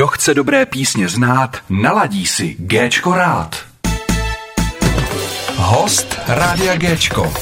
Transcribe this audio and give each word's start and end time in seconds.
Kdo 0.00 0.06
chce 0.06 0.34
dobré 0.34 0.66
písně 0.66 1.08
znát, 1.08 1.56
naladí 1.70 2.26
si 2.26 2.56
Géčko 2.58 3.14
rád. 3.14 3.56
Host 5.56 6.18
Rádia 6.28 6.76
Géčko. 6.76 7.32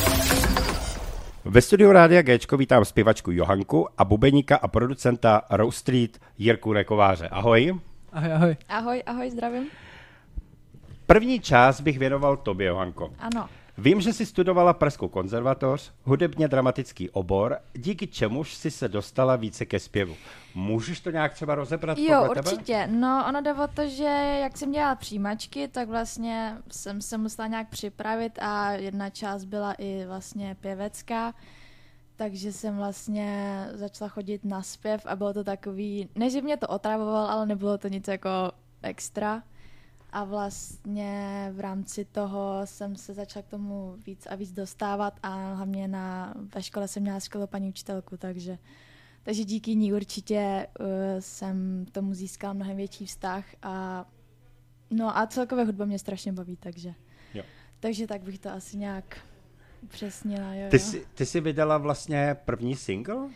Ve 1.44 1.62
studiu 1.62 1.92
Rádia 1.92 2.22
Géčko 2.22 2.56
vítám 2.56 2.84
zpěvačku 2.84 3.30
Johanku 3.30 3.88
a 3.98 4.04
bubeníka 4.04 4.56
a 4.56 4.68
producenta 4.68 5.42
Rose 5.50 5.79
Street 5.79 6.18
Jirku 6.38 6.72
Rekováře. 6.72 7.29
Ahoj. 7.29 7.79
Ahoj, 8.12 8.32
ahoj. 8.32 8.57
Ahoj, 8.68 9.02
ahoj, 9.06 9.30
zdravím. 9.30 9.66
První 11.06 11.40
část 11.40 11.80
bych 11.80 11.98
věnoval 11.98 12.36
tobě, 12.36 12.66
Johanko. 12.66 13.11
Ano. 13.18 13.48
Vím, 13.80 14.00
že 14.00 14.12
jsi 14.12 14.27
studovala 14.27 14.72
Pražskou 14.72 15.09
konzervatoř, 15.09 15.93
hudebně 16.04 16.48
dramatický 16.48 17.11
obor, 17.11 17.56
díky 17.75 18.06
čemuž 18.06 18.54
jsi 18.54 18.70
se 18.70 18.88
dostala 18.88 19.36
více 19.36 19.66
ke 19.66 19.79
zpěvu. 19.79 20.14
Můžeš 20.59 21.00
to 21.00 21.11
nějak 21.11 21.34
třeba 21.34 21.54
rozebrat 21.54 21.98
Jo, 21.98 22.24
podle 22.27 22.43
určitě. 22.43 22.82
Tebe? 22.86 22.93
No, 22.93 23.24
ono 23.29 23.41
jde 23.41 23.54
o 23.54 23.68
to, 23.68 23.88
že 23.88 24.38
jak 24.42 24.56
jsem 24.56 24.73
dělala 24.73 24.95
přijímačky, 24.95 25.69
tak 25.69 25.88
vlastně 25.88 26.56
jsem 26.70 27.00
se 27.00 27.19
musela 27.19 27.48
nějak 27.48 27.69
připravit 27.69 28.38
a 28.42 28.73
jedna 28.73 29.10
část 29.10 29.45
byla 29.45 29.73
i 29.73 30.05
vlastně 30.06 30.56
pěvecká. 30.60 31.34
Takže 32.16 32.52
jsem 32.52 32.77
vlastně 32.77 33.64
začala 33.73 34.09
chodit 34.09 34.45
na 34.45 34.62
zpěv 34.62 35.06
a 35.06 35.16
bylo 35.16 35.33
to 35.33 35.45
takový, 35.45 36.09
ne 36.14 36.30
že 36.30 36.42
mě 36.42 36.56
to 36.56 36.66
otravoval, 36.66 37.27
ale 37.27 37.47
nebylo 37.47 37.78
to 37.78 37.88
nic 37.88 38.09
jako 38.09 38.30
extra. 38.83 39.42
A 40.12 40.25
vlastně 40.25 41.48
v 41.52 41.61
rámci 41.61 42.05
toho 42.05 42.61
jsem 42.64 42.97
se 42.97 43.14
začala 43.14 43.42
k 43.42 43.50
tomu 43.50 43.97
víc 44.06 44.27
a 44.27 44.34
víc 44.34 44.52
dostávat 44.52 45.14
a 45.22 45.55
hlavně 45.55 45.88
na, 45.88 46.34
ve 46.55 46.62
škole 46.62 46.88
jsem 46.88 47.02
měla 47.02 47.20
skvělou 47.20 47.47
paní 47.47 47.69
učitelku, 47.69 48.16
takže, 48.16 48.59
takže 49.28 49.45
díky 49.45 49.74
ní 49.74 49.92
určitě 49.92 50.66
uh, 50.80 50.87
jsem 51.20 51.86
tomu 51.92 52.14
získala 52.14 52.52
mnohem 52.52 52.77
větší 52.77 53.06
vztah 53.06 53.45
a 53.62 54.05
no 54.91 55.19
a 55.19 55.27
celkově 55.27 55.64
hudba 55.64 55.84
mě 55.84 55.98
strašně 55.98 56.32
baví, 56.32 56.56
takže, 56.56 56.94
Jo. 57.34 57.42
takže 57.80 58.06
tak 58.06 58.22
bych 58.22 58.38
to 58.38 58.50
asi 58.50 58.77
nějak 58.77 59.19
upřesnila. 59.83 60.55
Jo, 60.55 60.70
Ty 60.70 60.77
jo. 60.77 60.80
jsi, 60.83 61.06
ty 61.14 61.27
jsi 61.27 61.41
vydala 61.41 61.78
vlastně 61.78 62.36
první 62.44 62.77
single? 62.77 63.28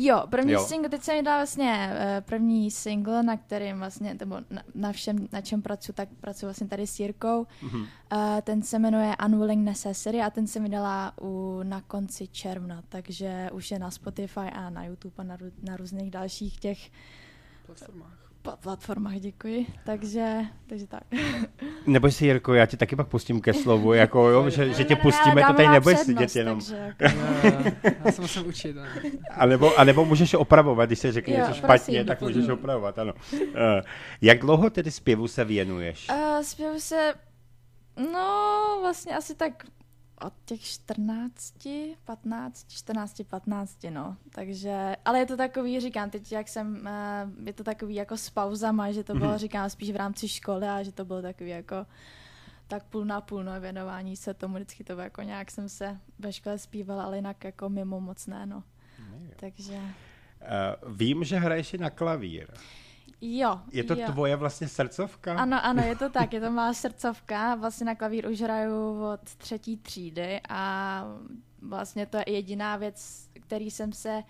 Jo, 0.00 0.22
první 0.30 0.52
Jo. 0.52 0.64
single, 0.64 0.88
teď 0.88 1.02
jsem 1.02 1.16
vydala 1.16 1.38
vlastně 1.38 1.90
eh, 1.92 2.20
první 2.20 2.70
single, 2.70 3.22
na 3.22 3.36
kterým 3.36 3.78
vlastně, 3.78 4.16
nebo 4.20 4.36
na, 4.50 4.62
na 4.74 4.92
všem, 4.92 5.28
na 5.32 5.40
čem 5.40 5.62
pracuji, 5.62 5.92
tak 5.92 6.08
pracuji 6.20 6.46
vlastně 6.46 6.66
tady 6.66 6.86
s 6.86 7.00
Jirkou. 7.00 7.46
Mhm. 7.62 7.80
Uh, 7.80 7.88
ten 8.42 8.62
se 8.62 8.78
jmenuje 8.78 9.16
Unwilling 9.26 9.64
Necessary 9.64 10.22
a 10.22 10.30
ten 10.30 10.46
jsem 10.46 10.62
vydala 10.62 11.12
u, 11.20 11.60
na 11.62 11.80
konci 11.80 12.28
června, 12.28 12.82
takže 12.88 13.50
už 13.52 13.70
je 13.70 13.78
na 13.78 13.90
Spotify 13.90 14.40
a 14.52 14.70
na 14.70 14.84
YouTube 14.84 15.14
a 15.18 15.22
na, 15.22 15.36
na 15.62 15.76
různých 15.76 16.10
dalších 16.10 16.60
těch 16.60 16.90
Platformách. 17.66 18.27
Pla- 18.48 18.56
platformách, 18.56 19.14
děkuji. 19.14 19.66
Takže, 19.84 20.36
takže 20.68 20.86
tak. 20.86 21.02
Neboj 21.86 22.12
si, 22.12 22.24
Jirko, 22.26 22.54
já 22.54 22.66
tě 22.66 22.76
taky 22.76 22.96
pak 22.96 23.08
pustím 23.08 23.40
ke 23.40 23.52
slovu, 23.54 23.92
jako 23.92 24.28
jo, 24.28 24.50
že, 24.50 24.72
že 24.74 24.84
tě 24.84 24.96
pustíme, 24.96 25.42
to 25.46 25.52
tady 25.52 25.68
nebudeš 25.68 25.98
sedět 25.98 26.36
jenom. 26.36 26.58
Takže, 26.60 26.76
jako, 26.76 27.04
Já, 27.84 27.92
já 28.04 28.12
se 28.12 28.22
musím 28.22 28.46
učit. 28.46 28.76
ne? 28.76 28.88
A 29.30 29.46
nebo, 29.46 29.78
a 29.78 29.84
nebo 29.84 30.04
můžeš 30.04 30.34
opravovat, 30.34 30.88
když 30.88 30.98
se 30.98 31.12
řekne 31.12 31.34
Jo, 31.34 31.40
něco 31.40 31.54
špatně, 31.54 32.04
prosím. 32.04 32.06
tak 32.06 32.20
můžeš 32.20 32.48
opravovat, 32.48 32.98
ano. 32.98 33.12
Uh, 33.32 33.38
jak 34.20 34.38
dlouho 34.38 34.70
tedy 34.70 34.90
zpěvu 34.90 35.28
se 35.28 35.44
věnuješ? 35.44 36.08
Uh, 36.10 36.42
zpěvu 36.42 36.80
se, 36.80 37.14
no 38.12 38.78
vlastně 38.80 39.16
asi 39.16 39.34
tak 39.34 39.52
od 40.20 40.32
těch 40.44 40.60
14, 40.60 41.54
15, 42.04 42.68
14, 42.72 43.22
15, 43.28 43.78
no. 43.90 44.16
Takže, 44.30 44.96
ale 45.04 45.18
je 45.18 45.26
to 45.26 45.36
takový, 45.36 45.80
říkám, 45.80 46.10
teď 46.10 46.32
jak 46.32 46.48
jsem, 46.48 46.80
uh, 47.36 47.46
je 47.46 47.52
to 47.52 47.64
takový 47.64 47.94
jako 47.94 48.16
s 48.16 48.30
pauzama, 48.30 48.92
že 48.92 49.04
to 49.04 49.14
bylo, 49.14 49.30
Mhm. 49.30 49.38
říkám, 49.38 49.70
spíš 49.70 49.90
v 49.90 49.96
rámci 49.96 50.28
školy 50.28 50.68
a 50.68 50.82
že 50.82 50.92
to 50.92 51.04
bylo 51.04 51.22
takový 51.22 51.50
jako 51.50 51.86
tak 52.68 52.84
půl 52.84 53.04
na 53.04 53.20
půl, 53.20 53.44
no, 53.44 53.60
věnování 53.60 54.16
se 54.16 54.34
tomu, 54.34 54.54
vždycky 54.54 54.84
to 54.84 54.92
bylo 54.92 55.02
jako 55.04 55.22
nějak 55.22 55.50
jsem 55.50 55.68
se 55.68 55.98
ve 56.18 56.32
škole 56.32 56.58
zpívala, 56.58 57.04
ale 57.04 57.16
jinak 57.16 57.44
jako 57.44 57.68
mimo 57.68 58.00
moc 58.00 58.26
ne, 58.26 58.46
no. 58.46 58.62
Takže, 59.36 59.80
Uh, 60.84 60.94
vím, 60.96 61.24
že 61.24 61.36
hraješ 61.38 61.74
i 61.74 61.78
na 61.78 61.90
klavír. 61.90 62.46
Jo. 63.20 63.60
Je 63.72 63.84
to 63.84 63.94
jo. 63.94 64.06
tvoje 64.12 64.36
vlastně 64.36 64.68
srdcovka? 64.68 65.34
Ano, 65.36 65.64
ano, 65.64 65.82
je 65.82 65.96
to 65.96 66.10
tak, 66.18 66.32
je 66.32 66.40
to 66.40 66.50
má 66.50 66.74
srdcovka. 66.74 67.54
Vlastně 67.54 67.86
na 67.86 67.94
klavír 67.94 68.28
už 68.28 68.40
hraju 68.40 69.04
od 69.12 69.20
třetí 69.20 69.76
třídy 69.76 70.40
a 70.48 71.04
vlastně 71.62 72.06
to 72.06 72.16
je 72.16 72.24
jediná 72.26 72.76
věc, 72.76 73.28
který 73.40 73.70
jsem 73.70 73.92
se 73.92 74.22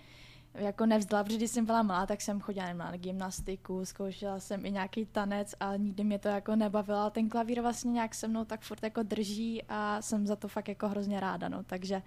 jako 0.54 0.86
nevzdala, 0.86 1.24
protože 1.24 1.36
když 1.36 1.50
jsem 1.50 1.66
byla 1.66 1.82
malá, 1.82 2.06
tak 2.06 2.20
jsem 2.20 2.40
chodila 2.40 2.66
nevím, 2.66 2.78
na 2.78 2.96
gymnastiku, 2.96 3.84
zkoušela 3.84 4.40
jsem 4.40 4.66
i 4.66 4.70
nějaký 4.70 5.06
tanec, 5.06 5.54
ale 5.60 5.78
nikdy 5.78 6.04
mě 6.04 6.18
to 6.18 6.28
jako 6.28 6.56
nebavilo. 6.56 7.10
Ten 7.10 7.28
klavír 7.28 7.60
vlastně 7.60 7.92
nějak 7.92 8.14
se 8.14 8.28
mnou 8.28 8.44
tak 8.44 8.60
furt 8.60 8.82
jako 8.82 9.02
drží 9.02 9.62
a 9.68 10.02
jsem 10.02 10.26
za 10.26 10.36
to 10.36 10.48
fakt 10.48 10.68
jako 10.68 10.88
hrozně 10.88 11.20
ráda, 11.20 11.48
no. 11.48 11.64
Takže, 11.64 12.02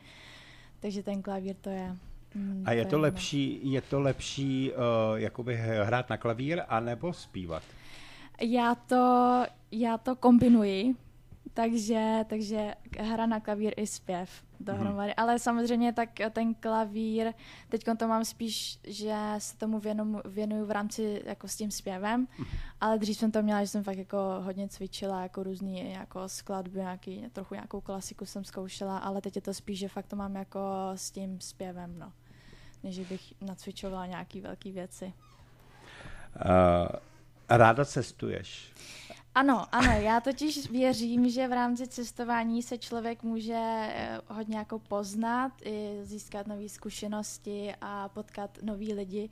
takže 0.79 1.03
ten 1.03 1.21
klavír 1.21 1.55
to 1.55 1.69
je... 1.69 1.97
mm, 2.35 2.63
A 2.65 2.71
je 2.71 2.85
to 2.85 2.99
lepší, 2.99 3.59
je 3.71 3.81
to 3.81 3.99
lepší 3.99 4.71
uh, 4.71 5.19
jakoby 5.19 5.55
hrát 5.83 6.09
na 6.09 6.17
klavír, 6.17 6.61
anebo 6.67 7.13
zpívat? 7.13 7.63
Já 8.41 8.75
to, 8.75 9.43
já 9.71 9.97
to 9.97 10.15
kombinuji, 10.15 10.95
takže, 11.53 12.25
takže 12.29 12.75
hra 12.99 13.25
na 13.25 13.39
klavír 13.39 13.73
i 13.77 13.87
zpěv 13.87 14.29
dohromady. 14.59 15.11
Mm-hmm. 15.11 15.23
Ale 15.23 15.39
samozřejmě 15.39 15.93
tak 15.93 16.09
ten 16.31 16.53
klavír, 16.53 17.33
teď 17.69 17.83
to 17.97 18.07
mám 18.07 18.25
spíš, 18.25 18.79
že 18.83 19.15
se 19.37 19.57
tomu 19.57 19.79
věnu, 19.79 20.21
věnuju 20.25 20.65
v 20.65 20.71
rámci 20.71 21.21
jako 21.25 21.47
s 21.47 21.55
tím 21.55 21.71
zpěvem, 21.71 22.27
ale 22.81 22.97
dřív 22.97 23.17
jsem 23.17 23.31
to 23.31 23.41
měla, 23.41 23.61
že 23.61 23.67
jsem 23.67 23.83
fakt 23.83 23.97
jako 23.97 24.17
hodně 24.39 24.67
cvičila, 24.67 25.23
jako 25.23 25.43
různý 25.43 25.91
jako 25.91 26.29
skladby, 26.29 26.79
nějaký, 26.79 27.25
trochu 27.33 27.53
nějakou 27.53 27.81
klasiku 27.81 28.25
jsem 28.25 28.43
zkoušela, 28.43 28.97
ale 28.97 29.21
teď 29.21 29.35
je 29.35 29.41
to 29.41 29.53
spíš, 29.53 29.79
že 29.79 29.87
fakt 29.87 30.07
to 30.07 30.15
mám 30.15 30.35
jako 30.35 30.59
s 30.95 31.11
tím 31.11 31.41
zpěvem, 31.41 31.99
no. 31.99 32.13
Než 32.83 32.99
bych 32.99 33.33
nacvičovala 33.41 34.05
nějaký 34.05 34.41
velké 34.41 34.71
věci. 34.71 35.13
Uh, 36.45 36.87
ráda 37.49 37.85
cestuješ. 37.85 38.73
Ano, 39.35 39.65
ano, 39.71 39.91
já 39.91 40.19
totiž 40.19 40.69
věřím, 40.71 41.29
že 41.29 41.47
v 41.47 41.51
rámci 41.51 41.87
cestování 41.87 42.63
se 42.63 42.77
člověk 42.77 43.23
může 43.23 43.57
eh, 43.57 44.19
hodně 44.27 44.57
jako 44.57 44.79
poznat, 44.79 45.51
i 45.63 45.99
získat 46.03 46.47
nové 46.47 46.69
zkušenosti 46.69 47.73
a 47.81 48.09
potkat 48.09 48.57
nový 48.61 48.93
lidi. 48.93 49.29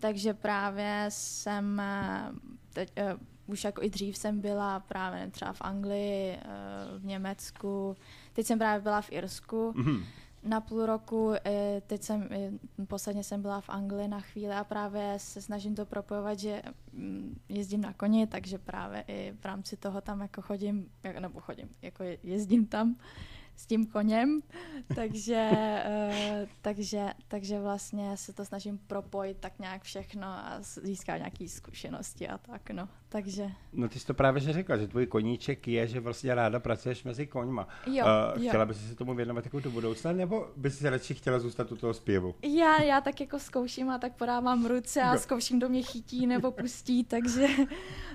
Takže 0.00 0.34
právě 0.34 1.06
jsem 1.08 1.80
eh, 1.80 2.32
teď, 2.72 2.92
uh, 3.12 3.20
už 3.46 3.64
jako 3.64 3.82
i 3.82 3.90
dřív 3.90 4.16
jsem 4.16 4.40
byla 4.40 4.80
právě 4.80 5.30
třeba 5.30 5.52
v 5.52 5.60
Anglii, 5.60 6.36
uh, 6.36 7.00
v 7.00 7.04
Německu, 7.04 7.96
teď 8.32 8.46
jsem 8.46 8.58
právě 8.58 8.82
byla 8.82 9.00
v 9.00 9.12
Irsku 9.12 9.72
Mhm. 9.76 10.04
Na 10.42 10.60
půl 10.60 10.86
roku, 10.86 11.32
eh, 11.44 11.82
teď 11.86 12.02
jsem, 12.02 12.28
eh, 12.30 12.50
posledně 12.86 13.24
jsem 13.24 13.42
byla 13.42 13.60
v 13.60 13.68
Anglii 13.68 14.08
na 14.08 14.20
chvíli 14.20 14.54
a 14.54 14.64
právě 14.64 15.14
se 15.16 15.42
snažím 15.42 15.74
to 15.74 15.86
propojovat, 15.86 16.38
že 16.38 16.62
mm, 16.92 17.40
jezdím 17.48 17.80
na 17.80 17.92
koni, 17.92 18.26
takže 18.26 18.58
právě 18.58 19.04
i 19.08 19.32
v 19.40 19.44
rámci 19.44 19.76
toho 19.76 20.00
tam 20.00 20.20
jako 20.20 20.42
chodím, 20.42 20.90
nebo 21.20 21.40
chodím, 21.40 21.68
jako 21.82 22.02
je- 22.02 22.18
jezdím 22.22 22.66
tam 22.66 22.96
s 23.56 23.66
tím 23.66 23.86
koněm, 23.86 24.42
takže, 24.94 25.50
eh, 25.54 26.46
takže, 26.62 27.12
takže 27.28 27.60
vlastně 27.60 28.16
se 28.16 28.32
to 28.32 28.44
snažím 28.44 28.78
propojit 28.78 29.38
tak 29.38 29.58
nějak 29.58 29.82
všechno 29.82 30.26
a 30.26 30.56
získat 30.60 31.16
nějaké 31.16 31.48
zkušenosti 31.48 32.28
a 32.28 32.38
tak, 32.38 32.70
no. 32.70 32.88
Takže 33.12 33.50
No 33.72 33.88
ty 33.88 33.98
jsi 33.98 34.06
to 34.06 34.14
právě 34.14 34.40
že 34.40 34.52
řekla, 34.52 34.76
že 34.76 34.88
tvůj 34.88 35.06
koníček 35.06 35.68
je, 35.68 35.86
že 35.86 36.00
vlastně 36.00 36.34
ráda 36.34 36.60
pracuješ 36.60 37.04
mezi 37.04 37.26
koňma. 37.26 37.68
Jo, 37.86 38.04
uh, 38.04 38.42
jo. 38.42 38.48
Chtěla 38.48 38.66
bys 38.66 38.88
se 38.88 38.94
tomu 38.94 39.14
věnovat 39.14 39.44
jako 39.44 39.60
do 39.60 39.70
budoucna, 39.70 40.12
nebo 40.12 40.48
bys 40.56 40.78
si 40.78 40.90
radši 40.90 41.14
chtěla 41.14 41.38
zůstat 41.38 41.72
u 41.72 41.76
toho 41.76 41.94
zpěvu? 41.94 42.34
Já, 42.42 42.82
já 42.82 43.00
tak 43.00 43.20
jako 43.20 43.38
zkouším 43.38 43.90
a 43.90 43.98
tak 43.98 44.12
podávám 44.12 44.66
ruce 44.66 45.02
a 45.02 45.12
Jo. 45.12 45.18
zkouším, 45.18 45.58
kdo 45.58 45.68
mě 45.68 45.82
chytí 45.82 46.26
nebo 46.26 46.50
pustí, 46.50 47.04
takže, 47.14 47.46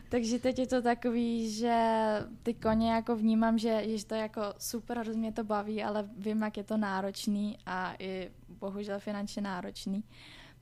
takže 0.10 0.40
teď 0.40 0.60
je 0.60 0.68
to 0.68 0.82
takový, 0.82 1.52
že 1.52 1.76
ty 2.44 2.54
koně 2.54 2.92
jako 2.92 3.16
vnímám, 3.16 3.58
že, 3.58 3.98
že 3.98 4.06
to 4.06 4.16
je 4.16 4.22
jako 4.22 4.42
super, 4.58 5.00
hrozně 5.00 5.22
mě 5.22 5.32
to 5.32 5.44
baví, 5.44 5.84
ale 5.84 6.10
vím, 6.18 6.42
jak 6.42 6.58
je 6.58 6.64
to 6.64 6.78
náročný 6.78 7.58
a 7.66 7.94
i 8.00 8.32
bohužel 8.50 9.00
finančně 9.00 9.42
náročný. 9.42 10.04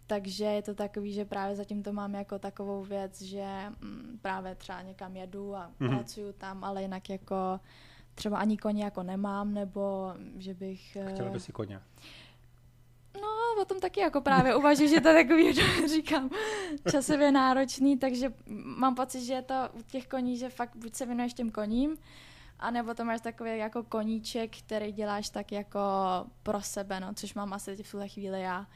Takže 0.08 0.46
je 0.46 0.62
to 0.62 0.76
takový, 0.76 1.14
že 1.14 1.26
právě 1.26 1.56
zatím 1.56 1.84
to 1.84 1.94
mám 1.94 2.16
jako 2.16 2.40
takovou 2.40 2.84
věc, 2.84 3.22
že 3.22 3.46
mm, 3.82 4.20
právě 4.22 4.56
třeba 4.56 4.82
někam 4.82 5.16
jedu 5.16 5.56
a 5.56 5.68
Mhm. 5.80 5.90
mm-hmm. 5.90 5.96
pracuju 5.96 6.34
tam, 6.34 6.64
ale 6.64 6.82
jinak 6.82 7.10
jako 7.10 7.60
třeba 8.16 8.38
ani 8.38 8.58
koně 8.58 8.84
jako 8.84 9.04
nemám, 9.04 9.54
nebo 9.54 10.14
že 10.38 10.54
bych... 10.54 10.96
eh, 10.96 11.12
Chtěla 11.14 11.30
bys 11.30 11.44
si 11.44 11.52
koně? 11.52 11.82
No, 13.22 13.62
o 13.62 13.66
tom 13.66 13.80
taky 13.80 14.00
jako 14.00 14.22
právě 14.22 14.56
uvažuji, 14.56 14.90
že 14.90 15.02
to 15.02 15.08
je 15.08 15.24
takový, 15.24 15.54
říkám, 15.90 16.30
časově 16.92 17.32
náročný, 17.32 17.98
takže 17.98 18.34
mám 18.78 18.96
pocit, 18.96 19.26
že 19.26 19.34
je 19.34 19.42
to 19.42 19.54
u 19.74 19.82
těch 19.82 20.08
koní, 20.08 20.38
že 20.38 20.50
fakt 20.50 20.76
buď 20.76 20.96
se 20.96 21.06
věnuješ 21.06 21.34
těm 21.34 21.52
koním, 21.52 21.98
a 22.60 22.72
nebo 22.72 22.94
to 22.94 23.06
máš 23.06 23.22
takový 23.22 23.58
jako 23.58 23.84
koníček, 23.84 24.58
který 24.58 24.92
děláš 24.92 25.30
tak 25.30 25.52
jako 25.52 25.80
pro 26.44 26.62
sebe, 26.62 27.00
no, 27.00 27.14
což 27.14 27.34
mám 27.34 27.54
asi 27.54 27.84
v 27.84 27.92
tuhle 27.92 28.08
chvíli 28.10 28.42
já. 28.42 28.68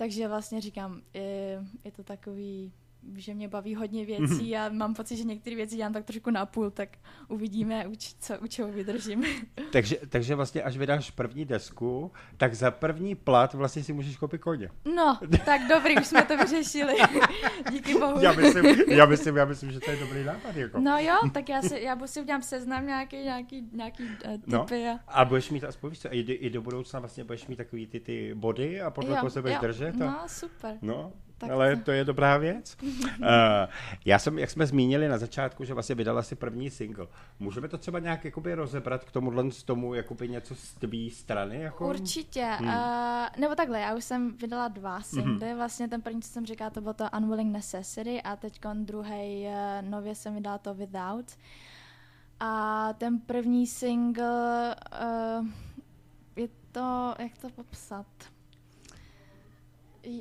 Takže 0.00 0.28
vlastně 0.28 0.60
říkám, 0.60 1.02
je, 1.14 1.64
je 1.84 1.92
to 1.92 2.04
takový, 2.04 2.72
že 3.16 3.34
mě 3.34 3.48
baví 3.48 3.74
hodně 3.74 4.04
věcí 4.04 4.56
a 4.56 4.68
mám 4.68 4.94
pocit, 4.94 5.16
že 5.16 5.24
některé 5.24 5.56
věci 5.56 5.76
dělám 5.76 5.92
tak 5.92 6.04
trošku 6.04 6.30
na 6.30 6.46
půl, 6.46 6.70
tak 6.70 6.88
uvidíme, 7.28 7.84
co, 8.18 8.34
u 8.38 8.46
čeho 8.46 8.72
vydržím. 8.72 9.24
Takže, 9.72 9.96
takže 10.08 10.34
vlastně 10.34 10.62
až 10.62 10.76
vydáš 10.76 11.10
první 11.10 11.44
desku, 11.44 12.12
tak 12.36 12.54
za 12.54 12.70
první 12.70 13.14
plat 13.14 13.54
vlastně 13.54 13.84
si 13.84 13.92
můžeš 13.92 14.16
koupit 14.16 14.40
koně. 14.40 14.68
No, 14.94 15.18
tak 15.44 15.60
dobrý, 15.68 15.96
už 15.98 16.06
jsme 16.06 16.22
to 16.22 16.36
vyřešili. 16.36 16.94
Díky 17.70 17.94
bohu. 17.98 18.20
Já 18.20 18.32
myslím, 18.32 18.64
já 18.88 19.06
myslím, 19.06 19.36
já 19.36 19.44
myslím, 19.44 19.72
že 19.72 19.80
to 19.80 19.90
je 19.90 19.96
dobrý 19.96 20.24
nápad. 20.24 20.56
Jako. 20.56 20.80
No 20.80 20.98
jo, 20.98 21.14
tak 21.32 21.48
já 21.48 21.62
si, 21.62 21.80
já 21.80 22.06
si 22.06 22.20
udělám 22.20 22.42
seznam 22.42 22.86
nějaký, 22.86 23.16
nějaký, 23.16 23.68
nějaký 23.72 24.02
uh, 24.04 24.10
No. 24.46 24.64
typy 24.64 24.88
a... 24.88 24.98
A 25.08 25.24
budeš 25.24 25.50
mít 25.50 25.64
aspoň, 25.64 25.90
víš 25.90 25.98
co, 25.98 26.14
i, 26.14 26.22
do- 26.22 26.34
i 26.38 26.50
do 26.50 26.62
budoucna 26.62 27.00
vlastně 27.00 27.24
budeš 27.24 27.46
mít 27.46 27.56
takový 27.56 27.86
ty, 27.86 28.00
ty 28.00 28.34
body 28.34 28.80
a 28.80 28.90
podle 28.90 29.16
toho 29.16 29.30
se 29.30 29.40
budeš 29.42 29.58
držet. 29.58 29.94
A... 30.02 30.06
No, 30.06 30.18
super. 30.26 30.78
No, 30.82 31.12
Tak 31.40 31.50
ale 31.50 31.76
to- 31.76 31.92
je 31.92 32.04
dobrá 32.04 32.36
věc. 32.36 32.76
uh, 32.82 33.26
já 34.04 34.18
jsem, 34.18 34.38
jak 34.38 34.50
jsme 34.50 34.66
zmínili 34.66 35.08
na 35.08 35.18
začátku, 35.18 35.64
že 35.64 35.74
vlastně 35.74 35.94
vydala 35.94 36.22
si 36.22 36.34
první 36.34 36.70
single. 36.70 37.06
Můžeme 37.38 37.68
to 37.68 37.78
třeba 37.78 37.98
nějak 37.98 38.24
jakoby 38.24 38.54
rozebrat 38.54 39.04
k 39.04 39.12
tomuhle 39.12 39.50
z 39.50 39.62
tomu 39.62 39.94
jakoby 39.94 40.28
něco 40.28 40.54
z 40.54 40.74
tvý 40.74 41.10
strany? 41.10 41.60
Jako? 41.60 41.88
Určitě. 41.88 42.44
Hmm. 42.44 42.68
Hmm. 42.68 42.78
Uh, 42.78 43.40
nebo 43.40 43.54
takhle, 43.54 43.80
já 43.80 43.94
už 43.94 44.04
jsem 44.04 44.36
vydala 44.36 44.68
dva 44.68 45.00
singly. 45.00 45.48
Hmm. 45.48 45.56
Vlastně 45.56 45.88
ten 45.88 46.02
první, 46.02 46.22
co 46.22 46.28
jsem 46.28 46.46
říkala, 46.46 46.70
to 46.70 46.80
bylo 46.80 46.94
to 46.94 47.04
Unwilling 47.16 47.52
Necessity 47.52 48.22
a 48.22 48.36
teď 48.36 48.60
druhý 48.74 49.46
uh, 49.46 49.90
nově 49.90 50.14
jsem 50.14 50.34
vydala 50.34 50.58
to 50.58 50.74
Without. 50.74 51.36
A 52.40 52.92
ten 52.92 53.18
první 53.18 53.66
single, 53.66 54.76
uh, 55.40 55.46
je 56.36 56.48
to, 56.72 57.14
jak 57.18 57.38
to 57.38 57.48
popsat? 57.50 58.06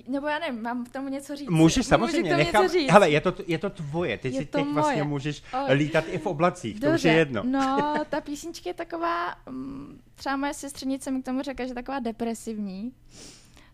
Nebo 0.07 0.27
já 0.27 0.39
nevím, 0.39 0.61
mám 0.61 0.85
k 0.85 0.89
tomu 0.89 1.09
něco 1.09 1.35
říct. 1.35 1.49
Můžeš 1.49 1.85
samozřejmě, 1.85 2.29
Můžu 2.29 2.37
nechám, 2.37 2.63
něco 2.63 2.73
říct. 2.79 2.91
hele, 2.91 3.09
je 3.09 3.21
to, 3.21 3.33
je 3.47 3.57
to 3.57 3.69
tvoje, 3.69 4.17
ty 4.17 4.27
Je 4.27 4.39
si 4.39 4.45
to 4.45 4.57
teď 4.57 4.67
vlastně 4.67 4.93
moje. 5.03 5.09
můžeš 5.09 5.43
Oj. 5.67 5.73
lítat 5.73 6.03
i 6.07 6.17
v 6.17 6.25
oblacích, 6.25 6.79
to 6.79 6.85
už 6.85 6.91
Dobře, 6.91 7.09
je 7.09 7.15
jedno. 7.15 7.43
No, 7.45 7.93
ta 8.09 8.21
písnička 8.21 8.69
je 8.69 8.73
taková, 8.73 9.35
mm, 9.49 10.01
třeba 10.15 10.35
moje 10.37 10.53
sestřenice 10.53 11.11
mi 11.11 11.21
k 11.21 11.25
tomu 11.25 11.41
řekla, 11.41 11.65
že 11.65 11.71
je 11.71 11.75
taková 11.75 11.99
depresivní, 11.99 12.91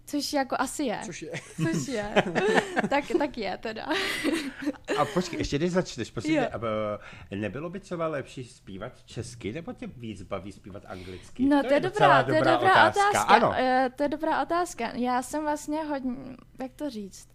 což 0.05 0.33
jako 0.33 0.55
asi 0.59 0.83
je. 0.83 0.99
Což 1.05 1.21
je. 1.21 1.31
Což 1.55 1.87
je. 1.87 2.23
tak, 2.89 3.03
tak 3.19 3.37
je 3.37 3.57
teda. 3.57 3.85
A 4.99 5.05
počkej, 5.13 5.39
ještě 5.39 5.57
když 5.57 5.71
začneš, 5.71 6.11
prosím, 6.11 6.37
eh, 6.39 7.35
nebylo 7.35 7.69
by 7.69 7.79
třeba 7.79 8.07
lepší 8.07 8.43
zpívat 8.43 9.03
česky, 9.05 9.53
nebo 9.53 9.73
tě 9.73 9.87
víc 9.87 10.21
baví 10.21 10.51
zpívat 10.51 10.83
anglicky? 10.87 11.45
No 11.45 11.63
to 11.63 11.73
je, 11.73 11.79
docela 11.79 12.21
dobrá, 12.21 12.41
to 12.41 12.49
je 12.49 12.57
dobrá 12.57 12.89
otázka. 12.89 13.21
Ano, 13.21 13.53
Eh, 13.57 13.89
to 13.95 14.03
je 14.03 14.09
dobrá 14.09 14.41
otázka. 14.43 14.91
Já 14.95 15.21
jsem 15.21 15.41
vlastně 15.43 15.83
hodně, 15.83 16.15
jak 16.61 16.71
to 16.73 16.89
říct, 16.89 17.27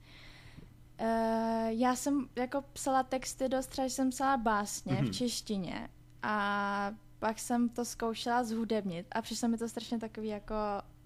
Eh, 1.02 1.68
já 1.70 1.96
jsem 1.96 2.28
jako 2.36 2.62
psala 2.72 3.02
texty 3.02 3.48
dost, 3.48 3.66
třeba 3.66 3.88
že 3.88 3.94
jsem 3.94 4.10
psala 4.10 4.36
básně 4.36 4.92
Mhm. 4.94 5.06
v 5.06 5.10
češtině 5.10 5.88
a 6.22 6.92
pak 7.18 7.38
jsem 7.38 7.68
to 7.68 7.84
zkoušela 7.84 8.44
zhudebnit 8.44 9.06
a 9.12 9.22
přišlo 9.22 9.48
mi 9.48 9.58
to 9.58 9.68
strašně 9.68 9.98
takový 9.98 10.28
jako 10.28 10.54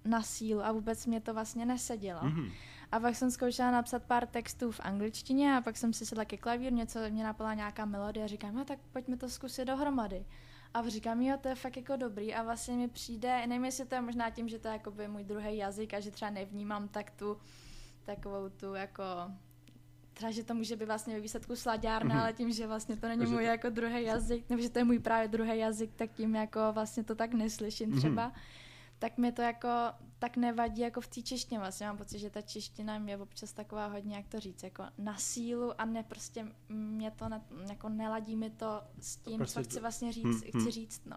na 0.04 0.22
sílu 0.22 0.64
a 0.64 0.72
vůbec 0.72 1.06
mě 1.06 1.20
to 1.20 1.34
vlastně 1.34 1.66
nesedělo. 1.66 2.20
Mhm. 2.22 2.50
A 2.92 3.00
pak 3.00 3.16
jsem 3.16 3.30
zkoušela 3.30 3.70
napsat 3.70 4.02
pár 4.02 4.26
textů 4.26 4.70
v 4.70 4.80
angličtině 4.80 5.56
a 5.56 5.60
pak 5.60 5.76
jsem 5.76 5.92
si 5.92 6.06
sedla 6.06 6.24
ke 6.24 6.36
klavíru, 6.36 6.76
něco 6.76 6.98
mě 7.10 7.24
napadla 7.24 7.54
nějaká 7.54 7.84
melodie 7.84 8.24
a 8.24 8.28
říkám, 8.28 8.54
no 8.54 8.64
tak 8.64 8.78
pojďme 8.92 9.16
to 9.16 9.28
zkusit 9.28 9.64
dohromady. 9.64 10.24
A 10.74 10.88
říkám, 10.88 11.22
jo, 11.22 11.36
to 11.40 11.48
je 11.48 11.54
fakt 11.54 11.76
jako 11.76 11.96
dobrý 11.96 12.34
a 12.34 12.42
vlastně 12.42 12.74
mi 12.76 12.88
přijde, 12.88 13.46
nevím, 13.46 13.64
jestli 13.64 13.86
to 13.86 13.94
je 13.94 14.00
možná 14.00 14.30
tím, 14.30 14.48
že 14.48 14.58
to 14.58 14.68
je 14.68 14.72
jakoby 14.72 15.08
můj 15.08 15.24
druhý 15.24 15.56
jazyk 15.56 15.94
a 15.94 16.00
že 16.00 16.10
třeba 16.10 16.30
nevnímám 16.30 16.88
tak 16.88 17.10
tu, 17.10 17.36
takovou 18.04 18.48
tu 18.48 18.74
jako 18.74 19.02
třeba, 20.12 20.30
že 20.30 20.44
to 20.44 20.54
může 20.54 20.76
být 20.76 20.84
vlastně 20.86 21.14
ve 21.14 21.20
výsledku 21.20 21.56
slaďárna, 21.56 22.14
Mhm. 22.14 22.22
ale 22.22 22.32
tím, 22.32 22.52
že 22.52 22.66
vlastně 22.66 22.96
to 22.96 23.08
není 23.08 23.26
můj 23.26 23.36
to- 23.44 23.50
jako 23.50 23.70
druhý 23.70 24.02
jazyk, 24.04 24.50
nebo 24.50 24.62
že 24.62 24.70
to 24.70 24.78
je 24.78 24.84
můj 24.84 24.98
právě 24.98 25.28
druhý 25.28 25.58
jazyk, 25.58 25.90
tak 25.96 26.10
tím 26.12 26.34
jako 26.34 26.60
vlastně 26.72 27.04
to 27.04 27.14
tak 27.14 27.34
neslyším 27.34 27.90
Mhm. 27.90 27.98
třeba, 27.98 28.32
tak 29.04 29.18
mi 29.18 29.32
to 29.32 29.42
jako 29.42 29.68
tak 30.18 30.36
nevadí 30.36 30.80
jako 30.80 31.00
v 31.00 31.06
té 31.06 31.22
češtině. 31.22 31.58
Vlastně 31.58 31.86
mám 31.86 31.98
pocit, 31.98 32.18
že 32.18 32.30
ta 32.30 32.40
čeština 32.40 32.96
je 33.06 33.16
občas 33.16 33.52
taková 33.52 33.86
hodně, 33.86 34.16
jak 34.16 34.28
to 34.28 34.40
říct, 34.40 34.62
jako 34.62 34.84
na 34.98 35.16
sílu 35.18 35.80
a 35.80 35.84
ne 35.84 36.02
prostě 36.02 36.46
mě 36.68 37.10
to 37.10 37.28
ne, 37.28 37.42
jako 37.68 37.88
neladí 37.88 38.36
mi 38.36 38.50
to 38.50 38.82
s 39.00 39.16
tím, 39.16 39.38
Prostě 39.38 39.60
co 39.60 39.64
chci 39.64 39.74
to- 39.74 39.80
vlastně 39.80 40.12
říct, 40.12 40.24
hm, 40.24 40.40
hm. 40.54 40.60
chci 40.60 40.70
říct, 40.70 41.02
no. 41.06 41.16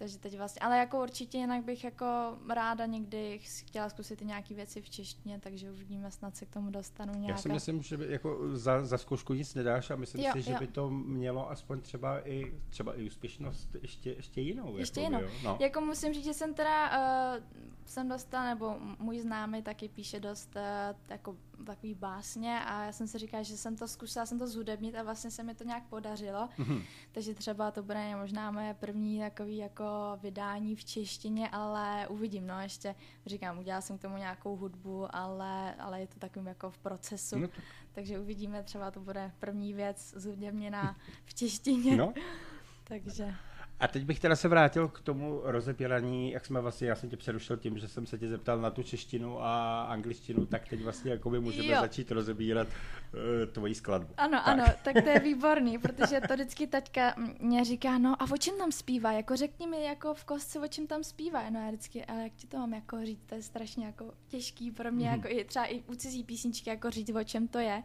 Takže 0.00 0.18
teď 0.18 0.36
vlastně, 0.36 0.60
ale 0.60 0.78
jako 0.78 1.02
určitě 1.02 1.38
jinak 1.38 1.64
bych 1.64 1.84
jako 1.84 2.06
ráda 2.48 2.86
někdy 2.86 3.38
chtěla 3.38 3.88
zkusit 3.88 4.22
i 4.22 4.24
nějaký 4.24 4.54
věci 4.54 4.80
v 4.80 4.90
češtině, 4.90 5.38
takže 5.38 5.70
uvidíme, 5.70 6.10
snad 6.10 6.36
se 6.36 6.46
k 6.46 6.50
tomu 6.50 6.70
dostanu 6.70 7.12
nějaká. 7.14 7.32
Já 7.32 7.36
si 7.36 7.48
myslím, 7.48 7.82
že 7.82 7.96
by 7.96 8.12
jako 8.12 8.56
za, 8.56 8.84
za 8.84 8.98
zkoušku 8.98 9.34
nic 9.34 9.54
nedáš 9.54 9.90
a 9.90 9.96
myslím 9.96 10.24
Jo, 10.24 10.32
si, 10.32 10.42
že 10.42 10.52
jo. 10.52 10.58
by 10.58 10.66
to 10.66 10.90
mělo 10.90 11.50
aspoň 11.50 11.80
třeba 11.80 12.28
i, 12.28 12.54
třeba 12.70 12.94
i 12.94 13.06
úspěšnost 13.06 13.76
ještě, 13.82 14.10
ještě 14.10 14.40
jinou. 14.40 14.76
Ještě 14.76 15.00
jakoby, 15.00 15.16
jinou. 15.16 15.32
Jo? 15.32 15.38
No. 15.44 15.58
Jako 15.60 15.80
musím 15.80 16.14
říct, 16.14 16.24
že 16.24 16.34
jsem 16.34 16.54
teda, 16.54 16.90
uh, 17.36 17.44
jsem 17.84 18.08
dostala, 18.08 18.44
nebo 18.44 18.76
můj 18.98 19.18
známý 19.20 19.62
taky 19.62 19.88
píše 19.88 20.20
dost 20.20 20.56
uh, 20.56 20.96
jako 21.10 21.36
takový 21.64 21.94
básně 21.94 22.60
a 22.64 22.84
já 22.84 22.92
jsem 22.92 23.06
si 23.06 23.18
říkala, 23.18 23.42
že 23.42 23.56
jsem 23.56 23.76
to 23.76 23.88
zkusila, 23.88 24.26
jsem 24.26 24.38
to 24.38 24.48
zhudebnit 24.48 24.94
a 24.94 25.02
vlastně 25.02 25.30
se 25.30 25.42
mi 25.42 25.54
to 25.54 25.64
nějak 25.64 25.84
podařilo. 25.88 26.48
Mhm. 26.58 26.82
Takže 27.12 27.34
třeba 27.34 27.70
to 27.70 27.82
bude 27.82 28.16
možná 28.16 28.50
moje 28.50 28.74
první 28.74 29.20
takový 29.20 29.56
jako 29.56 29.84
vydání 30.22 30.76
v 30.76 30.84
češtině, 30.84 31.48
ale 31.48 32.08
uvidím, 32.08 32.46
no 32.46 32.60
ještě 32.60 32.94
říkám, 33.26 33.58
udělala 33.58 33.80
jsem 33.80 33.98
k 33.98 34.02
tomu 34.02 34.16
nějakou 34.16 34.56
hudbu, 34.56 35.16
ale, 35.16 35.74
ale 35.74 36.00
je 36.00 36.06
to 36.06 36.18
takovým 36.18 36.46
jako 36.46 36.70
v 36.70 36.78
procesu, 36.78 37.38
No, 37.38 37.48
tak, 37.48 37.64
takže 37.92 38.18
uvidíme, 38.18 38.62
třeba 38.62 38.90
to 38.90 39.00
bude 39.00 39.32
první 39.38 39.74
věc 39.74 40.14
zhudebněná 40.16 40.96
v 41.24 41.34
češtině, 41.34 41.96
no. 41.96 42.12
takže... 42.84 43.34
A 43.80 43.88
teď 43.88 44.04
bych 44.04 44.20
teda 44.20 44.36
se 44.36 44.48
vrátil 44.48 44.88
k 44.88 45.00
tomu 45.00 45.40
rozebírání, 45.44 46.30
jak 46.32 46.46
jsme 46.46 46.60
vlastně, 46.60 46.88
já 46.88 46.94
jsem 46.94 47.10
tě 47.10 47.16
přerušil 47.16 47.56
tím, 47.56 47.78
že 47.78 47.88
jsem 47.88 48.06
se 48.06 48.18
tě 48.18 48.28
zeptal 48.28 48.58
na 48.60 48.70
tu 48.70 48.82
češtinu 48.82 49.42
a 49.42 49.82
angličtinu, 49.82 50.46
tak 50.46 50.68
teď 50.68 50.80
vlastně 50.82 51.10
jakoby 51.10 51.40
můžeme 51.40 51.68
Jo. 51.72 51.80
začít 51.80 52.10
rozebírat 52.10 52.68
uh, 52.68 53.52
tvoji 53.52 53.74
skladbu. 53.74 54.14
Ano, 54.16 54.38
Tak. 54.38 54.48
ano, 54.48 54.64
tak 54.84 55.02
to 55.04 55.08
je 55.08 55.20
výborný, 55.20 55.78
protože 55.78 56.20
to 56.28 56.34
vždycky 56.34 56.66
taťka 56.66 57.14
mě 57.40 57.64
říká, 57.64 57.98
no 57.98 58.22
a 58.22 58.24
o 58.32 58.36
čem 58.36 58.54
tam 58.58 58.72
zpívá, 58.72 59.12
jako 59.12 59.36
řekni 59.36 59.66
mi 59.66 59.84
jako 59.84 60.14
v 60.14 60.24
kostce, 60.24 60.60
o 60.60 60.66
čem 60.68 60.86
tam 60.86 61.04
zpívá, 61.04 61.50
no 61.50 61.60
a 61.60 61.62
já 61.62 61.68
vždycky, 61.68 62.04
ale 62.04 62.22
jak 62.22 62.32
ti 62.32 62.46
to 62.46 62.56
mám 62.58 62.74
jako 62.74 63.04
říct, 63.04 63.22
to 63.26 63.34
je 63.34 63.42
strašně 63.42 63.86
jako 63.86 64.12
těžký 64.28 64.70
pro 64.70 64.92
mě, 64.92 65.06
Mhm. 65.10 65.16
jako 65.16 65.28
i 65.40 65.44
třeba 65.44 65.64
i 65.64 65.82
u 65.86 65.94
cizí 65.94 66.24
písničky, 66.24 66.70
jako 66.70 66.90
říct, 66.90 67.10
o 67.10 67.24
čem 67.24 67.48
to 67.48 67.58
je. 67.58 67.82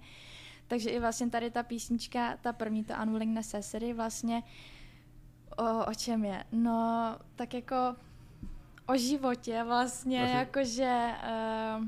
Takže 0.68 0.89
i 0.89 1.00
vlastně 1.00 1.30
tady 1.30 1.51
ta 1.51 1.63
písnička, 1.63 2.38
ta 2.41 2.53
první, 2.53 2.83
to 2.83 2.94
Unwilling 3.03 3.33
Necessary, 3.36 3.93
vlastně 3.93 4.43
o, 5.55 5.85
o 5.85 5.93
čem 5.93 6.25
je? 6.25 6.43
No, 6.51 7.15
tak 7.35 7.53
jako 7.53 7.95
o 8.88 8.97
životě 8.97 9.63
vlastně, 9.63 10.19
Vlastně- 10.19 10.39
jakože... 10.39 11.15
Uh, 11.79 11.88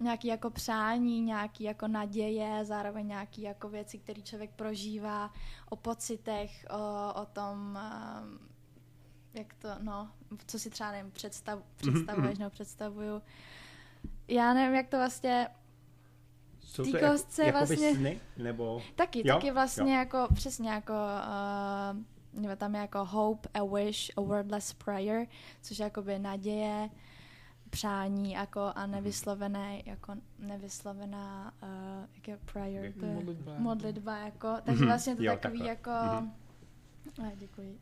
nějaký 0.00 0.28
jako 0.28 0.50
přání, 0.50 1.20
nějaký 1.22 1.64
jako 1.64 1.88
naděje, 1.88 2.64
zároveň 2.64 3.08
nějaký 3.08 3.42
jako 3.42 3.68
věci, 3.68 3.98
které 3.98 4.22
člověk 4.22 4.50
prožívá, 4.50 5.32
o 5.70 5.76
pocitech, 5.76 6.66
o, 6.70 7.14
o 7.22 7.26
tom, 7.26 7.78
um, 8.22 8.38
jak 9.34 9.54
to, 9.54 9.68
no, 9.80 10.10
co 10.46 10.58
si 10.58 10.70
třeba 10.70 10.90
nevím, 10.92 11.10
představ, 11.10 11.58
představuješ 11.76 12.38
nebo 12.38 12.50
představuju. 12.50 13.22
Já 14.28 14.54
nevím, 14.54 14.76
jak 14.76 14.88
to 14.88 14.96
vlastně, 14.96 15.48
Jsou 16.68 16.84
Tý 16.84 16.92
to 16.92 16.98
kostce 16.98 17.44
jakoby 17.44 17.58
vlastně- 17.66 17.94
sny, 17.94 18.20
nebo... 18.36 18.82
taky, 18.96 19.28
Jo, 19.28 19.34
taky 19.34 19.50
vlastně 19.50 19.92
jo. 19.94 19.98
jako, 19.98 20.28
přesně 20.34 20.70
jako, 20.70 20.92
uh, 20.92 22.40
nebo 22.42 22.56
tam 22.56 22.74
je 22.74 22.80
jako 22.80 23.04
hope, 23.04 23.48
a 23.54 23.64
wish, 23.64 24.10
a 24.16 24.20
wordless 24.20 24.72
prayer, 24.72 25.26
což 25.62 25.78
je 25.78 25.84
jakoby 25.84 26.18
naděje, 26.18 26.90
přání 27.70 28.32
jako 28.32 28.72
a 28.74 28.86
nevyslovené, 28.86 29.82
jako 29.86 30.14
nevyslovená, 30.38 31.52
uh, 31.62 31.68
jak 32.14 32.28
je 32.28 32.38
prayer, 32.52 32.92
to 33.00 33.04
je 33.06 33.12
Modlitba. 33.14 33.52
modlitba 33.58 34.16
jako, 34.16 34.48
takže 34.64 34.78
Mhm, 34.80 34.86
vlastně 34.86 35.16
to 35.16 35.22
jo, 35.22 35.32
takový 35.40 35.58
takhle. 35.58 35.68
jako, 35.68 35.90
Mhm. 36.20 36.32
a, 37.26 37.30
děkuji, 37.34 37.78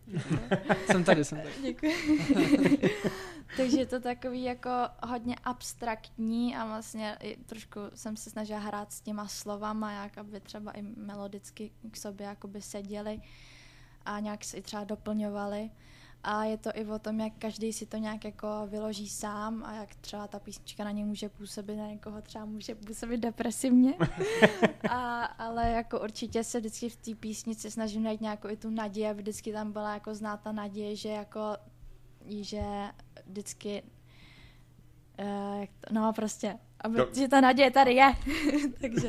Jsem 0.86 1.04
tady, 1.04 1.24
jsem 1.24 1.38
tady. 1.38 1.50
děkuji. 1.62 1.94
takže 3.56 3.78
je 3.78 3.86
to 3.86 4.00
takový 4.00 4.42
jako 4.42 4.70
hodně 5.02 5.36
abstraktní 5.44 6.56
a 6.56 6.64
vlastně 6.64 7.16
i 7.20 7.36
trošku 7.36 7.80
jsem 7.94 8.16
se 8.16 8.30
snažila 8.30 8.58
hrát 8.58 8.92
s 8.92 9.00
těma 9.00 9.28
slovama, 9.28 9.92
jak 9.92 10.18
aby 10.18 10.40
třeba 10.40 10.72
i 10.72 10.82
melodicky 10.82 11.70
k 11.90 11.96
sobě 11.96 12.26
jakoby 12.26 12.62
seděly 12.62 13.20
a 14.04 14.20
nějak 14.20 14.44
se 14.44 14.56
i 14.56 14.62
třeba 14.62 14.84
doplňovaly. 14.84 15.70
A 16.22 16.44
je 16.44 16.58
to 16.58 16.70
i 16.74 16.86
o 16.86 16.98
tom, 16.98 17.20
jak 17.20 17.32
každý 17.38 17.72
si 17.72 17.86
to 17.86 17.96
nějak 17.96 18.24
jako 18.24 18.48
vyloží 18.66 19.08
sám 19.08 19.64
a 19.64 19.72
jak 19.72 19.94
třeba 19.94 20.28
ta 20.28 20.38
písnička 20.38 20.84
na 20.84 20.90
ně 20.90 21.04
může 21.04 21.28
působit, 21.28 21.76
na 21.76 21.86
někoho 21.86 22.22
třeba 22.22 22.44
může 22.44 22.74
působit 22.74 23.16
depresivně. 23.16 23.94
a, 24.90 25.24
ale 25.24 25.70
jako 25.70 26.00
určitě 26.00 26.44
se 26.44 26.60
vždycky 26.60 26.88
v 26.88 26.96
té 26.96 27.14
písnici 27.14 27.70
snažím 27.70 28.02
najít 28.02 28.20
nějakou 28.20 28.48
i 28.48 28.56
tu 28.56 28.70
naději, 28.70 29.08
aby 29.08 29.22
vždycky 29.22 29.52
tam 29.52 29.72
byla 29.72 29.94
jako 29.94 30.14
znát 30.14 30.40
ta 30.40 30.52
naděje, 30.52 30.96
že 30.96 31.08
jako 31.08 31.56
že 32.28 32.62
vždycky 33.26 33.82
Uh, 35.18 35.60
jak 35.60 35.70
to, 35.80 35.94
no 35.94 36.12
prostě, 36.12 36.54
aby, 36.80 36.96
To- 36.96 37.08
že 37.20 37.28
ta 37.28 37.40
naděje 37.40 37.70
tady 37.70 37.94
je. 37.94 38.12
Takže 38.80 39.08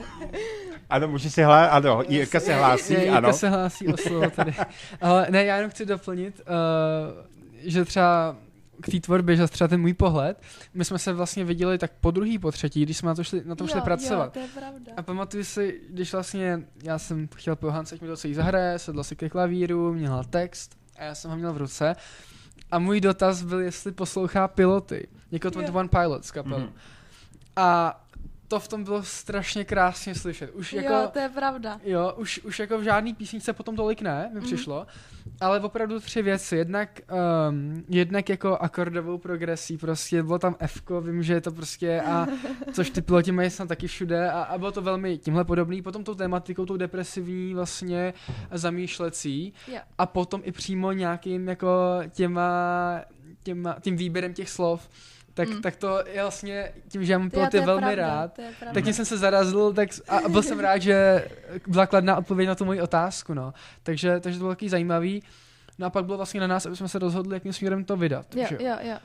Ano, 0.89 1.07
může 1.07 1.29
se 1.29 1.45
hlá... 1.45 1.65
Ano, 1.65 2.03
Jirka 2.07 2.39
se 2.39 2.53
hlásí, 2.53 2.93
Je, 2.93 2.99
Jirka 2.99 3.17
ano. 3.17 3.33
se 3.33 3.49
hlásí 3.49 3.87
o 3.87 3.97
slovo 3.97 4.29
tady. 4.29 4.53
Ale 5.01 5.27
ne, 5.29 5.45
já 5.45 5.55
jenom 5.55 5.71
chci 5.71 5.85
doplnit, 5.85 6.41
uh, 6.41 7.25
že 7.57 7.85
třeba 7.85 8.35
k 8.81 8.91
té 8.91 8.99
tvorbě, 8.99 9.35
že 9.35 9.47
třeba 9.47 9.67
ten 9.67 9.81
můj 9.81 9.93
pohled, 9.93 10.41
my 10.73 10.85
jsme 10.85 10.99
se 10.99 11.13
vlastně 11.13 11.45
viděli 11.45 11.77
tak 11.77 11.91
po 12.01 12.11
druhý, 12.11 12.39
po 12.39 12.51
třetí, 12.51 12.83
když 12.83 12.97
jsme 12.97 13.07
na, 13.07 13.15
to 13.15 13.23
šli, 13.23 13.41
na 13.45 13.55
tom 13.55 13.67
šli 13.67 13.79
jo, 13.79 13.83
pracovat. 13.83 14.25
Jo, 14.25 14.31
to 14.31 14.39
je 14.39 14.47
pravda. 14.47 14.91
A 14.97 15.01
pamatuju 15.01 15.43
si, 15.43 15.81
když 15.89 16.13
vlastně 16.13 16.61
já 16.83 16.99
jsem 16.99 17.27
chtěl 17.35 17.55
po 17.55 17.67
Johance, 17.67 17.95
ať 17.95 18.01
mi 18.01 18.07
to 18.07 18.17
celý 18.17 18.33
zahraje, 18.33 18.79
sedla 18.79 19.03
si 19.03 19.15
ke 19.15 19.29
klavíru, 19.29 19.93
měla 19.93 20.23
text 20.23 20.77
a 20.97 21.03
já 21.03 21.15
jsem 21.15 21.31
ho 21.31 21.37
měl 21.37 21.53
v 21.53 21.57
ruce. 21.57 21.95
A 22.71 22.79
můj 22.79 23.01
dotaz 23.01 23.43
byl, 23.43 23.59
jestli 23.59 23.91
poslouchá 23.91 24.47
piloty, 24.47 25.07
jako 25.31 25.49
21 25.49 26.01
Pilots 26.01 26.31
kapelu. 26.31 26.59
Mhm. 26.59 26.73
A 27.55 28.01
to 28.47 28.59
v 28.59 28.67
tom 28.67 28.83
bylo 28.83 29.03
strašně 29.03 29.65
krásně 29.65 30.15
slyšet. 30.15 30.51
Už 30.53 30.73
jako, 30.73 30.93
Jo, 30.93 31.09
to 31.13 31.19
je 31.19 31.29
pravda. 31.29 31.79
Jo, 31.83 32.13
už, 32.17 32.39
už 32.43 32.59
jako 32.59 32.77
v 32.77 32.83
žádný 32.83 33.13
písničce 33.13 33.53
potom 33.53 33.75
tolik 33.75 34.01
ne, 34.01 34.29
mi 34.33 34.39
Mhm. 34.39 34.45
přišlo, 34.45 34.87
ale 35.41 35.59
opravdu 35.59 35.99
tři 35.99 36.21
věci. 36.21 36.55
Jednak, 36.57 36.99
um, 37.49 37.83
jednak 37.89 38.29
jako 38.29 38.57
akordovou 38.57 39.17
progresí, 39.17 39.77
prostě 39.77 40.23
bylo 40.23 40.39
tam 40.39 40.55
F, 40.59 40.81
vím, 41.01 41.23
že 41.23 41.33
je 41.33 41.41
to 41.41 41.51
prostě 41.51 42.01
a 42.01 42.27
což 42.73 42.89
ty 42.89 43.01
piloti 43.01 43.31
mají 43.31 43.49
snad 43.49 43.67
taky 43.69 43.87
všude 43.87 44.31
a, 44.31 44.41
a 44.43 44.57
bylo 44.57 44.71
to 44.71 44.81
velmi 44.81 45.17
tímhle 45.17 45.45
podobný. 45.45 45.81
Potom 45.81 46.03
tou 46.03 46.15
tématikou, 46.15 46.65
tou 46.65 46.77
depresivní 46.77 47.53
vlastně 47.53 48.13
zamýšlecí 48.51 49.53
Jo. 49.67 49.79
a 49.97 50.05
potom 50.05 50.41
i 50.43 50.51
přímo 50.51 50.91
nějakým 50.91 51.47
jako 51.47 51.69
těma, 52.09 52.51
těma 53.43 53.75
tím 53.81 53.97
výběrem 53.97 54.33
těch 54.33 54.49
slov. 54.49 54.89
Tak, 55.37 55.49
Mm. 55.49 55.61
tak 55.61 55.75
to 55.75 56.03
je 56.07 56.21
vlastně 56.21 56.71
tím, 56.89 57.05
že 57.05 57.11
já 57.13 57.17
mám 57.19 57.29
piloty 57.29 57.59
velmi 57.59 57.81
pravda, 57.81 58.05
rád, 58.07 58.39
tak 58.73 58.85
jsem 58.85 59.05
se 59.05 59.17
zarazil 59.17 59.73
tak, 59.73 59.89
a 60.09 60.29
byl 60.29 60.41
jsem 60.43 60.59
rád, 60.59 60.77
že 60.77 61.25
byla 61.67 61.85
kladná 61.85 62.17
odpověď 62.17 62.47
na 62.47 62.55
tu 62.55 62.65
moji 62.65 62.81
otázku, 62.81 63.33
no. 63.33 63.53
Takže, 63.83 64.19
takže 64.19 64.37
to 64.39 64.43
bylo 64.43 64.51
taky 64.51 64.69
zajímavý. 64.69 65.23
No 65.79 65.87
a 65.87 65.89
pak 65.89 66.05
bylo 66.05 66.17
vlastně 66.17 66.39
na 66.39 66.47
nás, 66.47 66.65
aby 66.65 66.75
jsme 66.75 66.87
se 66.87 66.99
rozhodli, 66.99 67.35
jakým 67.35 67.53
směrem 67.53 67.83
to 67.83 67.97
vydat. 67.97 68.35
Jo, 68.35 68.45
jo, 68.59 68.75
jo. 68.81 68.97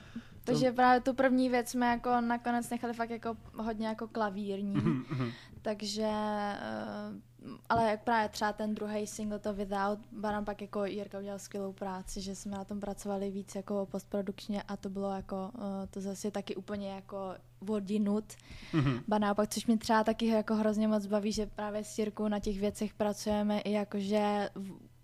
Takže 0.43 0.71
právě 0.71 1.01
tu 1.01 1.13
první 1.13 1.49
věc 1.49 1.69
jsme 1.69 1.85
jako 1.85 2.21
nakonec 2.21 2.69
nechali 2.69 2.93
fakt 2.93 3.09
jako 3.09 3.37
hodně 3.57 3.87
jako 3.87 4.07
klavírní. 4.07 4.75
Mhm, 4.75 5.31
Takže, 5.61 6.09
uh, 6.09 7.57
ale 7.69 7.89
jak 7.89 8.03
právě 8.03 8.29
třeba 8.29 8.53
ten 8.53 8.75
druhý 8.75 9.07
single, 9.07 9.39
to 9.39 9.53
Without, 9.53 9.99
Baran 10.11 10.45
pak 10.45 10.61
jako 10.61 10.85
Jirka 10.85 11.19
udělal 11.19 11.39
skvělou 11.39 11.73
práci, 11.73 12.21
že 12.21 12.35
jsme 12.35 12.57
na 12.57 12.65
tom 12.65 12.79
pracovali 12.79 13.31
víc 13.31 13.55
jako 13.55 13.87
postprodukčně 13.91 14.61
a 14.61 14.77
to 14.77 14.89
bylo 14.89 15.11
jako, 15.11 15.51
uh, 15.53 15.61
to 15.89 16.01
zase 16.01 16.31
taky 16.31 16.55
úplně 16.55 16.89
jako 16.89 17.35
vodinut. 17.61 18.33
Mhm. 18.73 18.99
Ba 19.07 19.17
naopak, 19.17 19.49
což 19.49 19.65
mě 19.65 19.77
třeba 19.77 20.03
taky 20.03 20.27
jako 20.27 20.55
hrozně 20.55 20.87
moc 20.87 21.05
baví, 21.05 21.31
že 21.31 21.45
právě 21.45 21.83
s 21.83 21.99
Jirkou 21.99 22.27
na 22.27 22.39
těch 22.39 22.59
věcech 22.59 22.93
pracujeme 22.93 23.59
i 23.59 23.71
jakože 23.71 24.49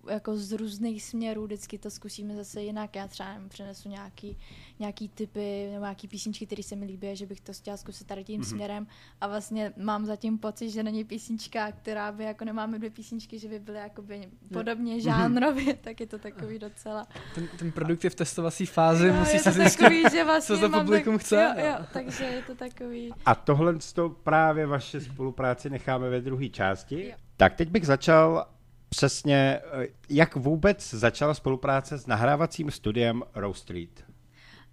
jako 0.10 0.38
z 0.38 0.52
různých 0.52 1.04
směrů, 1.04 1.46
vždycky 1.46 1.78
to 1.78 1.90
zkusíme 1.90 2.36
zase 2.36 2.62
jinak. 2.62 2.96
Já 2.96 3.08
třeba 3.08 3.34
nevím, 3.34 3.50
přinesu 3.50 3.90
nějaký, 3.90 4.38
nějaký 4.80 5.10
typy 5.10 5.70
nebo 5.72 5.86
nějaký 5.86 6.08
písničky, 6.08 6.46
které 6.46 6.64
se 6.64 6.76
mi 6.76 6.86
líbí, 6.86 7.16
že 7.16 7.26
bych 7.26 7.42
to 7.42 7.54
chtěla 7.54 7.78
zkusit 7.78 8.08
tady 8.08 8.24
tím 8.24 8.42
mm-hmm. 8.42 8.50
směrem 8.50 8.88
a 9.22 9.28
vlastně 9.28 9.74
mám 9.78 10.06
zatím 10.06 10.38
pocit, 10.38 10.70
že 10.70 10.84
není 10.84 11.04
písnička, 11.04 11.72
která 11.72 12.12
by 12.12 12.24
jako 12.24 12.46
nemáme 12.46 12.78
dvě 12.78 12.90
písničky, 12.90 13.40
že 13.40 13.48
by 13.48 13.60
byly 13.60 13.78
jakoby 13.78 14.30
podobně 14.54 15.02
žánrově, 15.02 15.74
tak 15.82 16.00
je 16.00 16.08
to 16.08 16.18
takový 16.20 16.60
docela. 16.60 17.08
Ten, 17.36 17.48
ten 17.60 17.72
produkt 17.72 18.04
je 18.04 18.10
v 18.10 18.16
testovací 18.16 18.66
fázi, 18.66 19.08
Jo, 19.08 19.14
musí 19.14 19.38
se 19.40 19.44
to 19.44 19.52
zjistit. 19.52 19.78
takový, 19.80 20.04
že 20.12 20.24
vlastně 20.26 20.58
to 20.58 20.70
mám 20.70 20.86
publikum 20.86 21.14
tak, 21.14 21.22
chce, 21.22 21.36
Jo, 21.36 21.54
no. 21.58 21.66
jo, 21.66 21.86
takže 21.94 22.24
je 22.24 22.42
to 22.42 22.56
takový. 22.56 23.14
A 23.26 23.36
tohle 23.36 23.76
to 23.94 24.10
právě 24.10 24.66
vaše 24.66 25.02
spolupráci 25.02 25.70
necháme 25.70 26.10
ve 26.10 26.22
druhé 26.22 26.50
části. 26.50 27.06
Jo. 27.06 27.16
Tak 27.38 27.56
teď 27.56 27.70
bych 27.70 27.86
začal 27.86 28.48
přesně, 28.90 29.60
eh, 29.74 29.88
jak 30.10 30.36
vůbec 30.36 30.90
začala 30.90 31.34
spolupráce 31.34 31.98
s 31.98 32.08
nahrávacím 32.08 32.72
studiem 32.72 33.24
Rose 33.36 33.60
Street. 33.60 34.06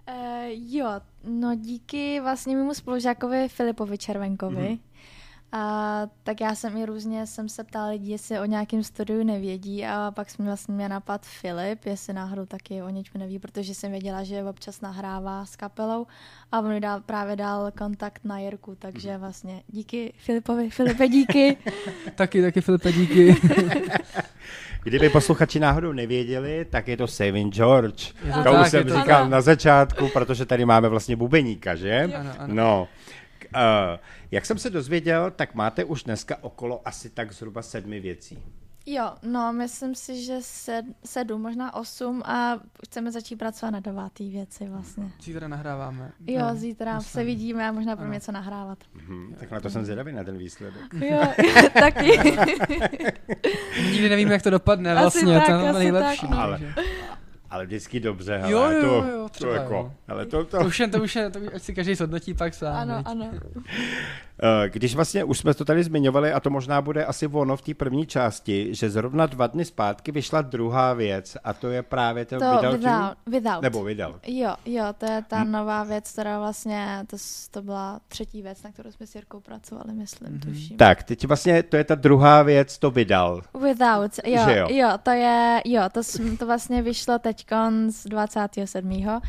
Uh, 0.09 0.15
jo, 0.49 0.87
no 1.25 1.55
díky 1.55 2.21
vlastně 2.21 2.57
mému 2.57 2.75
spolužákovi 2.75 3.49
Filipovi 3.49 3.99
Červenkovi. 3.99 4.57
Mhm. 4.57 4.65
Mm-hmm. 4.65 4.81
A 5.59 6.03
tak 6.23 6.41
já 6.41 6.55
jsem 6.55 6.77
i 6.77 6.87
různě 6.87 7.27
jsem 7.27 7.49
se 7.49 7.65
ptala 7.65 7.89
lidí, 7.89 8.11
jestli 8.11 8.39
o 8.41 8.45
nějakém 8.45 8.83
studiu 8.83 9.25
nevědí 9.25 9.85
a 9.87 10.13
pak 10.15 10.31
jsme 10.31 10.45
vlastně 10.45 10.75
mě 10.75 10.89
napad 10.89 11.27
Filip, 11.27 11.85
jestli 11.87 12.13
náhodou 12.13 12.47
taky 12.47 12.83
o 12.83 12.89
něčem 12.89 13.21
neví, 13.21 13.39
protože 13.39 13.75
jsem 13.75 13.91
věděla, 13.91 14.23
že 14.25 14.45
občas 14.45 14.81
nahrává 14.81 15.47
s 15.47 15.57
kapelou 15.57 16.07
a 16.53 16.59
on 16.61 16.69
mi 16.69 16.81
dal, 16.81 17.01
právě 17.01 17.37
dal 17.37 17.71
kontakt 17.79 18.21
na 18.25 18.39
Jirku, 18.39 18.75
takže 18.79 19.11
Mhm. 19.11 19.21
vlastně 19.21 19.63
díky 19.69 20.13
Filipovi, 20.19 20.71
Filipe 20.71 21.09
díky. 21.09 21.57
taky, 22.15 22.43
taky 22.43 22.61
Filipe, 22.61 22.93
díky. 22.93 23.37
Kdyby 24.85 25.09
posluchači 25.09 25.61
náhodou 25.61 25.93
nevěděli, 25.93 26.65
tak 26.71 26.89
je 26.89 26.97
to 26.97 27.07
Saving 27.07 27.55
George. 27.55 28.13
Je 28.27 28.33
to 28.33 28.43
to 28.43 28.51
už 28.53 28.57
tak, 28.57 28.69
jsem 28.71 28.83
to 28.89 28.89
říkal 28.99 29.23
tak. 29.23 29.31
na 29.31 29.41
začátku, 29.41 30.09
protože 30.09 30.47
tady 30.47 30.65
máme 30.65 30.89
vlastně 30.89 31.17
bubeníka, 31.17 31.75
že? 31.75 32.11
Ano, 32.19 32.31
ano. 32.39 32.55
No. 32.55 32.89
Uh, 33.57 33.99
jak 34.31 34.47
jsem 34.47 34.59
se 34.59 34.71
dozvěděl, 34.71 35.31
tak 35.31 35.55
máte 35.55 35.85
už 35.85 36.03
dneska 36.03 36.37
okolo 36.41 36.89
asi 36.89 37.11
tak 37.11 37.33
zhruba 37.33 37.63
sedmi 37.63 38.01
věcí. 38.01 38.43
Jo, 38.89 39.13
no 39.23 39.53
myslím 39.53 39.95
si, 39.95 40.25
že 40.25 40.37
sed, 40.41 40.85
sedm, 41.05 41.43
možná 41.43 41.75
osm 41.75 42.23
a 42.25 42.61
chceme 42.87 43.13
začít 43.13 43.37
pracovat 43.37 43.71
na 43.71 43.81
devátý 43.81 44.31
věci 44.31 44.69
vlastně. 44.69 45.11
Zítra 45.23 45.49
nahráváme. 45.49 46.13
Jo, 46.27 46.39
No, 46.41 46.55
zítra 46.55 46.95
myslím. 46.97 47.11
se 47.13 47.25
vidíme 47.25 47.69
a 47.69 47.73
možná 47.73 47.97
budeme 47.97 48.15
něco 48.15 48.33
nahrávat. 48.33 48.79
Hm, 48.95 49.35
tak 49.41 49.51
na 49.51 49.61
to 49.61 49.71
jsem 49.71 49.85
zvědavý 49.85 50.13
na 50.13 50.25
ten 50.25 50.39
výsledek. 50.39 50.83
Jo, 50.95 51.21
taky. 51.81 52.21
Nikdy 53.91 54.09
nevíme, 54.09 54.33
jak 54.33 54.43
to 54.43 54.51
dopadne 54.51 54.93
Asi 54.93 55.01
vlastně, 55.03 55.35
tak, 55.39 55.47
to 55.61 55.67
je 55.67 55.73
nejlepší. 55.73 56.21
tak, 56.21 56.31
no. 56.31 56.39
Ale-? 56.41 56.61
Ale 57.57 57.67
vždycky 57.67 58.01
dobře, 58.01 58.37
hele, 58.39 58.53
Jo, 58.53 58.71
jo, 58.71 58.81
to, 58.81 59.09
jo, 59.09 59.23
to 59.23 59.29
třeba 59.29 59.53
jako, 59.55 59.75
jo. 59.75 59.93
ale 60.09 60.27
to, 60.27 60.45
to, 60.45 60.59
To 60.59 60.65
už 60.67 60.81
je, 60.81 60.89
to 60.89 61.03
už 61.03 61.17
je, 61.17 61.31
to 61.31 61.39
už, 61.39 61.49
ať 61.55 61.63
si 61.63 61.75
každý 61.75 61.95
zhodnotí 61.95 62.35
pak 62.35 62.55
sám. 62.55 62.77
ano, 62.77 63.03
ano. 63.05 63.31
Eh, 64.43 64.69
Když 64.69 64.95
vlastně 64.95 65.25
už 65.25 65.39
jsme 65.39 65.55
to 65.55 65.65
tady 65.65 65.85
zmiňovali, 65.85 66.33
a 66.33 66.41
to 66.41 66.51
možná 66.51 66.83
bude 66.83 67.05
asi 67.05 67.27
ono 67.27 67.57
v 67.57 67.63
té 67.63 67.75
první 67.75 68.07
části, 68.07 68.75
že 68.75 68.91
zrovna 68.91 69.27
dva 69.27 69.47
dny 69.47 69.65
zpátky 69.65 70.13
vyšla 70.13 70.43
druhá 70.43 70.93
věc 70.95 71.37
a 71.45 71.53
to 71.53 71.69
je 71.71 71.83
právě 71.83 72.25
to, 72.25 72.39
To 72.39 72.51
Without 72.57 72.65
You, 72.65 72.71
without, 72.79 73.17
without. 73.27 73.63
nebo 73.63 73.85
Without. 73.85 74.17
Jo, 74.27 74.55
jo, 74.67 74.85
to 74.99 75.07
je 75.13 75.23
ta 75.29 75.39
Hm. 75.45 75.53
nová 75.53 75.85
věc, 75.85 76.13
která 76.13 76.39
vlastně, 76.39 77.05
to, 77.07 77.17
to 77.51 77.63
byla 77.63 78.01
třetí 78.09 78.43
věc, 78.43 78.63
na 78.63 78.73
kterou 78.73 78.91
jsme 78.93 79.07
s 79.07 79.15
Jirkou 79.15 79.41
pracovali, 79.41 79.93
myslím, 79.93 80.31
Mhm. 80.33 80.41
tuším. 80.41 80.77
Tak, 80.77 81.03
teď 81.03 81.27
vlastně 81.27 81.63
to 81.63 81.77
je 81.77 81.85
ta 81.85 81.95
druhá 81.95 82.43
věc, 82.43 82.79
to 82.79 82.91
vydal. 82.91 83.43
Without, 83.63 84.13
jo, 84.27 84.43
Že 84.49 84.57
jo? 84.59 84.69
jo? 84.71 84.89
to 85.03 85.11
je, 85.11 85.61
jo, 85.65 85.83
to, 85.93 86.01
to 86.39 86.47
vlastně 86.47 86.83
vyšlo 86.83 87.19
teďkon 87.19 87.91
z 87.91 88.05
27. 88.07 89.21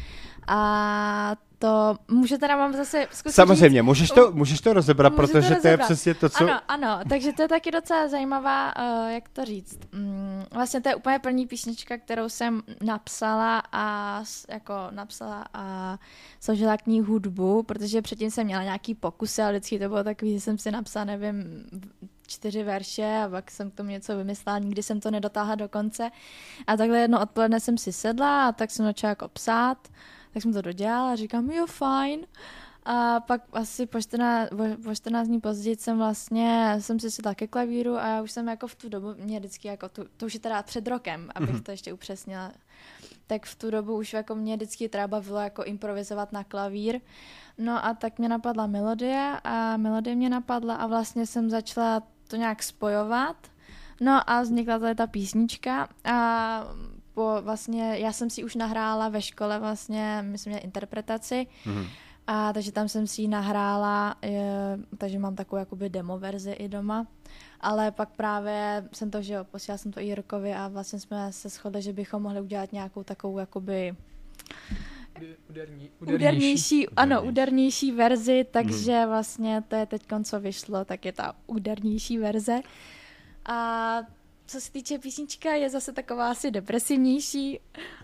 A 0.48 1.36
to 1.60 1.96
může 2.08 2.38
teda 2.38 2.58
mám 2.58 2.74
zase 2.74 3.08
zkusit 3.12 3.36
Samozřejmě, 3.36 3.80
říct, 3.80 3.86
můžeš 3.86 4.10
to, 4.12 4.32
můžeš 4.32 4.62
to 4.62 4.74
rozebrat, 4.74 5.14
Můžu 5.14 5.22
to 5.22 5.28
protože 5.28 5.48
to 5.48 5.54
je 5.54 5.56
rozebrat. 5.56 5.88
přesně 5.88 6.14
to, 6.14 6.30
co... 6.30 6.44
Ano, 6.44 6.60
ano, 6.68 7.00
takže 7.10 7.34
to 7.34 7.42
je 7.42 7.48
taky 7.48 7.72
docela 7.72 8.08
zajímavá, 8.08 8.74
uh, 8.78 9.12
jak 9.12 9.30
to 9.30 9.46
říct. 9.46 9.80
Mm, 9.92 10.44
vlastně 10.54 10.82
to 10.82 10.90
je 10.90 10.96
úplně 10.96 11.20
první 11.20 11.48
písnička, 11.48 11.98
kterou 11.98 12.30
jsem 12.30 12.62
napsala 12.82 13.64
a 13.72 14.24
jako 14.50 14.74
napsala 14.92 15.46
a 15.54 15.98
složila 16.40 16.78
k 16.78 16.88
ní 16.88 17.02
hudbu, 17.02 17.64
protože 17.64 18.02
předtím 18.02 18.32
jsem 18.32 18.46
měla 18.46 18.64
nějaký 18.64 18.96
pokusy 18.96 19.42
a 19.42 19.50
vždycky 19.50 19.80
to 19.80 19.90
bylo 19.90 20.04
takový, 20.04 20.34
že 20.34 20.42
jsem 20.42 20.58
si 20.58 20.72
napsala, 20.72 21.06
nevím, 21.06 21.66
čtyři 22.28 22.64
verše 22.64 23.22
a 23.26 23.30
pak 23.30 23.52
jsem 23.52 23.72
k 23.72 23.76
tomu 23.76 23.90
něco 23.90 24.18
vymyslela, 24.18 24.60
nikdy 24.60 24.84
jsem 24.84 25.00
to 25.00 25.12
nedotáhla 25.12 25.56
do 25.56 25.70
konce. 25.70 26.10
A 26.68 26.78
takhle 26.78 27.00
jedno 27.00 27.22
odpoledne 27.22 27.60
jsem 27.60 27.78
si 27.78 27.92
sedla 27.94 28.48
a 28.48 28.52
tak 28.52 28.72
jsem 28.72 28.86
začala 28.86 29.10
jako 29.10 29.28
psát, 29.28 29.88
tak 30.38 30.42
jsem 30.42 30.54
to 30.54 30.62
dodělala 30.62 31.12
a 31.12 31.16
říkám, 31.16 31.50
jo, 31.50 31.66
fajn. 31.66 32.26
A 32.86 33.20
pak 33.20 33.42
asi 33.54 33.86
po 33.86 34.02
14, 34.02 34.50
po 34.84 34.96
14 34.96 35.28
dní 35.28 35.42
později 35.42 35.76
jsem 35.76 35.98
vlastně, 35.98 36.76
jsem 36.80 37.00
si 37.00 37.12
sedla 37.12 37.36
ke 37.36 37.48
klavíru 37.48 37.98
a 37.98 38.08
já 38.08 38.22
už 38.22 38.32
jsem 38.32 38.48
jako 38.48 38.68
v 38.68 38.76
tu 38.76 38.90
dobu, 38.90 39.16
mě 39.18 39.40
vždycky 39.40 39.68
jako, 39.68 39.90
tu, 39.90 40.06
to 40.18 40.26
už 40.26 40.34
je 40.34 40.40
teda 40.40 40.64
před 40.64 40.88
rokem, 40.88 41.30
abych 41.36 41.62
to 41.62 41.72
ještě 41.72 41.94
upřesnila, 41.94 42.52
tak 43.28 43.46
v 43.46 43.56
tu 43.56 43.72
dobu 43.72 43.98
už 43.98 44.14
jako 44.14 44.36
mě 44.36 44.56
vždycky 44.56 44.90
třeba 44.90 45.08
bavilo 45.08 45.40
jako 45.40 45.64
improvizovat 45.64 46.32
na 46.32 46.44
klavír. 46.44 47.02
No 47.58 47.86
a 47.86 47.94
tak 47.94 48.20
mě 48.20 48.30
napadla 48.30 48.68
melodie 48.68 49.40
a 49.44 49.78
melodie 49.78 50.16
mě 50.16 50.30
napadla 50.30 50.76
a 50.76 50.88
vlastně 50.88 51.26
jsem 51.26 51.50
začala 51.50 52.04
to 52.28 52.36
nějak 52.36 52.64
spojovat. 52.64 53.36
No 54.02 54.30
a 54.30 54.42
vznikla 54.42 54.80
tady 54.80 54.96
ta 54.96 55.08
písnička 55.08 55.90
a 56.04 56.64
po 57.18 57.42
vlastně, 57.42 57.98
já 57.98 58.12
jsem 58.14 58.30
si 58.30 58.44
už 58.44 58.56
nahrála 58.56 59.10
ve 59.10 59.22
škole 59.22 59.60
vlastně, 59.60 60.20
myslím, 60.22 60.54
že 60.54 60.60
interpretaci, 60.60 61.48
Mhm. 61.66 61.86
a 62.28 62.54
takže 62.54 62.72
tam 62.72 62.88
jsem 62.90 63.08
si 63.08 63.22
ji 63.22 63.28
nahrála, 63.28 64.16
je, 64.22 64.78
takže 64.98 65.20
mám 65.20 65.36
takovou 65.36 65.60
jakoby 65.60 65.90
demo 65.90 66.20
verzi 66.20 66.52
i 66.52 66.68
doma. 66.70 67.08
Ale 67.62 67.92
pak 67.92 68.10
právě 68.10 68.86
jsem 68.94 69.12
to, 69.12 69.22
že 69.22 69.34
jo, 69.34 69.44
posílala 69.44 69.78
jsem 69.78 69.92
to 69.92 70.00
i 70.00 70.06
Jirkovi 70.06 70.54
a 70.54 70.68
vlastně 70.68 71.00
jsme 71.00 71.32
se 71.34 71.50
shodli, 71.50 71.82
že 71.82 71.94
bychom 71.94 72.22
mohli 72.24 72.42
udělat 72.42 72.72
nějakou 72.74 73.04
takovou 73.04 73.40
jakoby 73.40 73.96
Uderní, 75.50 75.90
údernější, 76.02 76.88
ano, 76.90 77.16
Údernější. 77.16 77.30
údernější 77.32 77.92
verzi, 77.92 78.46
takže 78.52 79.06
vlastně 79.06 79.64
to 79.68 79.76
je 79.76 79.86
teď, 79.86 80.02
co 80.24 80.40
vyšlo, 80.40 80.86
tak 80.86 81.06
je 81.06 81.12
ta 81.12 81.34
údernější 81.48 82.18
verze. 82.18 82.62
A 83.46 83.98
co 84.48 84.62
se 84.62 84.72
týče 84.72 85.00
písnička, 85.00 85.54
je 85.54 85.70
zase 85.70 85.94
taková 85.94 86.32
asi 86.32 86.52
depresivnější, 86.52 87.60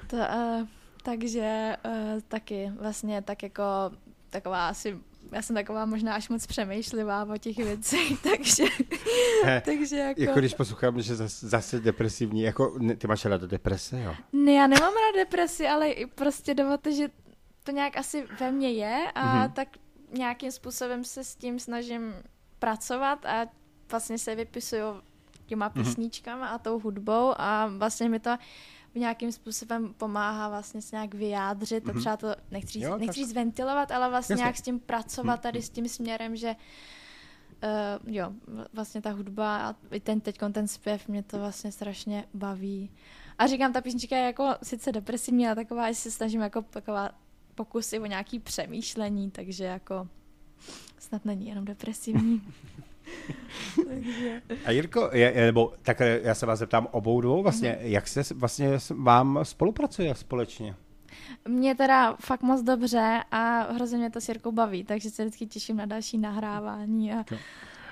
to, 0.07 0.15
uh, 0.15 0.67
takže 1.03 1.77
uh, 1.85 2.21
taky 2.27 2.71
vlastně 2.75 3.21
tak 3.21 3.43
jako 3.43 3.63
taková 4.29 4.67
asi 4.67 4.97
já 5.31 5.41
jsem 5.41 5.55
taková 5.55 5.85
možná 5.85 6.15
až 6.15 6.29
moc 6.29 6.47
přemýšlivá 6.47 7.23
o 7.33 7.37
těch 7.37 7.57
věcech, 7.57 8.21
takže, 8.23 8.63
takže 9.65 9.97
jako... 9.97 10.21
Jako 10.21 10.39
když 10.39 10.53
poslouchám, 10.53 11.01
že 11.01 11.15
zase, 11.15 11.47
zase 11.47 11.79
depresivní, 11.79 12.41
jako 12.41 12.75
ne, 12.79 12.95
ty 12.95 13.07
máš 13.07 13.25
ráda 13.25 13.47
deprese, 13.47 14.01
jo? 14.01 14.15
Ne, 14.33 14.51
já 14.51 14.67
nemám 14.67 14.93
ráda 14.93 15.23
depresi, 15.23 15.67
ale 15.67 15.89
i 15.89 16.05
prostě 16.05 16.53
dovolte, 16.53 16.91
že 16.91 17.07
to 17.63 17.71
nějak 17.71 17.97
asi 17.97 18.25
ve 18.39 18.51
mně 18.51 18.71
je 18.71 19.11
a 19.15 19.25
Mhm. 19.25 19.43
mm-hmm. 19.43 19.53
tak 19.53 19.67
nějakým 20.11 20.51
způsobem 20.51 21.03
se 21.03 21.23
s 21.23 21.35
tím 21.35 21.59
snažím 21.59 22.13
pracovat 22.59 23.25
a 23.25 23.45
vlastně 23.91 24.17
se 24.17 24.35
vypisuju 24.35 25.01
těma 25.45 25.71
Mhm. 25.75 25.83
písničkama 25.85 26.47
a 26.47 26.57
tou 26.57 26.79
hudbou 26.79 27.33
a 27.37 27.67
vlastně 27.77 28.09
mi 28.09 28.19
to 28.19 28.37
nějakým 28.95 29.31
způsobem 29.31 29.93
pomáhá 29.97 30.49
vlastně 30.49 30.81
se 30.81 30.95
nějak 30.95 31.13
vyjádřit 31.13 31.89
a 31.89 31.93
třeba 31.93 32.17
to 32.17 32.27
nechci 32.51 32.79
Mhm. 32.79 32.87
Jo, 32.87 32.91
nechci 32.97 33.05
tak- 33.07 33.15
říct 33.15 33.33
ventilovat, 33.33 33.91
ale 33.91 34.09
vlastně 34.09 34.33
Jasně. 34.33 34.41
Mhm. 34.43 34.45
nějak 34.45 34.57
s 34.57 34.61
tím 34.61 34.79
pracovat 34.79 35.41
tady 35.41 35.61
s 35.61 35.69
tím 35.69 35.87
směrem, 35.89 36.35
že 36.35 36.55
Uh, 38.03 38.13
jo, 38.13 38.31
v- 38.47 38.67
vlastně 38.73 39.01
ta 39.01 39.11
hudba 39.11 39.57
a 39.69 39.75
i 39.91 39.99
ten 39.99 40.21
teď 40.21 40.39
ten 40.51 40.67
zpěv 40.67 41.07
mě 41.07 41.23
to 41.23 41.39
vlastně 41.39 41.71
strašně 41.71 42.25
baví. 42.33 42.91
A 43.37 43.47
říkám, 43.47 43.73
ta 43.73 43.81
písnička 43.81 44.17
je 44.17 44.23
jako 44.25 44.49
sice 44.63 44.91
depresivní, 44.91 45.45
ale 45.47 45.55
taková, 45.55 45.91
že 45.91 45.95
se 45.95 46.11
snažím 46.11 46.41
jako 46.41 46.61
taková 46.61 47.09
pokusy 47.55 47.99
o 47.99 48.05
nějaký 48.05 48.39
přemýšlení, 48.39 49.31
takže 49.31 49.63
jako 49.63 50.07
snad 50.99 51.25
není 51.25 51.47
jenom 51.47 51.65
depresivní. 51.65 52.41
takže... 53.87 54.41
A 54.65 54.71
Jirko, 54.71 55.09
je, 55.13 55.33
nebo 55.35 55.73
tak 55.81 55.99
já 56.23 56.35
se 56.35 56.45
vás 56.45 56.59
zeptám 56.59 56.87
obou 56.91 57.21
dvou, 57.21 57.43
vlastně, 57.43 57.69
Mhm. 57.69 57.79
mm-hmm. 57.79 57.91
jak 57.91 58.07
se 58.07 58.21
vlastně 58.35 58.73
s- 58.79 58.95
vám 58.97 59.39
spolupracuje 59.43 60.15
společně? 60.15 60.75
Mě 61.47 61.75
teda 61.75 62.15
fakt 62.19 62.41
moc 62.41 62.61
dobře 62.61 63.19
a 63.31 63.59
hrozně 63.73 63.97
mě 63.97 64.09
to 64.09 64.21
s 64.21 64.27
Jirkou 64.29 64.51
baví, 64.51 64.83
takže 64.83 65.09
se 65.09 65.23
vždycky 65.25 65.45
těším 65.45 65.77
na 65.77 65.85
další 65.85 66.17
nahrávání 66.17 67.13
a 67.13 67.23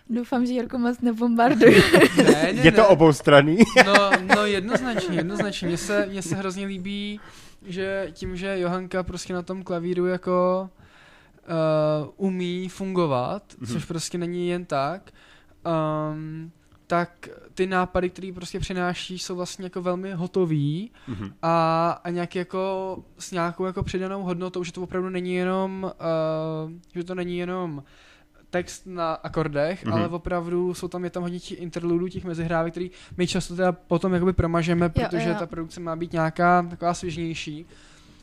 doufám, 0.09 0.45
že 0.45 0.53
Jirku 0.53 0.77
moc 0.77 1.01
nebombarduju. 1.01 1.81
Ne, 2.17 2.53
ne, 2.53 2.61
Je 2.63 2.71
to 2.71 2.81
ne. 2.81 2.87
oboustranný? 2.87 3.57
No, 3.85 4.11
no 4.35 4.45
jednoznačně, 4.45 5.15
jednoznačně. 5.15 5.67
Mně 5.67 5.77
se, 5.77 6.05
mně 6.05 6.21
se 6.21 6.35
hrozně 6.35 6.65
líbí, 6.65 7.19
že 7.65 8.07
tím, 8.13 8.35
že 8.37 8.59
Johanka 8.59 9.03
prostě 9.03 9.33
na 9.33 9.41
tom 9.41 9.63
klavíru 9.63 10.05
jako 10.05 10.69
uh, 11.47 12.09
umí 12.27 12.69
fungovat, 12.69 13.43
Mhm. 13.57 13.65
mm-hmm. 13.67 13.73
což 13.73 13.85
prostě 13.85 14.17
není 14.17 14.47
jen 14.49 14.65
tak, 14.65 15.11
um, 16.13 16.51
tak 16.87 17.29
ty 17.53 17.67
nápady, 17.67 18.09
které 18.09 18.31
prostě 18.35 18.59
přináší, 18.59 19.19
jsou 19.19 19.35
vlastně 19.35 19.65
jako 19.65 19.81
velmi 19.81 20.11
hotový 20.13 20.91
Mhm. 21.07 21.33
a, 21.41 21.89
a 22.03 22.09
nějak 22.09 22.35
jako 22.35 22.97
s 23.19 23.31
nějakou 23.31 23.65
jako 23.65 23.83
přidanou 23.83 24.23
hodnotou, 24.23 24.63
že 24.63 24.71
to 24.73 24.81
opravdu 24.81 25.09
není 25.09 25.33
jenom, 25.35 25.91
uh, 26.65 26.71
že 26.95 27.03
to 27.03 27.15
není 27.15 27.37
jenom 27.37 27.83
text 28.49 28.85
na 28.85 29.13
akordech, 29.13 29.83
Mhm. 29.85 29.93
mm-hmm. 29.93 29.97
ale 29.99 30.07
opravdu 30.09 30.73
jsou 30.73 30.87
tam, 30.87 31.03
je 31.03 31.09
tam 31.09 31.23
hodně 31.23 31.39
těch 31.39 31.61
interludů, 31.61 32.07
těch 32.07 32.23
mezihrávek, 32.25 32.73
který 32.73 32.91
my 33.17 33.27
často 33.27 33.55
teda 33.55 33.71
potom 33.71 34.13
jakoby 34.13 34.33
promažeme, 34.33 34.89
protože 34.89 35.29
jo. 35.29 35.35
ta 35.39 35.45
produkce 35.45 35.79
má 35.79 35.95
být 35.95 36.13
nějaká 36.13 36.65
taková 36.69 36.93
svěžnější. 36.93 37.65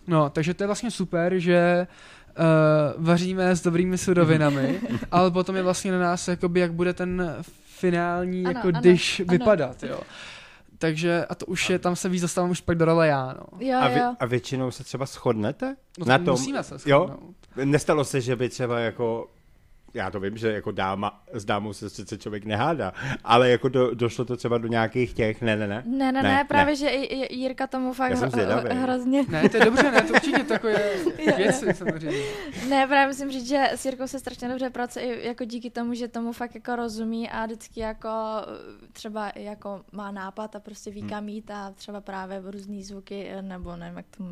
No, 0.07 0.31
takže 0.31 0.55
to 0.55 0.63
je 0.63 0.67
vlastně 0.67 0.91
super, 0.91 1.39
že 1.39 1.87
uh, 1.91 1.95
vaříme 2.99 3.57
s 3.57 3.63
dobrými 3.63 3.99
surovinami, 3.99 4.81
ale 5.11 5.31
potom 5.31 5.57
je 5.57 5.63
vlastně 5.63 5.93
na 5.93 5.99
nás, 5.99 6.29
jakoby, 6.29 6.61
jak 6.61 6.73
bude 6.73 6.93
ten 6.93 7.37
finální 7.79 8.45
Ano, 8.47 8.51
jako 8.51 8.69
ano, 8.69 8.81
dish 8.81 9.21
ano. 9.21 9.27
vypadat, 9.31 9.83
jo. 9.83 10.01
Takže, 10.79 11.27
a 11.29 11.35
to 11.35 11.47
už 11.47 11.71
je, 11.71 11.79
tam 11.79 11.97
se 11.97 12.09
víc 12.09 12.23
dostávám 12.23 12.51
už 12.51 12.61
pak 12.61 12.79
do 12.79 12.85
role 12.85 13.07
já, 13.09 13.27
no. 13.27 13.59
Jo, 13.67 13.79
A, 13.83 13.89
vy, 13.89 13.99
jo. 14.01 14.15
a 14.21 14.27
většinou 14.27 14.71
se 14.71 14.85
třeba 14.85 15.07
shodnete? 15.07 15.77
no 15.99 16.07
na 16.07 16.19
to 16.19 16.25
tom, 16.25 16.33
musíme 16.33 16.63
se 16.63 16.75
jo? 16.87 17.07
shodnout. 17.07 17.35
Nestalo 17.65 18.05
se, 18.05 18.21
že 18.21 18.37
by 18.37 18.49
třeba 18.49 18.79
jako 18.81 19.31
já 19.95 20.11
to 20.11 20.21
vím, 20.21 20.37
že 20.37 20.53
jako 20.53 20.73
dáma 20.73 21.25
s 21.33 21.45
dámou 21.45 21.73
se 21.73 21.91
sice 21.91 22.19
člověk 22.19 22.45
nehádá, 22.45 22.93
ale 23.25 23.51
jako 23.51 23.69
do, 23.69 23.95
došlo 23.95 24.25
to 24.25 24.37
třeba 24.37 24.59
do 24.59 24.69
nějakých 24.69 25.15
těch, 25.15 25.43
ne, 25.43 25.57
ne, 25.57 25.67
ne. 25.69 25.83
Ne, 25.87 25.99
ne, 25.99 26.13
Ne, 26.13 26.23
ne, 26.23 26.35
ne. 26.35 26.45
právě, 26.45 26.77
že 26.77 26.89
i, 26.89 27.01
i 27.25 27.35
Jirka 27.37 27.67
tomu 27.67 27.93
fakt 27.93 28.11
Já 28.11 28.17
jsem 28.17 28.29
hro- 28.29 28.33
zvědavej. 28.33 28.77
hrozně... 28.77 29.25
Ne, 29.29 29.49
to 29.49 29.57
je 29.57 29.65
dobře, 29.65 29.91
ne, 29.91 30.03
to 30.03 30.13
určitě 30.13 30.45
takové 30.45 30.75
věci 31.37 31.75
samozřejmě. 31.75 32.19
Ne, 32.69 32.87
právě 32.87 33.07
musím 33.07 33.31
říct, 33.31 33.49
že 33.49 33.65
s 33.73 33.85
Jirkou 33.85 34.07
se 34.07 34.19
strašně 34.19 34.49
dobře 34.49 34.71
pracuje 34.71 35.05
i 35.15 35.27
jako 35.29 35.45
díky 35.45 35.71
tomu, 35.71 35.95
že 35.95 36.09
tomu 36.09 36.33
fakt 36.33 36.55
jako 36.55 36.77
rozumí 36.77 37.31
a 37.31 37.47
vždycky 37.47 37.81
jako 37.81 38.09
třeba 38.93 39.31
i 39.31 39.45
jako 39.45 39.81
má 39.93 40.11
nápad 40.11 40.57
a 40.57 40.61
prostě 40.61 40.91
ví 40.91 41.03
kam 41.03 41.29
jít 41.29 41.51
a 41.51 41.71
třeba 41.71 42.01
právě 42.01 42.43
různý 42.45 42.83
zvuky, 42.85 43.31
nebo 43.41 43.77
nevím, 43.77 43.97
jak 43.97 44.07
tomu. 44.17 44.31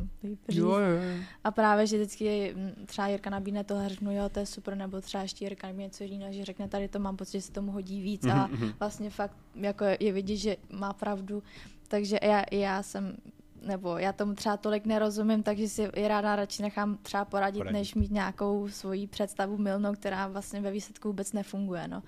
Jo, 0.49 0.69
jo, 0.69 0.79
jo. 0.79 0.99
A 1.43 1.51
právě, 1.51 1.87
že 1.87 1.97
vždycky 1.97 2.55
třeba 2.85 3.07
Jirka 3.07 3.29
nabídne 3.29 3.63
tohle, 3.63 3.89
řeknu, 3.89 4.11
jo, 4.15 4.29
to 4.29 4.39
je 4.39 4.45
super, 4.45 4.75
nebo 4.75 5.01
třeba 5.01 5.21
ještě 5.23 5.45
Jirka 5.47 5.67
nabídne 5.67 5.83
něco 5.83 6.03
jiného, 6.03 6.33
že 6.33 6.45
řekne, 6.45 6.67
tady 6.67 6.87
to 6.87 6.99
mám 6.99 7.17
pocit, 7.17 7.37
že 7.37 7.41
se 7.41 7.51
tomu 7.51 7.71
hodí 7.71 8.01
víc 8.01 8.25
a 8.25 8.49
vlastně 8.79 9.09
fakt 9.09 9.37
jako 9.55 9.85
je 9.99 10.11
vidět, 10.11 10.37
že 10.37 10.57
má 10.69 10.93
pravdu. 10.93 11.43
Takže 11.87 12.19
já, 12.21 12.43
já 12.51 12.83
jsem 12.83 13.17
nebo 13.61 13.97
já 13.97 14.13
tomu 14.13 14.35
třeba 14.35 14.57
tolik 14.57 14.85
nerozumím, 14.85 15.43
takže 15.43 15.69
si 15.69 15.83
i 15.83 16.07
ráda 16.07 16.35
radši 16.35 16.61
nechám 16.61 16.97
třeba 16.97 17.25
poradit, 17.25 17.59
Poradit. 17.59 17.73
než 17.77 17.95
mít 17.95 18.11
nějakou 18.11 18.67
svoji 18.69 19.07
představu 19.07 19.57
milnou, 19.57 19.93
která 19.93 20.27
vlastně 20.27 20.61
ve 20.61 20.71
výsledku 20.71 21.07
vůbec 21.07 21.33
nefunguje, 21.33 21.87
no. 21.87 22.03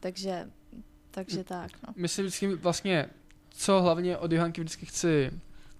Takže, 0.00 0.50
takže 1.10 1.44
tak, 1.44 1.70
no. 1.86 1.94
My 1.96 2.08
si 2.08 2.22
vždycky 2.22 2.54
vlastně, 2.54 3.08
co 3.50 3.82
hlavně 3.82 4.16
od 4.16 4.32
Johanky 4.32 4.60
vždycky 4.60 4.86
chci, 4.86 5.30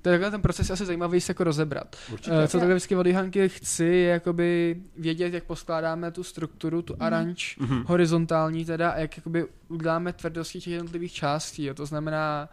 to 0.03 0.09
je 0.09 0.13
takhle 0.13 0.31
ten 0.31 0.43
proces 0.43 0.69
je 0.69 0.73
asi 0.73 0.87
zajímavý 0.87 1.21
se 1.21 1.31
jako 1.31 1.45
rozebrat. 1.45 1.97
Určitě. 2.13 2.31
Uh, 2.37 2.45
co 2.47 2.59
takhle 2.59 2.75
vždycky 2.75 2.97
od 2.97 3.07
Johanky 3.07 3.49
chci, 3.49 3.85
je 3.85 4.09
jakoby 4.09 4.77
vědět, 4.97 5.35
jak 5.35 5.45
poskládáme 5.45 6.11
tu 6.11 6.23
strukturu, 6.23 6.83
tu 6.83 6.97
aranž, 7.01 7.57
Mhm. 7.61 7.85
horizontální 7.87 8.65
teda, 8.65 8.91
a 8.91 8.99
jak 8.99 9.17
jakoby 9.17 9.47
uděláme 9.69 10.13
tvrdosti 10.13 10.61
těch 10.61 10.73
jednotlivých 10.73 11.13
částí. 11.13 11.65
Jo. 11.65 11.75
To 11.75 11.87
znamená, 11.87 12.49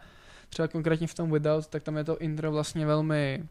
třeba 0.48 0.68
konkrétně 0.68 1.06
v 1.06 1.14
tom 1.14 1.30
Without, 1.30 1.66
tak 1.66 1.82
tam 1.82 1.96
je 1.96 2.04
to 2.04 2.18
intro 2.18 2.52
vlastně 2.52 2.86
velmi 2.86 3.44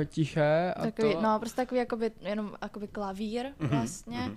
eh, 0.00 0.04
tiché. 0.04 0.74
A 0.76 0.82
Takový, 0.82 1.12
to, 1.14 1.20
no, 1.22 1.38
prostě 1.38 1.56
takový 1.56 1.78
jakoby, 1.78 2.10
jenom 2.20 2.52
jakoby 2.62 2.88
klavír 2.88 3.46
vlastně. 3.58 4.18
mhm. 4.18 4.36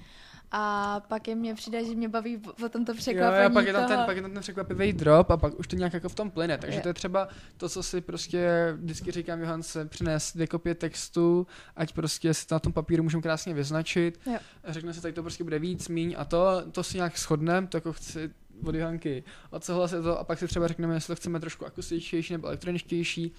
A 0.51 0.99
pak 1.07 1.27
je 1.27 1.35
mě 1.35 1.55
přijde, 1.55 1.85
že 1.85 1.95
mě 1.95 2.09
baví 2.09 2.37
potom 2.37 2.85
to 2.85 2.91
Jo, 2.91 2.97
překvapení 2.97 3.45
a 3.45 3.49
pak 3.49 3.67
je 3.67 3.73
tam 3.73 3.83
toho. 3.85 3.97
ten, 3.97 4.05
pak 4.05 4.15
je 4.15 4.21
tam 4.21 4.31
ten 4.31 4.41
překvapivý 4.41 4.93
drop 4.93 5.31
a 5.31 5.37
pak 5.37 5.59
už 5.59 5.67
to 5.67 5.75
nějak 5.75 5.93
jako 5.93 6.09
v 6.09 6.15
tom 6.15 6.31
plyne. 6.31 6.57
Takže 6.57 6.77
Jo. 6.77 6.81
to 6.83 6.87
je 6.89 6.93
třeba 6.93 7.27
to, 7.57 7.69
co 7.69 7.83
si 7.83 8.01
prostě 8.01 8.49
vždycky 8.77 9.11
říkám 9.11 9.39
Johance, 9.41 9.85
přines 9.85 10.33
dvě 10.33 10.47
kopie 10.47 10.75
textu, 10.75 11.47
ať 11.75 11.93
prostě 11.93 12.33
si 12.33 12.47
to 12.47 12.55
na 12.55 12.59
tom 12.59 12.73
papíru 12.73 13.03
můžeme 13.03 13.23
krásně 13.23 13.53
vyznačit. 13.53 14.19
Jo. 14.25 14.37
Řekne 14.67 14.93
se, 14.93 15.01
tady 15.01 15.13
to 15.13 15.21
prostě 15.21 15.43
bude 15.43 15.59
víc, 15.59 15.87
míň 15.87 16.15
a 16.17 16.25
to, 16.25 16.63
to 16.71 16.83
si 16.83 16.97
nějak 16.97 17.17
shodneme, 17.17 17.67
to 17.67 17.77
jako 17.77 17.93
chci 17.93 18.29
od 18.65 18.75
Johanky 18.75 19.23
odsouhlasit 19.49 20.03
to 20.03 20.19
a 20.19 20.23
pak 20.23 20.39
si 20.39 20.47
třeba 20.47 20.67
řekneme, 20.67 20.93
jestli 20.93 21.07
to 21.11 21.15
chceme 21.15 21.39
trošku 21.39 21.65
akustičtější 21.65 22.33
nebo 22.33 22.47
elektroničtější. 22.47 23.31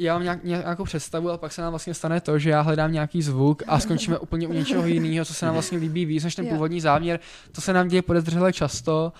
Já 0.00 0.14
mám 0.14 0.22
nějak, 0.22 0.44
nějakou 0.44 0.84
představu, 0.84 1.28
ale 1.28 1.38
pak 1.38 1.52
se 1.52 1.62
nám 1.62 1.72
vlastně 1.72 1.94
stane 1.94 2.20
to, 2.20 2.38
že 2.38 2.50
já 2.50 2.60
hledám 2.60 2.92
nějaký 2.92 3.22
zvuk 3.22 3.62
a 3.66 3.80
skončíme 3.80 4.18
úplně 4.28 4.48
u 4.48 4.52
něčeho 4.52 4.86
jiného, 4.86 5.24
co 5.24 5.34
se 5.34 5.46
nám 5.46 5.52
vlastně 5.52 5.78
líbí 5.78 6.04
víc 6.04 6.24
než 6.24 6.34
ten 6.34 6.46
původní 6.46 6.80
záměr. 6.80 7.20
To 7.52 7.60
se 7.60 7.72
nám 7.72 7.88
děje 7.88 8.02
podezřele 8.02 8.52
často, 8.52 9.12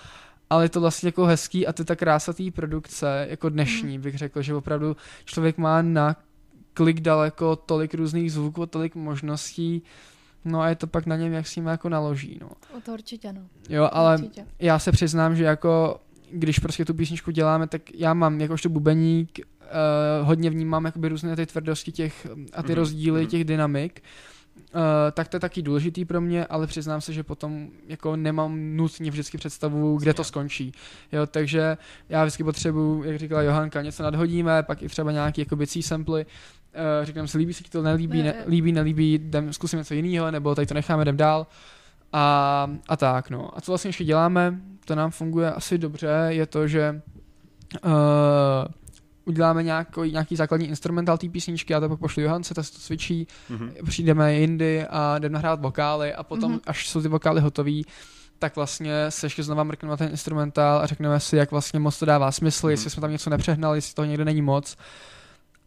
ale 0.49 0.65
je 0.65 0.69
to 0.69 0.81
vlastně 0.81 1.07
jako 1.07 1.25
hezký 1.25 1.67
a 1.67 1.73
to 1.73 1.81
je 1.81 1.85
ta 1.85 1.95
krása 1.95 2.33
té 2.33 2.51
produkce, 2.51 3.27
jako 3.29 3.49
dnešní 3.49 3.99
bych 3.99 4.17
řekl, 4.17 4.41
že 4.41 4.55
opravdu 4.55 4.97
člověk 5.25 5.57
má 5.57 5.81
na 5.81 6.15
klik 6.73 6.99
daleko 6.99 7.55
tolik 7.55 7.93
různých 7.93 8.31
zvuků, 8.31 8.65
tolik 8.65 8.95
možností, 8.95 9.83
no 10.45 10.61
a 10.61 10.69
je 10.69 10.75
to 10.75 10.87
pak 10.87 11.05
na 11.05 11.15
něm, 11.15 11.33
jak 11.33 11.47
s 11.47 11.55
ním 11.55 11.65
jako 11.65 11.89
naloží, 11.89 12.37
no. 12.41 12.49
O 12.77 12.81
to 12.85 12.93
určitě, 12.93 13.33
no. 13.33 13.41
Jo, 13.69 13.89
ale 13.91 14.17
Určitě. 14.17 14.45
já 14.59 14.79
se 14.79 14.91
přiznám, 14.91 15.35
že 15.35 15.43
jako 15.43 15.99
když 16.31 16.59
prostě 16.59 16.85
tu 16.85 16.93
písničku 16.93 17.31
děláme, 17.31 17.67
tak 17.67 17.81
já 17.93 18.13
mám 18.13 18.41
jakožto 18.41 18.69
bubeník 18.69 19.39
uh, 19.71 20.27
hodně 20.27 20.49
vnímám 20.49 20.85
jakoby 20.85 21.09
různé 21.09 21.35
ty 21.35 21.45
tvrdosti 21.45 21.91
těch 21.91 22.27
a 22.53 22.63
ty 22.63 22.71
Mhm, 22.71 22.75
rozdíly 22.75 23.21
mhm. 23.21 23.29
těch 23.29 23.43
dynamik. 23.43 24.03
Uh, 24.75 24.81
tak 25.11 25.27
to 25.27 25.35
je 25.35 25.39
taky 25.39 25.61
důležitý 25.61 26.05
pro 26.05 26.21
mě, 26.21 26.45
ale 26.45 26.67
přiznám 26.67 27.01
se, 27.01 27.13
že 27.13 27.23
potom 27.23 27.67
jako 27.87 28.15
nemám 28.15 28.77
nutně 28.77 29.11
vždycky 29.11 29.37
představu, 29.37 29.97
kde 29.97 30.13
to 30.13 30.23
skončí. 30.23 30.71
Jo, 31.11 31.25
takže 31.25 31.77
já 32.09 32.23
vždycky 32.23 32.43
potřebuji, 32.43 33.03
jak 33.03 33.19
říkala 33.19 33.41
Johanka, 33.41 33.81
něco 33.81 34.03
nadhodíme, 34.03 34.63
pak 34.63 34.81
i 34.81 34.87
třeba 34.87 35.11
nějaký 35.11 35.41
jako 35.41 35.55
bicí 35.55 35.83
samply. 35.83 36.25
Uh, 36.25 37.05
říkám 37.05 37.27
si, 37.27 37.37
líbí 37.37 37.53
se 37.53 37.63
ti 37.63 37.69
to, 37.69 37.81
nelíbí, 37.81 38.23
ne, 38.23 38.33
líbí, 38.47 38.71
nelíbí, 38.71 39.13
jdem, 39.13 39.53
zkusíme 39.53 39.79
něco 39.79 39.93
jiného, 39.93 40.31
nebo 40.31 40.55
tady 40.55 40.67
to 40.67 40.73
necháme, 40.73 41.03
jdem 41.03 41.17
dál. 41.17 41.47
A, 42.13 42.67
a 42.87 42.97
tak, 42.97 43.29
no. 43.29 43.57
A 43.57 43.61
co 43.61 43.71
vlastně 43.71 43.89
ještě 43.89 44.03
děláme, 44.03 44.61
to 44.85 44.95
nám 44.95 45.11
funguje 45.11 45.51
asi 45.51 45.77
dobře, 45.77 46.09
je 46.27 46.45
to, 46.45 46.67
že 46.67 47.01
uh, 47.85 47.91
uděláme 49.25 49.63
nějaký, 49.63 50.11
nějaký 50.11 50.35
základní 50.35 50.67
instrumentál 50.67 51.17
té 51.17 51.29
písničky, 51.29 51.73
já 51.73 51.79
to 51.79 51.89
pak 51.89 51.99
pošlu 51.99 52.21
Johance, 52.23 52.53
ta 52.53 52.61
to 52.61 52.67
cvičí, 52.79 53.27
Mhm. 53.49 53.73
přijdeme 53.85 54.33
jindy 54.35 54.85
a 54.89 55.19
jdeme 55.19 55.33
nahrát 55.33 55.61
vokály 55.61 56.13
a 56.13 56.23
potom, 56.23 56.51
Mhm. 56.51 56.59
až 56.67 56.89
jsou 56.89 57.01
ty 57.01 57.07
vokály 57.07 57.41
hotový, 57.41 57.85
tak 58.39 58.55
vlastně 58.55 58.91
se 59.09 59.25
ještě 59.25 59.43
znova 59.43 59.63
mrkneme 59.63 59.91
na 59.91 59.97
ten 59.97 60.09
instrumentál 60.09 60.79
a 60.81 60.85
řekneme 60.85 61.19
si, 61.19 61.35
jak 61.35 61.51
vlastně 61.51 61.79
moc 61.79 61.99
to 61.99 62.05
dává 62.05 62.31
smysl, 62.31 62.67
Mhm. 62.67 62.71
jestli 62.71 62.89
jsme 62.89 63.01
tam 63.01 63.11
něco 63.11 63.29
nepřehnali, 63.29 63.77
jestli 63.77 63.93
toho 63.95 64.05
někde 64.05 64.25
není 64.25 64.41
moc. 64.41 64.77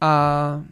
A, 0.00 0.62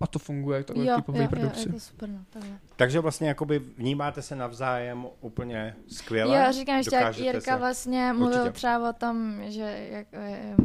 a 0.00 0.06
to 0.06 0.18
funguje 0.18 0.64
takhle 0.64 0.86
Jo, 0.86 0.96
typové 0.96 1.18
jo, 1.18 1.22
jo, 1.24 1.28
produkci. 1.30 1.68
je 1.68 1.72
to 1.72 1.80
super, 1.80 2.08
no, 2.08 2.18
takhle. 2.30 2.58
Takže 2.76 3.00
vlastně 3.00 3.28
jakoby 3.28 3.58
vnímáte 3.58 4.22
se 4.22 4.36
navzájem 4.36 5.06
úplně 5.20 5.76
skvěle. 5.88 6.38
Jo, 6.46 6.52
říkám 6.52 6.76
ještě, 6.76 6.96
jak 6.96 7.18
Jirka 7.18 7.52
se- 7.54 7.58
vlastně 7.58 8.12
mluvil 8.12 8.38
Určitě. 8.38 8.52
třeba 8.52 8.90
o 8.90 8.92
tom, 8.92 9.36
že 9.44 9.88
jak, 9.90 10.06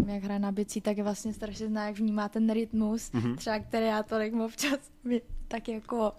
jak 0.08 0.24
hraje 0.24 0.39
na 0.39 0.52
bicí, 0.52 0.82
tak 0.82 0.98
je 0.98 1.04
vlastně 1.04 1.34
strašně 1.34 1.68
zná, 1.68 1.88
jak 1.88 1.98
vnímá 2.00 2.30
ten 2.30 2.54
rytmus, 2.54 3.12
Mhm. 3.12 3.36
třeba 3.36 3.60
který 3.60 3.86
já 3.86 4.04
tolik 4.04 4.34
mu 4.34 4.46
občas 4.46 4.80
mi 5.04 5.22
tak 5.48 5.68
jako 5.70 6.12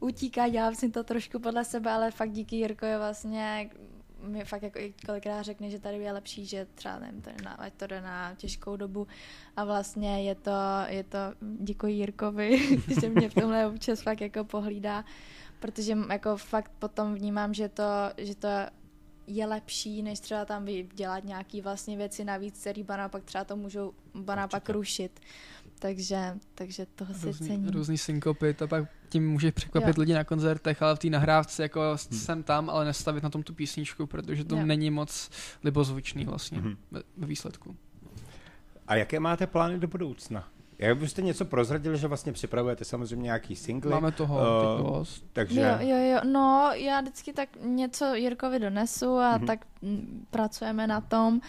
utíká, 0.00 0.48
dělám 0.48 0.74
si 0.74 0.88
to 0.90 1.04
trošku 1.04 1.38
podle 1.38 1.64
sebe, 1.64 1.90
ale 1.90 2.10
fakt 2.10 2.30
díky 2.30 2.56
Jirkovi 2.56 2.96
vlastně 2.96 3.70
mi 4.22 4.44
fakt 4.44 4.62
jako 4.62 4.78
i 4.78 4.94
kolikrát 5.06 5.42
řekne, 5.42 5.70
že 5.70 5.78
tady 5.78 5.98
je 5.98 6.12
lepší, 6.12 6.46
že 6.46 6.66
třeba 6.74 6.98
nevím, 6.98 7.20
tady 7.20 7.36
na, 7.44 7.52
ať 7.52 7.74
to 7.74 7.86
jde 7.86 8.00
na 8.00 8.34
těžkou 8.34 8.76
dobu 8.76 9.06
a 9.56 9.64
vlastně 9.64 10.22
je 10.22 10.34
to, 10.34 10.50
je 10.86 11.04
to 11.04 11.18
děkuji 11.40 11.94
Jirkovi, 11.94 12.78
že 13.00 13.08
mě 13.08 13.30
v 13.30 13.34
tomhle 13.34 13.66
občas 13.66 14.02
fakt 14.02 14.20
jako 14.20 14.44
pohlídá, 14.44 15.04
protože 15.60 15.96
jako 16.10 16.36
fakt 16.36 16.72
potom 16.78 17.14
vnímám, 17.14 17.54
že 17.54 17.68
to, 17.68 17.82
že 18.16 18.34
to 18.34 18.48
je 19.26 19.46
lepší, 19.46 20.02
než 20.02 20.20
třeba 20.20 20.44
tam 20.44 20.66
dělat 20.94 21.24
nějaký 21.24 21.60
vlastně 21.60 21.96
věci 21.96 22.24
navíc, 22.24 22.60
který 22.60 22.82
ba 22.82 22.96
naopak 22.96 23.24
třeba 23.24 23.44
to 23.44 23.56
můžou 23.56 23.92
ba 24.14 24.34
naopak 24.34 24.70
rušit. 24.70 25.20
Takže, 25.78 26.34
takže 26.54 26.86
toho 26.94 27.14
si 27.14 27.26
Různý, 27.26 27.46
cením. 27.48 27.68
různý 27.68 27.98
synkopy, 27.98 28.54
to 28.54 28.68
pak 28.68 28.84
tím 29.08 29.30
může 29.30 29.52
překvapit 29.52 29.96
Jo. 29.96 30.00
lidi 30.00 30.14
na 30.14 30.24
koncertech, 30.24 30.82
ale 30.82 30.96
v 30.96 30.98
té 30.98 31.10
nahrávce 31.10 31.62
jako 31.62 31.80
jsem 31.96 32.42
tam, 32.42 32.70
ale 32.70 32.84
nestavit 32.84 33.22
na 33.22 33.30
tom 33.30 33.42
tu 33.42 33.54
písničku, 33.54 34.06
protože 34.06 34.44
to 34.44 34.56
Jo. 34.56 34.66
není 34.66 34.90
moc 34.90 35.30
libozvučný 35.64 36.24
vlastně 36.24 36.58
Mhm. 36.58 36.76
ve, 36.90 37.02
ve 37.16 37.26
výsledku. 37.26 37.76
A 38.88 38.94
jaké 38.94 39.20
máte 39.20 39.46
plány 39.46 39.78
do 39.78 39.88
budoucna? 39.88 40.48
Jak 40.78 40.96
byste 40.98 41.22
něco 41.22 41.44
prozradili, 41.44 41.98
že 41.98 42.06
vlastně 42.08 42.32
připravujete 42.32 42.84
samozřejmě 42.84 43.22
nějaký 43.24 43.56
singly, 43.56 43.90
Máme 43.90 44.12
toho 44.12 44.38
teď 44.76 44.86
dost. 44.86 45.24
takže... 45.32 45.60
Jo, 45.60 45.76
jo, 45.80 45.96
jo, 46.12 46.20
no 46.32 46.70
já 46.74 47.00
vždycky 47.00 47.32
tak 47.32 47.48
něco 47.64 48.14
Jirkovi 48.14 48.58
donesu 48.58 49.16
a 49.18 49.36
Mhm. 49.38 49.46
tak 49.46 49.66
mm, 49.82 50.26
pracujeme 50.30 50.86
na 50.86 51.00
tom 51.00 51.40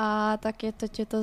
a 0.00 0.36
tak 0.36 0.62
je 0.62 0.72
teď 0.72 0.98
je 0.98 1.06
to 1.06 1.18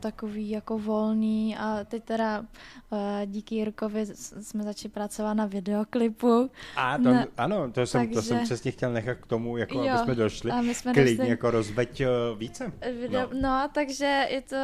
takový 0.00 0.50
jako 0.50 0.78
volný 0.78 1.56
a 1.56 1.84
teď 1.84 2.04
teda 2.04 2.40
uh, 2.40 2.98
díky 3.26 3.54
Jirkovi 3.54 4.06
jsme 4.40 4.62
začali 4.64 4.92
pracovat 4.92 5.34
na 5.34 5.46
videoklipu. 5.46 6.50
A 6.76 6.96
to, 6.98 7.02
Ne. 7.04 7.26
ano, 7.36 7.72
to 7.72 7.86
jsem, 7.86 8.08
to 8.08 8.14
Takže- 8.14 8.28
jsem 8.28 8.40
přesně 8.44 8.70
chtěl 8.70 8.92
nechat 8.92 9.14
k 9.18 9.26
tomu, 9.26 9.56
jako 9.56 9.82
Jo, 9.82 9.94
aby 9.94 9.98
jsme 10.04 10.14
došli. 10.14 10.50
a 10.50 10.60
my 10.62 10.74
jsme 10.74 10.92
Klidně 10.92 11.16
došli- 11.16 11.28
jako 11.30 11.50
rozveď 11.50 12.00
eh, 12.00 12.06
více. 12.38 12.72
Video, 13.00 13.20
No. 13.32 13.40
no. 13.40 13.68
takže 13.74 14.26
je 14.30 14.40
to, 14.42 14.56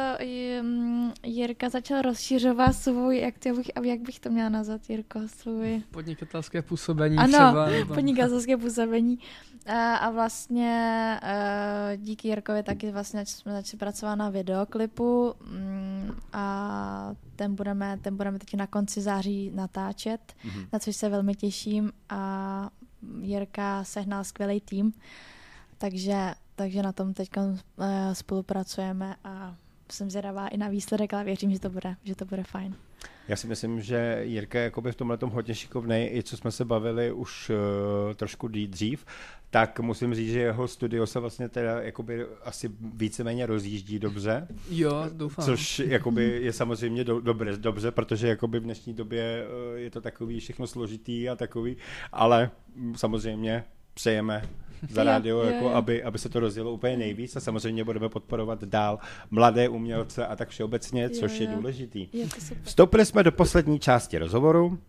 um, 0.61 1.13
Jirka 1.23 1.69
začal 1.69 2.01
rozšiřovat 2.01 2.75
svůj, 2.75 3.17
jak, 3.19 3.37
to, 3.39 3.47
jak, 3.49 3.57
bych, 3.57 3.71
jak 3.83 3.99
bych 3.99 4.19
to 4.19 4.29
měla 4.29 4.49
nazvat, 4.49 4.89
Jirko, 4.89 5.19
svůj 5.27 5.83
Podnikatelské 5.91 6.61
působení 6.61 7.17
Ano, 7.17 7.27
třeba. 7.33 7.65
nebo- 7.65 7.93
podnikatelské 7.93 8.57
působení. 8.57 9.19
A, 9.65 9.95
a 9.95 10.09
vlastně 10.09 11.19
uh, 11.23 12.01
díky 12.03 12.27
Jirkovi 12.27 12.63
taky 12.63 12.91
vlastně 12.91 13.25
jsme 13.25 13.54
začali 13.57 13.79
pracovat 13.79 14.15
na 14.15 14.29
videoklipu 14.29 15.33
mm, 15.49 16.11
a 16.33 17.15
ten 17.35 17.55
budeme, 17.55 17.97
ten 18.01 18.17
budeme 18.17 18.39
teď 18.39 18.55
na 18.55 18.67
konci 18.67 19.01
září 19.01 19.51
natáčet, 19.55 20.33
Mhm. 20.43 20.65
na 20.73 20.79
což 20.79 20.95
se 20.95 21.09
velmi 21.09 21.35
těším 21.35 21.91
a 22.09 22.69
Jirka 23.21 23.83
sehnal 23.83 24.23
skvělý 24.23 24.61
tým, 24.61 24.93
takže, 25.77 26.33
takže 26.55 26.83
na 26.83 26.91
tom 26.91 27.13
teď 27.13 27.29
uh, 27.37 27.57
spolupracujeme 28.13 29.15
a 29.23 29.55
jsem 29.91 30.09
zvědavá 30.09 30.47
i 30.47 30.57
na 30.57 30.67
výsledek, 30.67 31.13
ale 31.13 31.23
věřím, 31.23 31.51
že 31.51 31.59
to 31.59 31.69
bude, 31.69 31.95
že 32.03 32.15
to 32.15 32.25
bude 32.25 32.43
fajn. 32.43 32.75
Já 33.27 33.35
si 33.35 33.47
myslím, 33.47 33.81
že 33.81 34.19
Jirka 34.21 34.57
je 34.59 34.63
jakoby 34.63 34.91
v 34.91 34.95
tomhle 34.95 35.17
hodně 35.23 35.55
šikovnej, 35.55 36.09
i 36.17 36.23
co 36.23 36.37
jsme 36.37 36.51
se 36.51 36.65
bavili 36.65 37.11
už 37.11 37.49
uh, 37.49 38.13
trošku 38.13 38.47
dřív, 38.47 39.05
tak 39.49 39.79
musím 39.79 40.15
říct, 40.15 40.31
že 40.31 40.39
jeho 40.39 40.67
studio 40.67 41.07
se 41.07 41.19
vlastně 41.19 41.49
teda 41.49 41.81
jakoby 41.81 42.25
asi 42.43 42.71
víceméně 42.93 43.45
rozjíždí 43.45 43.99
dobře, 43.99 44.47
Jo, 44.69 45.05
doufám. 45.13 45.45
což 45.45 45.79
jakoby 45.79 46.39
je 46.41 46.53
samozřejmě 46.53 47.03
do, 47.03 47.19
dobře, 47.21 47.57
dobře, 47.57 47.91
protože 47.91 48.27
jakoby 48.27 48.59
v 48.59 48.63
dnešní 48.63 48.93
době 48.93 49.47
uh, 49.47 49.77
je 49.77 49.89
to 49.91 50.01
takový 50.01 50.39
všechno 50.39 50.67
složitý 50.67 51.29
a 51.29 51.35
takový, 51.35 51.77
ale 52.11 52.51
samozřejmě 52.95 53.63
přejeme 53.93 54.41
za 54.89 55.03
rádio, 55.03 55.37
jo, 55.39 55.45
jako 55.45 55.65
jo. 55.65 55.71
aby, 55.71 56.03
aby 56.03 56.19
se 56.19 56.29
to 56.29 56.39
rozjelo 56.39 56.71
úplně 56.71 56.97
nejvíc 56.97 57.35
a 57.35 57.39
samozřejmě 57.39 57.83
budeme 57.83 58.09
podporovat 58.09 58.63
dál 58.63 58.99
mladé 59.31 59.69
umělce 59.69 60.27
a 60.27 60.35
tak 60.35 60.49
všeobecně, 60.49 61.09
což 61.09 61.31
Jo, 61.31 61.37
je 61.45 61.51
jo. 61.51 61.55
důležitý. 61.55 62.07
Je 62.13 62.25
super. 62.29 62.57
Vstoupili 62.63 63.05
jsme 63.05 63.23
do 63.23 63.31
poslední 63.31 63.79
části 63.79 64.17
rozhovoru 64.17 64.79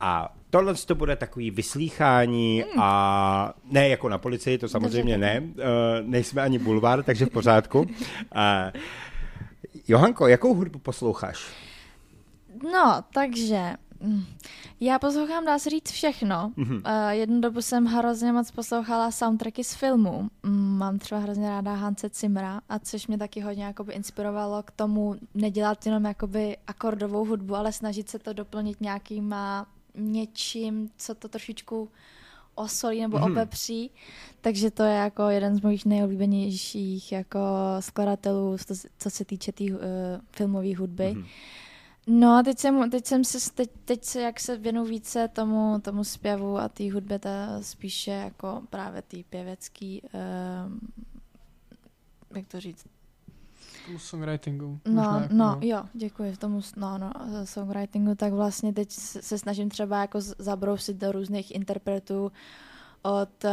a 0.00 0.34
tohle 0.50 0.74
to 0.74 0.94
bude 0.94 1.16
takový 1.16 1.50
vyslýchání 1.50 2.64
Hmm. 2.72 2.82
a 2.82 3.54
ne 3.70 3.88
jako 3.88 4.08
na 4.08 4.18
policii, 4.18 4.58
to 4.58 4.68
samozřejmě 4.68 5.18
ne, 5.18 5.42
eh, 5.58 5.62
nejsme 6.02 6.42
ani 6.42 6.58
bulvár, 6.58 7.02
takže 7.02 7.26
v 7.26 7.30
pořádku. 7.30 7.86
A 8.34 8.72
Johanko, 9.88 10.26
jakou 10.28 10.54
hudbu 10.54 10.78
posloucháš? 10.78 11.46
No, 12.72 13.02
takže 13.14 13.72
já 14.80 14.98
poslouchám, 14.98 15.44
dá 15.44 15.58
se 15.58 15.70
říct, 15.70 15.90
všechno. 15.90 16.52
Mhm. 16.56 16.74
Uh, 16.76 16.82
jednu 17.10 17.40
dobu 17.40 17.62
jsem 17.62 17.84
hrozně 17.84 18.32
moc 18.32 18.50
poslouchala 18.50 19.10
soundtracky 19.10 19.64
z 19.64 19.74
filmů. 19.74 20.28
Mm, 20.42 20.78
mám 20.78 20.98
třeba 20.98 21.20
hrozně 21.20 21.48
ráda 21.48 21.74
Hanse 21.74 22.10
Cimra, 22.10 22.60
a 22.68 22.78
což 22.78 23.06
mě 23.06 23.18
taky 23.18 23.40
hodně 23.40 23.64
jakoby 23.64 23.92
inspirovalo 23.92 24.62
k 24.62 24.70
tomu 24.70 25.14
nedělat 25.34 25.86
jenom 25.86 26.04
jakoby 26.04 26.56
akordovou 26.66 27.24
hudbu, 27.24 27.54
ale 27.54 27.72
snažit 27.72 28.08
se 28.08 28.18
to 28.18 28.32
doplnit 28.32 28.80
nějakýma 28.80 29.66
něčím, 29.94 30.90
co 30.96 31.14
to 31.14 31.28
trošičku 31.28 31.88
osolí 32.54 33.00
nebo 33.00 33.18
Mhm. 33.18 33.26
mm. 33.30 33.32
opepří. 33.36 33.90
Takže 34.40 34.70
to 34.70 34.82
je 34.82 34.94
jako 34.94 35.28
jeden 35.28 35.56
z 35.56 35.60
mojich 35.62 35.84
nejoblíbenějších 35.86 37.12
jako 37.12 37.38
skladatelů, 37.80 38.56
co, 38.98 39.10
se 39.10 39.24
týče 39.24 39.52
té 39.52 39.64
uh, 39.64 39.78
filmové 40.36 40.76
hudby. 40.76 41.12
Mhm. 41.14 41.24
No 42.06 42.36
a 42.36 42.42
teď 42.42 42.58
jsem, 42.58 42.90
teď 42.90 43.06
jsem 43.06 43.24
se, 43.24 43.52
teď, 43.52 43.70
teď 43.84 44.04
se, 44.04 44.20
jak 44.20 44.40
se 44.40 44.56
věnu 44.56 44.84
více 44.84 45.28
tomu, 45.28 45.80
tomu 45.82 46.04
zpěvu 46.04 46.58
a 46.58 46.68
té 46.68 46.92
hudbě, 46.92 47.18
ta 47.18 47.62
spíše 47.62 48.10
jako 48.10 48.62
právě 48.70 49.02
té 49.02 49.16
pěvecký, 49.30 50.02
um, 50.02 50.80
jak 52.36 52.46
to 52.46 52.60
říct, 52.60 52.86
Tomu 53.86 53.98
songwritingu. 53.98 54.78
No, 54.84 54.92
možná 54.92 55.20
jako, 55.20 55.34
no, 55.34 55.58
jo, 55.60 55.84
děkuji 55.92 56.36
tomu, 56.36 56.60
no, 56.76 56.98
no, 56.98 57.12
eh, 57.34 57.46
songwritingu, 57.46 58.14
tak 58.14 58.32
vlastně 58.32 58.72
teď 58.72 58.90
se 58.90 59.38
snažím 59.38 59.68
třeba 59.70 60.00
jako 60.00 60.20
zabrousit 60.20 60.96
do 60.96 61.12
různých 61.12 61.54
interpretů 61.54 62.32
od, 63.02 63.44
eh, 63.44 63.50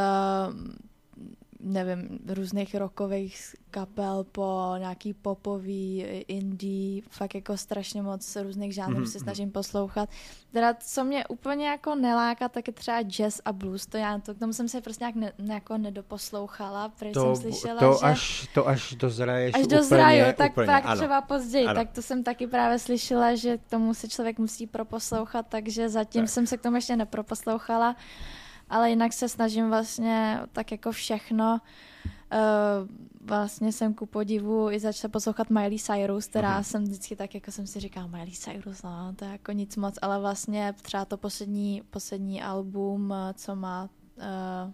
nevím, 1.64 2.20
různých 2.28 2.76
rockových 2.76 3.56
kapel 3.72 4.26
po 4.32 4.74
nějaký 4.78 5.14
popový, 5.14 6.06
indie, 6.28 7.02
fakt 7.10 7.36
jako 7.36 7.58
strašně 7.58 8.02
moc 8.02 8.36
různých 8.36 8.74
žánrů 8.74 8.98
Mhm, 8.98 9.08
se 9.08 9.18
mhm. 9.18 9.24
snažím 9.24 9.52
poslouchat. 9.52 10.10
Teda, 10.52 10.74
co 10.74 11.04
mě 11.04 11.28
úplně 11.28 11.68
jako 11.68 11.96
neláká, 11.96 12.50
tak 12.50 12.68
je 12.68 12.74
třeba 12.74 13.02
jazz 13.04 13.42
a 13.46 13.54
blues, 13.54 13.86
to 13.86 13.98
já, 13.98 14.20
to, 14.20 14.34
k 14.36 14.40
tomu 14.40 14.54
jsem 14.54 14.68
se 14.68 14.82
prostě 14.82 15.04
nějak 15.04 15.16
ne, 15.16 15.34
ne, 15.38 15.54
jako 15.54 15.78
nedoposlouchala, 15.78 16.90
protože 16.90 17.12
To, 17.12 17.36
jsem 17.36 17.52
slyšela, 17.52 17.80
to, 17.80 17.98
že... 18.02 18.06
až, 18.08 18.48
to 18.54 18.68
až 18.68 18.94
dozraješ 18.96 19.56
Až 19.56 19.62
úplně, 19.64 19.78
dozraju, 19.78 20.26
tak 20.38 20.52
úplně, 20.52 20.68
pak 20.68 20.86
ano. 20.86 20.96
třeba 20.96 21.22
později, 21.22 21.66
Ano. 21.66 21.80
tak 21.80 21.92
to 21.92 22.02
jsem 22.02 22.24
taky 22.24 22.48
právě 22.48 22.80
slyšela, 22.80 23.36
že 23.36 23.58
k 23.58 23.66
tomu 23.70 23.94
se 23.94 24.08
člověk 24.08 24.40
musí 24.40 24.68
proposlouchat, 24.68 25.46
takže 25.50 25.90
zatím 25.90 26.22
Tak. 26.22 26.30
jsem 26.30 26.48
se 26.48 26.58
k 26.58 26.62
tomu 26.62 26.76
ještě 26.76 26.96
neproposlouchala, 26.96 27.96
ale 28.72 28.90
jinak 28.90 29.14
se 29.14 29.30
snažím 29.30 29.70
vlastně 29.70 30.40
tak 30.52 30.72
jako 30.72 30.92
všechno. 30.92 31.62
Uh, 32.34 32.88
vlastně 33.28 33.72
jsem 33.72 33.94
ku 33.94 34.06
podivu 34.06 34.72
i 34.72 34.80
začala 34.80 35.12
poslouchat 35.12 35.50
Miley 35.50 35.80
Cyrus, 35.80 36.28
která 36.28 36.54
Mhm. 36.56 36.64
jsem 36.64 36.84
vždycky 36.84 37.16
tak 37.16 37.36
jako 37.36 37.52
jsem 37.52 37.68
si 37.68 37.80
říkala 37.80 38.08
Miley 38.08 38.32
Cyrus, 38.32 38.84
no 38.84 39.14
to 39.16 39.26
je 39.26 39.32
jako 39.32 39.52
nic 39.52 39.76
moc, 39.78 39.96
ale 40.02 40.20
vlastně 40.20 40.74
třeba 40.82 41.06
to 41.06 41.18
poslední, 41.18 41.82
poslední 41.90 42.42
album, 42.44 43.14
eh, 43.14 43.34
co 43.34 43.56
má 43.56 43.90
uh, 44.18 44.72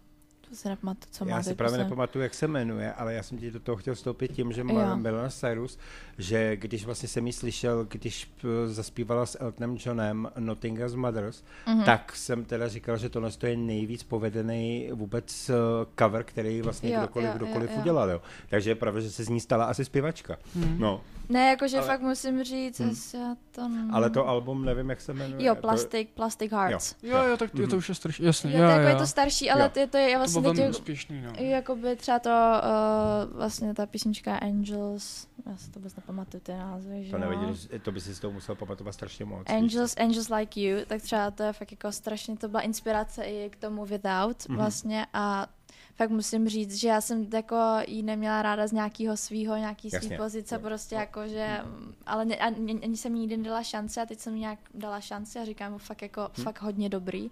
To 0.49 0.55
se 0.55 0.69
nepamatuju, 0.69 1.07
co 1.11 1.25
má 1.25 1.31
Já 1.31 1.43
si 1.43 1.53
právě 1.55 1.69
poslední. 1.71 1.83
nepamatuju, 1.89 2.23
jak 2.23 2.33
se 2.33 2.47
jmenuje, 2.47 2.93
ale 2.93 3.13
já 3.13 3.23
jsem 3.23 3.37
ti 3.37 3.51
do 3.51 3.59
toho 3.59 3.75
chtěl 3.75 3.95
vstoupit 3.95 4.31
tím, 4.31 4.51
že 4.51 4.61
Jo. 4.61 4.95
Milena 4.95 5.29
Cyrus, 5.29 5.77
že 6.17 6.55
když 6.55 6.85
vlastně 6.85 7.09
jsem 7.09 7.27
ji 7.27 7.33
slyšel, 7.33 7.85
když 7.85 8.25
p- 8.25 8.47
zaspívala 8.65 9.25
s 9.25 9.37
Eltonem 9.41 9.77
Johnem 9.85 10.31
Nottingham's 10.39 10.95
Mothers, 10.95 11.43
Mhm. 11.67 11.83
tak 11.83 12.15
jsem 12.15 12.45
teda 12.45 12.67
říkal, 12.67 12.97
že 12.97 13.09
tohle 13.09 13.29
je 13.47 13.57
nejvíc 13.57 14.03
povedený 14.03 14.89
vůbec 14.93 15.49
eh, 15.49 15.53
cover, 15.99 16.23
který 16.23 16.61
vlastně 16.61 16.93
Jo, 16.93 16.99
kdokoliv, 16.99 17.29
jo, 17.29 17.33
kdokoliv 17.35 17.69
jo, 17.69 17.75
jo. 17.75 17.81
udělal. 17.81 18.09
Jo. 18.09 18.21
Takže 18.49 18.69
je 18.71 18.75
pravda, 18.75 18.99
že 19.01 19.11
se 19.11 19.23
z 19.23 19.29
ní 19.29 19.39
stala 19.39 19.65
asi 19.65 19.85
zpěvačka. 19.85 20.37
Hmm. 20.55 20.75
No, 20.79 21.01
Ne, 21.29 21.49
jakože 21.49 21.77
Ale- 21.77 21.87
fakt 21.87 22.01
musím 22.01 22.43
říct, 22.43 22.79
Hm. 22.79 22.87
jestli 22.89 23.19
já 23.19 23.35
to... 23.51 23.69
ale 23.91 24.09
to 24.09 24.27
album 24.27 24.65
nevím, 24.65 24.89
jak 24.89 25.01
se 25.01 25.13
jmenuje. 25.13 25.45
Jo, 25.45 25.55
To- 25.55 25.61
Plastic, 25.61 26.09
Plastic 26.13 26.51
Hearts. 26.51 26.95
Jo, 27.03 27.23
jo, 27.23 27.37
tak 27.37 27.55
je 27.55 27.67
to 27.67 27.77
už 27.77 27.89
je 27.89 27.95
strašně, 27.95 28.25
jasný, 28.27 28.51
Jo, 28.53 28.57
jo, 28.59 28.63
to, 28.65 28.69
je, 28.71 28.71
jako 28.77 28.83
jo. 28.83 28.89
je 28.89 28.95
to 28.95 29.07
starší, 29.07 29.49
ale 29.51 29.61
Jo. 29.63 29.69
to 29.73 29.79
je, 29.79 29.87
to 29.87 29.97
je 29.97 30.11
to 30.13 30.17
vlastně 30.19 30.41
bylo 30.41 30.53
teď, 30.53 30.57
velmi 30.57 30.67
jako- 30.71 30.79
úspěšný, 30.79 31.21
no. 31.21 31.33
jakoby 31.37 31.95
třeba 31.95 32.19
to, 32.19 32.29
uh, 32.29 33.37
vlastně 33.37 33.73
ta 33.73 33.85
písnička 33.85 34.35
Angels, 34.37 35.27
já 35.49 35.57
si 35.57 35.71
to 35.71 35.79
vůbec 35.79 35.95
nepamatuju 35.95 36.41
ty 36.43 36.51
názvy, 36.53 37.03
že 37.03 37.11
To 37.11 37.17
jo? 37.17 37.21
neviděl, 37.21 37.55
to 37.81 37.91
by 37.91 38.01
si 38.01 38.15
z 38.15 38.19
toho 38.19 38.31
musel 38.33 38.55
pamatovat 38.55 38.93
strašně 38.93 39.25
moc. 39.25 39.39
víš. 39.49 39.57
Angels, 39.57 39.95
Angels 39.97 40.29
Like 40.29 40.59
You, 40.61 40.85
tak 40.87 41.01
třeba 41.01 41.31
to 41.31 41.43
je 41.43 41.53
fakt 41.53 41.71
jako 41.71 41.91
strašně, 41.91 42.37
to 42.37 42.47
byla 42.47 42.61
inspirace 42.61 43.23
i 43.23 43.49
k 43.49 43.55
tomu 43.55 43.85
Without 43.85 44.49
Mhm. 44.49 44.57
vlastně 44.57 45.05
a 45.13 45.47
fakt 45.95 46.09
musím 46.09 46.49
říct, 46.49 46.75
že 46.75 46.87
já 46.87 47.01
jsem 47.01 47.27
jako 47.33 47.55
jí 47.87 48.03
neměla 48.03 48.41
ráda 48.41 48.67
z 48.67 48.71
nějakého 48.71 49.17
svýho, 49.17 49.55
nějaký 49.55 49.89
svý 49.91 50.17
pozice, 50.17 50.55
Jo. 50.55 50.61
prostě 50.61 50.95
jako, 50.95 51.27
že, 51.27 51.59
ale 52.05 52.25
ne, 52.25 52.35
ani, 52.35 52.79
ani 52.83 52.97
jsem 52.97 53.15
jí 53.15 53.19
nikdy 53.21 53.37
nedala 53.37 53.63
šanci 53.63 53.99
a 53.99 54.05
teď 54.05 54.19
jsem 54.19 54.33
jí 54.35 54.41
nějak 54.41 54.59
dala 54.73 55.01
šanci 55.01 55.39
a 55.39 55.45
říkám 55.45 55.71
mu 55.71 55.77
fakt 55.77 56.01
jako, 56.01 56.29
Hm. 56.37 56.43
fakt 56.43 56.61
hodně 56.61 56.89
dobrý. 56.89 57.31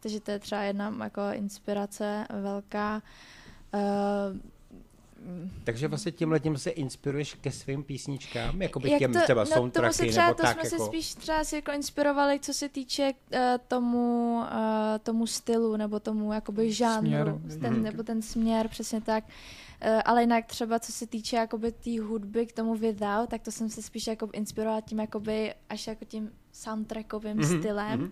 Takže 0.00 0.20
to 0.20 0.30
je 0.30 0.38
třeba 0.38 0.62
jedna 0.62 0.94
jako 1.04 1.20
inspirace 1.32 2.26
velká. 2.42 3.02
Uh, 3.74 3.80
Takže 5.64 5.88
vlastně 5.88 6.12
tím 6.12 6.32
letím 6.32 6.58
se 6.58 6.70
inspiruješ 6.70 7.34
ke 7.34 7.50
svým 7.50 7.82
písničkám, 7.84 8.62
jako 8.62 8.80
by 8.80 8.90
Jak 8.90 8.98
těm 8.98 9.12
to, 9.12 9.20
třeba 9.20 9.44
no, 9.44 9.50
tomu 9.50 9.60
soundtracky, 9.60 9.96
se 10.06 10.06
třeba, 10.10 10.26
nebo 10.26 10.36
to 10.36 10.42
tak 10.42 10.52
jsme 10.60 10.66
jako... 10.66 10.84
se 10.84 10.86
spíš 10.86 11.14
třeba 11.14 11.44
si 11.44 11.56
jako 11.56 11.72
inspirovali, 11.72 12.40
co 12.40 12.54
se 12.54 12.68
týče 12.68 13.12
uh, 13.32 13.38
tomu, 13.68 14.34
uh, 14.40 14.46
tomu 15.02 15.26
stylu, 15.26 15.76
nebo 15.76 16.00
tomu 16.00 16.32
jakoby 16.32 16.72
žánru, 16.72 17.06
Směr. 17.06 17.60
ten, 17.60 17.72
Mhm. 17.74 17.82
nebo 17.82 18.02
ten 18.02 18.22
směr, 18.22 18.68
přesně 18.68 19.00
tak. 19.00 19.24
Uh, 19.24 20.00
ale 20.04 20.22
jinak 20.22 20.46
třeba 20.46 20.78
co 20.78 20.92
se 20.92 21.06
týče 21.06 21.36
jakoby 21.36 21.72
té 21.72 22.00
hudby 22.00 22.46
k 22.46 22.52
tomu 22.52 22.74
without, 22.74 23.28
tak 23.30 23.42
to 23.42 23.50
jsem 23.50 23.70
se 23.70 23.82
spíš 23.82 24.06
jako 24.06 24.28
inspirovala 24.32 24.80
tím 24.80 25.00
jakoby 25.00 25.54
až 25.68 25.86
jako 25.86 26.04
tím 26.04 26.30
soundtrackovým 26.52 27.36
Mhm, 27.36 27.58
stylem, 27.58 28.00
mhm. 28.00 28.10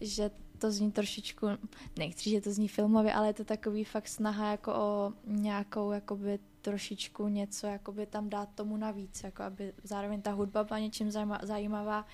že 0.00 0.30
to 0.62 0.72
zní 0.72 0.92
trošičku, 0.92 1.46
nechci, 1.98 2.30
že 2.30 2.40
to 2.40 2.52
zní 2.52 2.68
filmově, 2.68 3.12
ale 3.12 3.26
je 3.26 3.34
to 3.34 3.44
takový 3.44 3.84
fakt 3.84 4.08
snaha 4.08 4.50
jako 4.50 4.74
o 4.74 5.12
nějakou 5.26 5.92
jakoby 5.92 6.38
trošičku 6.60 7.28
něco 7.28 7.66
jakoby 7.66 8.06
tam 8.06 8.28
dát 8.28 8.48
tomu 8.54 8.76
navíc, 8.76 9.22
jako 9.24 9.42
aby 9.42 9.72
zároveň 9.84 10.22
ta 10.22 10.32
hudba 10.32 10.64
byla 10.64 10.78
něčím 10.78 11.10
zajímavá, 11.42 12.06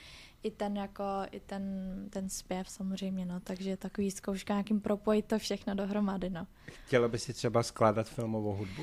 i 0.42 0.50
ten 0.50 0.76
jako, 0.76 1.04
i 1.30 1.40
ten, 1.40 1.62
ten 2.10 2.28
zpěv 2.28 2.70
samozřejmě, 2.70 3.26
no, 3.26 3.40
takže 3.40 3.76
takový 3.76 4.10
zkouška 4.10 4.54
nějakým 4.54 4.80
propojit 4.80 5.26
to 5.26 5.38
všechno 5.38 5.74
dohromady, 5.74 6.30
no. 6.30 6.46
Chtěla 6.86 7.08
by 7.08 7.18
si 7.18 7.32
třeba 7.32 7.62
skládat 7.62 8.08
filmovou 8.08 8.52
hudbu? 8.52 8.82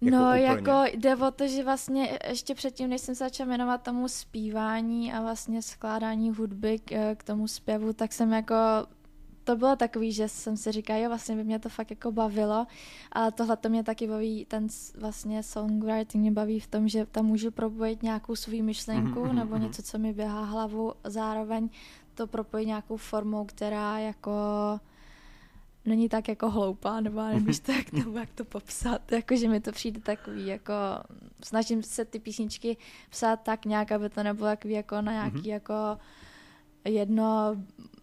Jako 0.00 0.16
no, 0.16 0.28
úplně. 0.28 0.42
jako 0.42 0.82
jde 0.92 1.16
o 1.16 1.30
to, 1.30 1.48
že 1.48 1.64
vlastně 1.64 2.18
ještě 2.28 2.54
předtím, 2.54 2.88
než 2.88 3.00
jsem 3.00 3.14
se 3.14 3.24
začala 3.24 3.48
věnovat 3.48 3.82
tomu 3.82 4.08
zpívání 4.08 5.12
a 5.12 5.22
vlastně 5.22 5.62
skládání 5.62 6.30
hudby 6.30 6.78
k, 6.78 7.14
k 7.14 7.24
tomu 7.24 7.48
zpěvu, 7.48 7.92
tak 7.92 8.12
jsem 8.12 8.32
jako 8.32 8.54
to 9.44 9.56
bylo 9.56 9.76
takový, 9.76 10.12
že 10.12 10.28
jsem 10.28 10.56
si 10.56 10.72
říkala, 10.72 10.98
jo, 10.98 11.08
vlastně 11.08 11.36
by 11.36 11.44
mě 11.44 11.58
to 11.58 11.68
fakt 11.68 11.90
jako 11.90 12.12
bavilo, 12.12 12.66
ale 13.12 13.32
tohle 13.32 13.56
to 13.56 13.68
mě 13.68 13.84
taky 13.84 14.08
baví, 14.08 14.44
ten 14.44 14.66
vlastně 14.98 15.42
songwriting 15.42 16.22
mě 16.22 16.32
baví 16.32 16.60
v 16.60 16.66
tom, 16.66 16.88
že 16.88 17.06
tam 17.06 17.26
můžu 17.26 17.50
propojit 17.50 18.02
nějakou 18.02 18.36
svou 18.36 18.62
myšlenku 18.62 19.24
Mhm, 19.24 19.36
nebo 19.36 19.54
mhm. 19.54 19.62
něco, 19.64 19.82
co 19.82 19.98
mi 19.98 20.12
běhá 20.12 20.44
hlavou, 20.44 20.92
zároveň 21.04 21.68
to 22.14 22.26
propojit 22.26 22.66
nějakou 22.66 22.96
formou, 22.96 23.44
která 23.44 23.98
jako 23.98 24.30
není 25.84 26.08
tak 26.08 26.28
jako 26.28 26.50
hloupá, 26.50 27.00
nebo 27.00 27.20
já 27.20 27.28
nevím, 27.28 27.54
to, 27.66 27.72
jak, 27.72 27.90
to, 27.90 28.18
jak 28.18 28.30
to 28.34 28.44
popsat, 28.44 29.12
jako, 29.12 29.36
že 29.36 29.48
mi 29.48 29.60
to 29.60 29.72
přijde 29.72 30.00
takový, 30.00 30.46
jako, 30.46 30.72
snažím 31.44 31.82
se 31.82 32.04
ty 32.04 32.18
písničky 32.18 32.76
psát 33.10 33.36
tak 33.42 33.64
nějak, 33.64 33.92
aby 33.92 34.08
to 34.08 34.22
nebylo 34.22 34.48
takový 34.48 34.74
jako 34.74 35.00
na 35.00 35.12
nějaký 35.12 35.36
Mhm. 35.38 35.46
jako 35.50 35.74
jedno, 36.84 37.56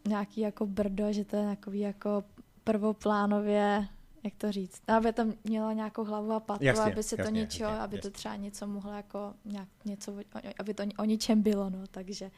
nějaký 0.07 0.41
jako 0.41 0.65
brdo, 0.65 1.13
že 1.13 1.25
to 1.25 1.35
je 1.35 1.45
takový 1.45 1.79
jako 1.79 2.23
prvoplánově, 2.63 3.87
jak 4.23 4.33
to 4.35 4.51
říct, 4.51 4.81
aby 4.87 5.13
to 5.13 5.23
mělo 5.43 5.71
nějakou 5.71 6.03
hlavu 6.03 6.31
a 6.31 6.39
patu, 6.39 6.63
Jasně, 6.63 6.91
aby 6.93 7.03
se 7.03 7.15
to 7.15 7.21
jasně, 7.21 7.39
něčeho, 7.39 7.69
jasně, 7.71 7.83
aby 7.83 7.95
jasně. 7.95 8.11
to 8.11 8.17
třeba 8.17 8.35
něco 8.35 8.67
mohlo 8.67 8.93
jako 8.93 9.33
nějak 9.45 9.67
něco, 9.85 10.15
aby 10.59 10.73
to 10.73 10.83
o 10.97 11.03
ničem 11.03 11.41
bylo, 11.41 11.69
no, 11.69 11.79
takže 11.91 12.31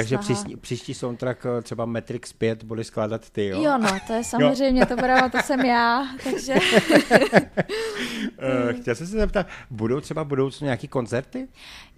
Takže 0.00 0.18
příští, 0.18 0.56
příští 0.56 0.94
soundtrack 0.94 1.46
eh, 1.58 1.62
třeba 1.62 1.84
Matrix 1.84 2.32
5 2.32 2.64
budeš 2.64 2.86
skládat 2.86 3.30
ty, 3.30 3.46
jo? 3.46 3.62
Jo, 3.62 3.78
no, 3.78 3.88
to 4.06 4.12
je 4.12 4.24
samozřejmě, 4.34 4.86
to 4.86 4.96
bude, 4.96 5.16
to 5.32 5.38
jsem 5.42 5.60
já, 5.60 6.06
takže 6.24 6.54
Eh, 8.38 8.72
Chtěl 8.72 8.94
jsem 8.94 9.06
se 9.06 9.12
zeptat, 9.18 9.46
budou 9.70 10.00
třeba 10.00 10.24
budoucnu 10.24 10.64
nějaký 10.64 10.88
koncerty? 10.88 11.48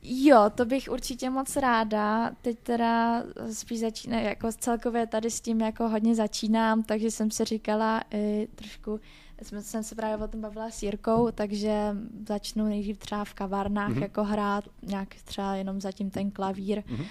jo, 0.03 0.45
to 0.55 0.65
bych 0.65 0.89
určitě 0.91 1.31
moc 1.31 1.57
ráda. 1.57 2.31
Teď 2.43 2.59
teda 2.63 3.23
spíš 3.53 3.81
začíná, 3.81 4.21
jako 4.21 4.53
celkově 4.53 5.07
tady 5.07 5.31
s 5.31 5.41
tím 5.41 5.61
jako 5.61 5.89
hodně 5.89 6.15
začínám, 6.15 6.83
takže 6.83 7.11
jsem 7.11 7.31
si 7.31 7.45
říkala 7.45 8.03
i 8.11 8.49
trošku, 8.55 9.01
jsme, 9.43 9.63
jsem 9.63 9.83
se 9.83 9.95
právě 9.95 10.25
o 10.25 10.29
tom 10.29 10.41
bavila 10.41 10.71
s 10.71 10.83
Jirkou, 10.83 11.31
takže 11.31 11.97
začnu 12.29 12.65
nejdřív 12.65 12.99
třeba 12.99 13.25
v 13.25 13.35
kavárnách 13.35 13.89
Mhm. 13.89 13.99
mm-hmm. 13.99 14.03
jako 14.03 14.25
hrát, 14.25 14.65
nějak 14.83 15.09
třeba 15.25 15.55
jenom 15.55 15.81
zatím 15.81 16.11
ten 16.11 16.31
klavír 16.31 16.83
Mhm. 16.87 17.05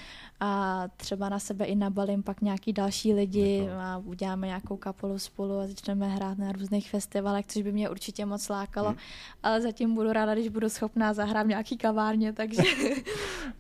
A 0.43 0.83
třeba 0.97 1.29
na 1.29 1.39
sebe 1.39 1.65
i 1.65 1.75
nabalím 1.75 2.23
pak 2.23 2.41
nějaký 2.41 2.73
další 2.73 3.13
lidi 3.13 3.57
Jako- 3.57 3.79
a 3.79 3.97
uděláme 3.97 4.47
nějakou 4.47 4.77
kapelu 4.77 5.19
spolu 5.19 5.59
a 5.59 5.67
začneme 5.67 6.07
hrát 6.07 6.37
na 6.37 6.51
různých 6.51 6.89
festivalech, 6.89 7.45
což 7.47 7.61
by 7.61 7.71
mě 7.71 7.89
určitě 7.89 8.25
moc 8.25 8.49
lákalo, 8.49 8.87
Mhm. 8.89 8.97
ale 9.43 9.61
zatím 9.61 9.95
budu 9.95 10.13
ráda, 10.13 10.33
když 10.33 10.49
budu 10.49 10.69
schopná 10.69 11.13
zahrát 11.13 11.47
nějaký 11.47 11.77
kavárně, 11.77 12.33
takže, 12.33 12.61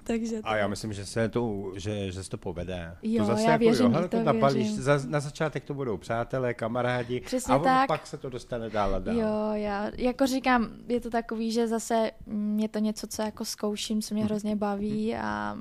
takže 0.03 0.39
A 0.43 0.55
já 0.57 0.67
myslím, 0.67 0.93
že 0.93 1.05
se 1.05 1.29
to, 1.29 1.71
že, 1.75 2.11
že 2.11 2.23
se 2.23 2.29
to 2.29 2.37
povede. 2.37 2.95
Jo, 3.03 3.23
to 3.23 3.27
zase 3.27 3.43
já 3.43 3.51
jako, 3.51 3.63
věřím, 3.63 3.85
jo, 3.85 3.91
hele, 3.91 4.07
to 4.07 4.23
to 4.23 4.33
věřím. 4.53 4.81
za, 4.81 4.99
na 5.07 5.19
začátek 5.19 5.63
to 5.63 5.73
budou 5.73 5.97
přátelé, 5.97 6.53
kamarádi 6.53 7.21
Přesně 7.21 7.53
a 7.53 7.57
on 7.57 7.63
tak. 7.63 7.87
pak 7.87 8.07
se 8.07 8.17
to 8.17 8.29
dostane 8.29 8.69
dál 8.69 8.95
a 8.95 8.99
dál. 8.99 9.15
Jo, 9.15 9.51
já 9.53 9.91
jako 9.97 10.27
říkám, 10.27 10.67
je 10.87 10.99
to 11.01 11.09
takový, 11.09 11.51
že 11.51 11.67
zase 11.67 12.11
je 12.57 12.69
to 12.69 12.79
něco, 12.79 13.07
co 13.07 13.21
jako 13.21 13.45
zkouším, 13.45 14.01
co 14.01 14.13
mě 14.13 14.23
Mhm. 14.23 14.27
hrozně 14.29 14.55
baví 14.55 15.15
a 15.15 15.57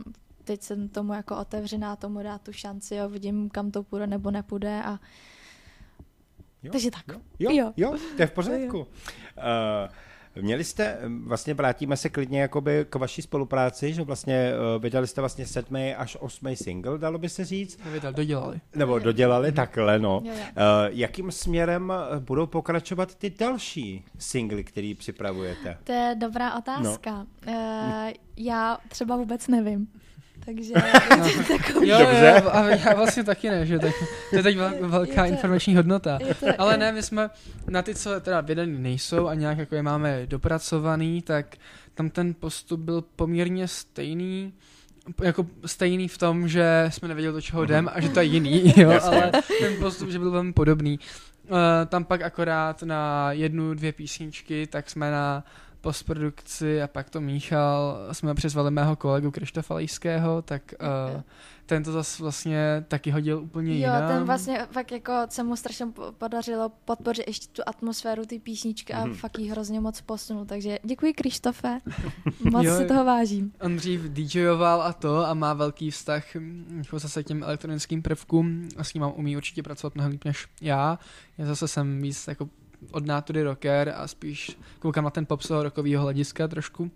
teď 0.50 0.62
jsem 0.62 0.88
tomu 0.88 1.12
jako 1.12 1.36
otevřená, 1.36 1.96
tomu 1.96 2.22
dát 2.22 2.42
tu 2.42 2.52
šanci, 2.52 2.94
jo, 2.94 3.08
vidím, 3.08 3.50
kam 3.50 3.70
to 3.70 3.82
půjde 3.82 4.06
nebo 4.06 4.30
nepůjde 4.30 4.82
a 4.84 4.98
Jo, 6.62 6.72
takže 6.72 6.90
tak. 6.90 7.04
Jo, 7.08 7.20
jo, 7.38 7.50
Jo. 7.50 7.72
jo, 7.76 7.98
to 8.16 8.22
je 8.22 8.26
v 8.26 8.32
pořádku. 8.32 8.78
Uh, 8.78 8.84
Měli 10.42 10.64
jste, 10.64 10.98
vlastně 11.24 11.54
vrátíme 11.54 11.96
se 11.96 12.08
klidně 12.08 12.40
jakoby 12.40 12.86
k 12.90 12.94
vaší 12.94 13.22
spolupráci, 13.22 13.92
že 13.94 14.02
vlastně 14.02 14.52
uh, 14.76 14.82
vydali 14.82 15.06
jste 15.06 15.20
vlastně 15.20 15.46
sedmý 15.46 15.94
až 15.94 16.16
osmý 16.20 16.56
single, 16.56 16.98
dalo 16.98 17.18
by 17.18 17.28
se 17.28 17.44
říct, 17.44 17.78
Vydal, 17.92 18.12
dodělali. 18.12 18.60
nebo 18.74 18.98
dodělali 18.98 19.52
takhle, 19.52 19.98
no. 19.98 20.20
Jo, 20.24 20.32
jo. 20.32 20.38
Uh, 20.40 20.52
jakým 20.88 21.32
směrem 21.32 21.92
eh, 22.16 22.20
budou 22.20 22.46
pokračovat 22.46 23.14
ty 23.14 23.30
další 23.30 24.04
singly, 24.18 24.64
který 24.64 24.94
připravujete? 24.94 25.78
To 25.84 25.92
je 25.92 26.14
No. 26.14 26.20
dobrá 26.20 26.58
otázka. 26.58 27.26
Uh, 27.46 27.54
já 28.36 28.78
třeba 28.88 29.16
vůbec 29.16 29.48
nevím. 29.48 29.88
Takže 30.54 30.74
takový, 31.58 31.88
Jo, 31.88 31.98
Dobře. 31.98 32.34
jo, 32.44 32.50
a 32.52 32.68
já 32.68 32.94
vlastně 32.94 33.24
taky 33.24 33.50
ne, 33.50 33.66
že 33.66 33.78
tak, 33.78 33.94
to 34.30 34.36
je 34.36 34.42
teď 34.42 34.56
vel- 34.58 34.74
velká 34.88 35.24
Je 35.24 35.30
to- 35.30 35.36
informační 35.36 35.76
hodnota. 35.76 36.18
to, 36.40 36.46
Ale 36.58 36.76
ne, 36.76 36.92
my 36.92 37.02
jsme 37.02 37.30
na 37.68 37.82
ty, 37.82 37.94
co 37.94 38.20
teda 38.20 38.40
vydaný 38.40 38.78
nejsou 38.78 39.26
a 39.28 39.34
nějak 39.34 39.58
jako 39.58 39.74
je 39.74 39.82
máme 39.82 40.26
dopracovaný, 40.26 41.22
tak 41.22 41.56
tam 41.94 42.10
ten 42.10 42.34
postup 42.34 42.80
byl 42.80 43.04
poměrně 43.16 43.68
stejný, 43.68 44.52
jako 45.22 45.46
stejný 45.66 46.08
v 46.08 46.18
tom, 46.18 46.48
že 46.48 46.86
jsme 46.88 47.08
nevěděli, 47.08 47.34
do 47.34 47.40
čeho 47.40 47.62
jdem 47.62 47.90
a 47.94 48.00
že 48.00 48.08
to 48.08 48.20
je 48.20 48.26
jiný, 48.26 48.74
jo, 48.76 49.00
ale 49.02 49.32
ten 49.60 49.76
postup, 49.80 50.08
že 50.10 50.18
byl 50.18 50.30
velmi 50.30 50.52
podobný. 50.52 50.98
Uh, 51.50 51.56
tam 51.88 52.04
pak 52.04 52.22
akorát 52.22 52.82
na 52.82 53.32
jednu, 53.32 53.74
dvě 53.74 53.92
písničky, 53.92 54.66
tak 54.66 54.90
jsme 54.90 55.10
na 55.10 55.44
postprodukci 55.80 56.82
a 56.82 56.86
pak 56.86 57.10
to 57.10 57.20
míchal, 57.20 57.96
jsme 58.12 58.34
přizvali 58.34 58.70
mého 58.70 58.96
kolegu 58.96 59.30
Krištofa 59.30 59.74
Lejského, 59.74 60.42
tak 60.42 60.62
uh, 61.14 61.20
ten 61.66 61.82
to 61.84 61.92
zase 61.92 62.22
vlastně 62.22 62.84
taky 62.88 63.10
hodil 63.10 63.38
úplně 63.42 63.72
Jo, 63.72 63.76
jinam. 63.78 64.08
ten 64.08 64.24
vlastně 64.24 64.66
fakt 64.70 64.92
jako 64.92 65.12
se 65.28 65.42
mu 65.42 65.56
strašně 65.56 65.86
po- 65.86 66.12
podařilo 66.12 66.72
podpořit 66.84 67.24
ještě 67.26 67.46
tu 67.52 67.62
atmosféru 67.66 68.24
ty 68.26 68.38
písničky 68.38 68.92
a 68.92 69.04
Mhm. 69.04 69.14
fakt 69.14 69.38
jí 69.38 69.50
hrozně 69.50 69.80
moc 69.80 70.00
posunul, 70.00 70.44
takže 70.44 70.78
děkuji 70.82 71.12
Krištofe, 71.12 71.80
moc 72.50 72.64
Jo, 72.64 72.76
si 72.78 72.86
toho 72.86 73.04
vážím. 73.04 73.52
On 73.60 73.76
dřív 73.76 74.00
DJoval 74.00 74.82
a 74.82 74.92
to 74.92 75.26
a 75.26 75.34
má 75.34 75.54
velký 75.54 75.90
vztah 75.90 76.24
hm, 76.34 76.64
jako 76.84 76.98
zase 76.98 77.22
k 77.22 77.26
těm 77.26 77.42
elektronickým 77.42 78.02
prvkům 78.02 78.68
a 78.76 78.84
s 78.84 78.94
ním 78.94 79.04
umí 79.14 79.36
určitě 79.36 79.62
pracovat 79.62 79.94
mnohem 79.94 80.12
líp 80.12 80.24
než 80.24 80.46
já. 80.60 80.98
Já 81.38 81.46
zase 81.46 81.68
jsem 81.68 82.02
víc 82.02 82.28
jako 82.28 82.48
od 82.90 83.06
nátury 83.06 83.42
rocker 83.42 83.92
a 83.96 84.08
spíš 84.08 84.56
koukám 84.78 85.04
na 85.04 85.10
ten 85.10 85.26
pop 85.26 85.42
z 85.42 85.48
toho 85.48 85.62
rokového 85.62 86.02
hlediska 86.02 86.48
trošku. 86.48 86.90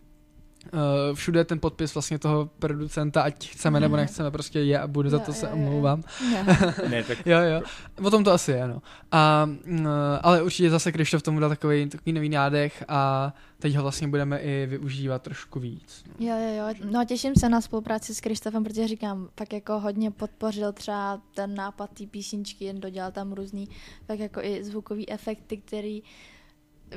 Uh, 0.73 1.15
všude 1.15 1.41
je 1.41 1.45
ten 1.45 1.61
podpis 1.61 1.95
vlastně 1.95 2.19
toho 2.19 2.51
producenta, 2.59 3.23
ať 3.23 3.49
chceme 3.49 3.81
nebo 3.81 3.97
nechceme, 3.97 4.31
prostě 4.31 4.61
je 4.61 4.81
a 4.81 4.87
bude, 4.87 5.11
za 5.11 5.19
to 5.19 5.33
se 5.33 5.49
omlouvám. 5.49 6.03
ne, 6.89 7.03
tak... 7.03 7.27
jo, 7.27 7.39
jo, 7.39 7.63
o 8.03 8.11
tom 8.11 8.25
to 8.25 8.33
asi 8.33 8.53
je, 8.53 8.69
no. 8.69 8.83
A, 9.13 9.49
uh, 9.69 9.87
ale 10.23 10.43
určitě 10.43 10.71
zase 10.71 10.93
Krištof 10.93 11.23
tomu 11.23 11.41
dal 11.41 11.51
takový, 11.51 11.89
takový 11.89 12.13
nový 12.13 12.29
nádech 12.29 12.85
a 12.89 13.33
teď 13.59 13.75
ho 13.75 13.83
vlastně 13.83 14.09
budeme 14.09 14.39
i 14.39 14.67
využívat 14.67 15.23
trošku 15.23 15.61
víc. 15.61 16.05
No. 16.07 16.27
Jo, 16.27 16.37
jo, 16.37 16.55
jo, 16.57 16.75
no 16.91 17.05
těším 17.05 17.35
se 17.35 17.49
na 17.49 17.61
spolupráci 17.61 18.15
s 18.15 18.21
Krištofem, 18.21 18.65
protože 18.65 18.89
říkám, 18.89 19.29
tak 19.35 19.53
jako 19.53 19.81
hodně 19.81 20.11
podpořil 20.11 20.73
třeba 20.73 21.23
ten 21.35 21.55
nápad 21.55 21.91
té 21.91 22.07
písničky, 22.07 22.65
jen 22.65 22.81
dodělal 22.81 23.13
tam 23.13 23.33
různý, 23.33 23.69
tak 24.07 24.19
jako 24.19 24.41
i 24.43 24.65
zvukový 24.65 25.11
efekty, 25.11 25.57
který 25.57 26.03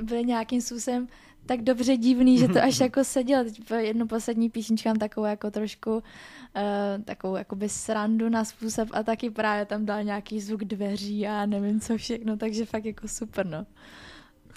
byly 0.01 0.23
nějakým 0.23 0.61
způsobem 0.61 1.07
tak 1.47 1.61
dobře 1.61 1.97
divný, 1.97 2.37
že 2.37 2.47
to 2.47 2.59
až 2.63 2.79
jako 2.79 3.03
seděl. 3.03 3.43
Teď 3.43 3.61
jednu 3.77 4.07
poslední 4.07 4.49
písničku 4.49 4.89
mám 4.89 4.97
takovou 4.97 5.25
jako 5.27 5.51
trošku 5.51 5.91
uh, 5.95 6.01
takovou 7.05 7.35
jakoby 7.35 7.69
srandu 7.69 8.29
na 8.29 8.45
způsob 8.45 8.89
a 8.91 9.03
taky 9.03 9.29
právě 9.29 9.65
tam 9.65 9.85
dal 9.85 10.03
nějaký 10.03 10.41
zvuk 10.41 10.63
dveří 10.63 11.27
a 11.27 11.45
nevím 11.45 11.79
co 11.79 11.97
všechno, 11.97 12.37
takže 12.37 12.65
fakt 12.65 12.85
jako 12.85 13.07
super, 13.07 13.45
no. 13.45 13.65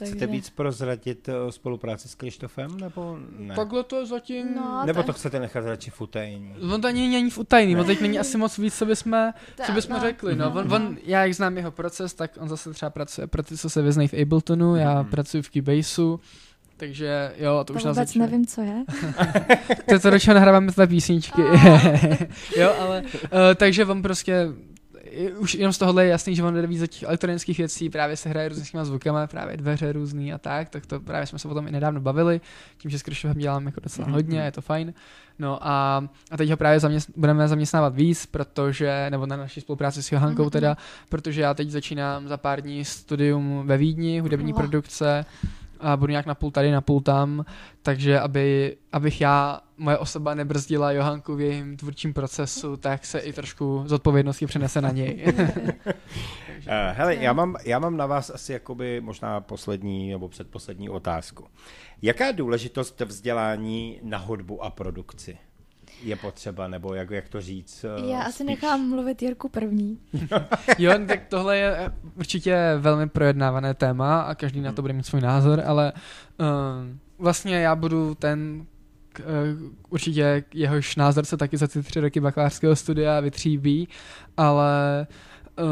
Takže... 0.00 0.14
Chcete 0.14 0.32
víc 0.32 0.50
prozradit 0.50 1.28
o 1.28 1.52
spolupráci 1.52 2.08
s 2.08 2.14
Krištofem, 2.14 2.80
nebo 2.80 3.18
ne? 3.38 3.54
Takhle 3.54 3.84
to 3.84 4.06
zatím... 4.06 4.54
No, 4.56 4.82
nebo 4.86 5.02
to 5.02 5.12
chcete 5.12 5.40
nechat 5.40 5.64
radši 5.64 5.90
v 5.90 6.00
utajení? 6.00 6.54
On 6.74 6.80
to 6.80 6.88
ani 6.88 7.08
není 7.08 7.30
v 7.30 7.38
utajení, 7.38 7.76
on 7.76 7.86
teď 7.86 8.00
není 8.00 8.18
asi 8.18 8.38
moc 8.38 8.58
víc, 8.58 8.78
co 8.78 8.86
bychom, 8.86 9.32
co 9.66 9.72
bychom 9.72 9.96
no. 9.96 10.00
řekli. 10.00 10.36
No. 10.36 10.52
On, 10.52 10.72
on, 10.72 10.96
já 11.04 11.22
jak 11.24 11.34
znám 11.34 11.56
jeho 11.56 11.70
proces, 11.70 12.14
tak 12.14 12.30
on 12.40 12.48
zase 12.48 12.72
třeba 12.72 12.90
pracuje 12.90 13.26
pro 13.26 13.42
ty, 13.42 13.56
co 13.56 13.70
se 13.70 13.82
vyznají 13.82 14.08
v 14.08 14.22
Abletonu, 14.22 14.76
já 14.76 15.02
mm. 15.02 15.08
pracuji 15.08 15.42
v 15.42 15.50
Keybaseu, 15.50 16.20
takže 16.80 17.32
jo, 17.36 17.58
to, 17.58 17.64
to 17.64 17.72
už 17.72 17.82
vůbec 17.82 17.96
začne. 17.96 18.26
nevím, 18.26 18.46
co 18.46 18.60
je. 18.60 18.84
to 19.88 19.94
je 19.94 19.98
to, 19.98 20.10
do 20.10 20.18
čeho 20.18 20.34
nahráváme 20.34 20.72
tvé 20.72 20.86
písničky. 20.86 21.42
jo, 22.56 22.74
ale, 22.80 23.02
uh, 23.02 23.28
takže 23.56 23.84
on 23.84 24.02
prostě 24.02 24.48
už 25.38 25.54
jenom 25.54 25.72
z 25.72 25.78
tohohle 25.78 26.04
je 26.04 26.10
jasný, 26.10 26.36
že 26.36 26.42
on 26.42 26.54
jde 26.54 26.66
víc 26.66 26.80
do 26.80 26.86
těch 26.86 27.02
elektronických 27.02 27.58
věcí, 27.58 27.90
právě 27.90 28.16
se 28.16 28.28
hraje 28.28 28.48
různýma 28.48 28.84
zvukama, 28.84 29.26
právě 29.26 29.56
dveře 29.56 29.92
různý 29.92 30.32
a 30.32 30.38
tak, 30.38 30.68
tak 30.68 30.86
to 30.86 31.00
právě 31.00 31.26
jsme 31.26 31.38
se 31.38 31.48
o 31.48 31.54
tom 31.54 31.68
i 31.68 31.70
nedávno 31.70 32.00
bavili, 32.00 32.40
tím, 32.78 32.90
že 32.90 32.98
s 32.98 33.02
Krišovem 33.02 33.38
děláme 33.38 33.68
jako 33.68 33.80
docela 33.80 34.08
mm-hmm. 34.08 34.12
hodně, 34.12 34.40
je 34.40 34.52
to 34.52 34.60
fajn. 34.60 34.94
No 35.38 35.66
a, 35.66 36.04
a 36.30 36.36
teď 36.36 36.50
ho 36.50 36.56
právě 36.56 36.80
zaměst, 36.80 37.10
budeme 37.16 37.48
zaměstnávat 37.48 37.94
víc, 37.94 38.26
protože, 38.26 39.06
nebo 39.10 39.26
na 39.26 39.36
naší 39.36 39.60
spolupráci 39.60 40.02
s 40.02 40.12
Johankou 40.12 40.44
mm-hmm. 40.44 40.50
teda, 40.50 40.76
protože 41.08 41.40
já 41.40 41.54
teď 41.54 41.70
začínám 41.70 42.28
za 42.28 42.36
pár 42.36 42.60
dní 42.60 42.84
studium 42.84 43.62
ve 43.66 43.76
Vídni, 43.76 44.20
hudební 44.20 44.52
oh. 44.52 44.60
produkce, 44.60 45.24
a 45.80 45.96
budu 45.96 46.10
nějak 46.10 46.26
na 46.26 46.34
půl 46.34 46.50
tady, 46.50 46.70
na 46.70 46.80
půl 46.80 47.00
tam, 47.00 47.44
takže 47.82 48.20
aby, 48.20 48.76
abych 48.92 49.20
já, 49.20 49.60
moje 49.76 49.98
osoba 49.98 50.34
nebrzdila 50.34 50.92
Johanku 50.92 51.36
v 51.36 51.40
jejím 51.40 51.76
tvůrčím 51.76 52.14
procesu, 52.14 52.76
tak 52.76 53.06
se 53.06 53.18
i 53.18 53.32
trošku 53.32 53.82
zodpovědnosti 53.86 54.46
přenese 54.46 54.80
na 54.80 54.90
něj. 54.90 55.34
uh, 55.38 55.82
hele, 56.92 57.14
já 57.14 57.32
mám, 57.32 57.56
já 57.64 57.78
mám 57.78 57.96
na 57.96 58.06
vás 58.06 58.30
asi 58.30 58.52
jakoby 58.52 59.00
možná 59.00 59.40
poslední 59.40 60.10
nebo 60.10 60.28
předposlední 60.28 60.88
otázku. 60.88 61.46
Jaká 62.02 62.26
je 62.26 62.32
důležitost 62.32 63.00
vzdělání 63.00 64.00
na 64.02 64.18
hudbu 64.18 64.64
a 64.64 64.70
produkci? 64.70 65.38
Je 66.02 66.16
potřeba, 66.16 66.68
nebo 66.68 66.94
jak, 66.94 67.10
jak 67.10 67.28
to 67.28 67.40
říct? 67.40 67.84
Já 67.84 68.20
spíš... 68.20 68.26
asi 68.26 68.44
nechám 68.44 68.88
mluvit 68.88 69.22
Jirku 69.22 69.48
první. 69.48 69.98
jo, 70.78 70.92
tak 71.08 71.20
tohle 71.28 71.58
je 71.58 71.76
eh, 71.76 71.92
určitě 72.16 72.58
velmi 72.78 73.08
projednávané 73.08 73.74
téma 73.74 74.20
a 74.20 74.34
každý 74.34 74.60
na 74.60 74.72
to 74.72 74.82
bude 74.82 74.94
mít 74.94 75.06
svůj 75.06 75.20
názor, 75.20 75.62
ale 75.66 75.92
um, 76.38 77.00
vlastně 77.18 77.60
já 77.60 77.76
budu 77.76 78.14
ten, 78.14 78.66
k, 79.12 79.20
uh, 79.20 79.70
určitě 79.88 80.44
jehož 80.54 80.96
názor 80.96 81.24
se 81.24 81.36
taky 81.36 81.56
za 81.56 81.66
ty 81.66 81.82
tři 81.82 82.00
roky 82.00 82.20
bakalářského 82.20 82.76
studia 82.76 83.20
vytříbí, 83.20 83.88
ale 84.36 85.06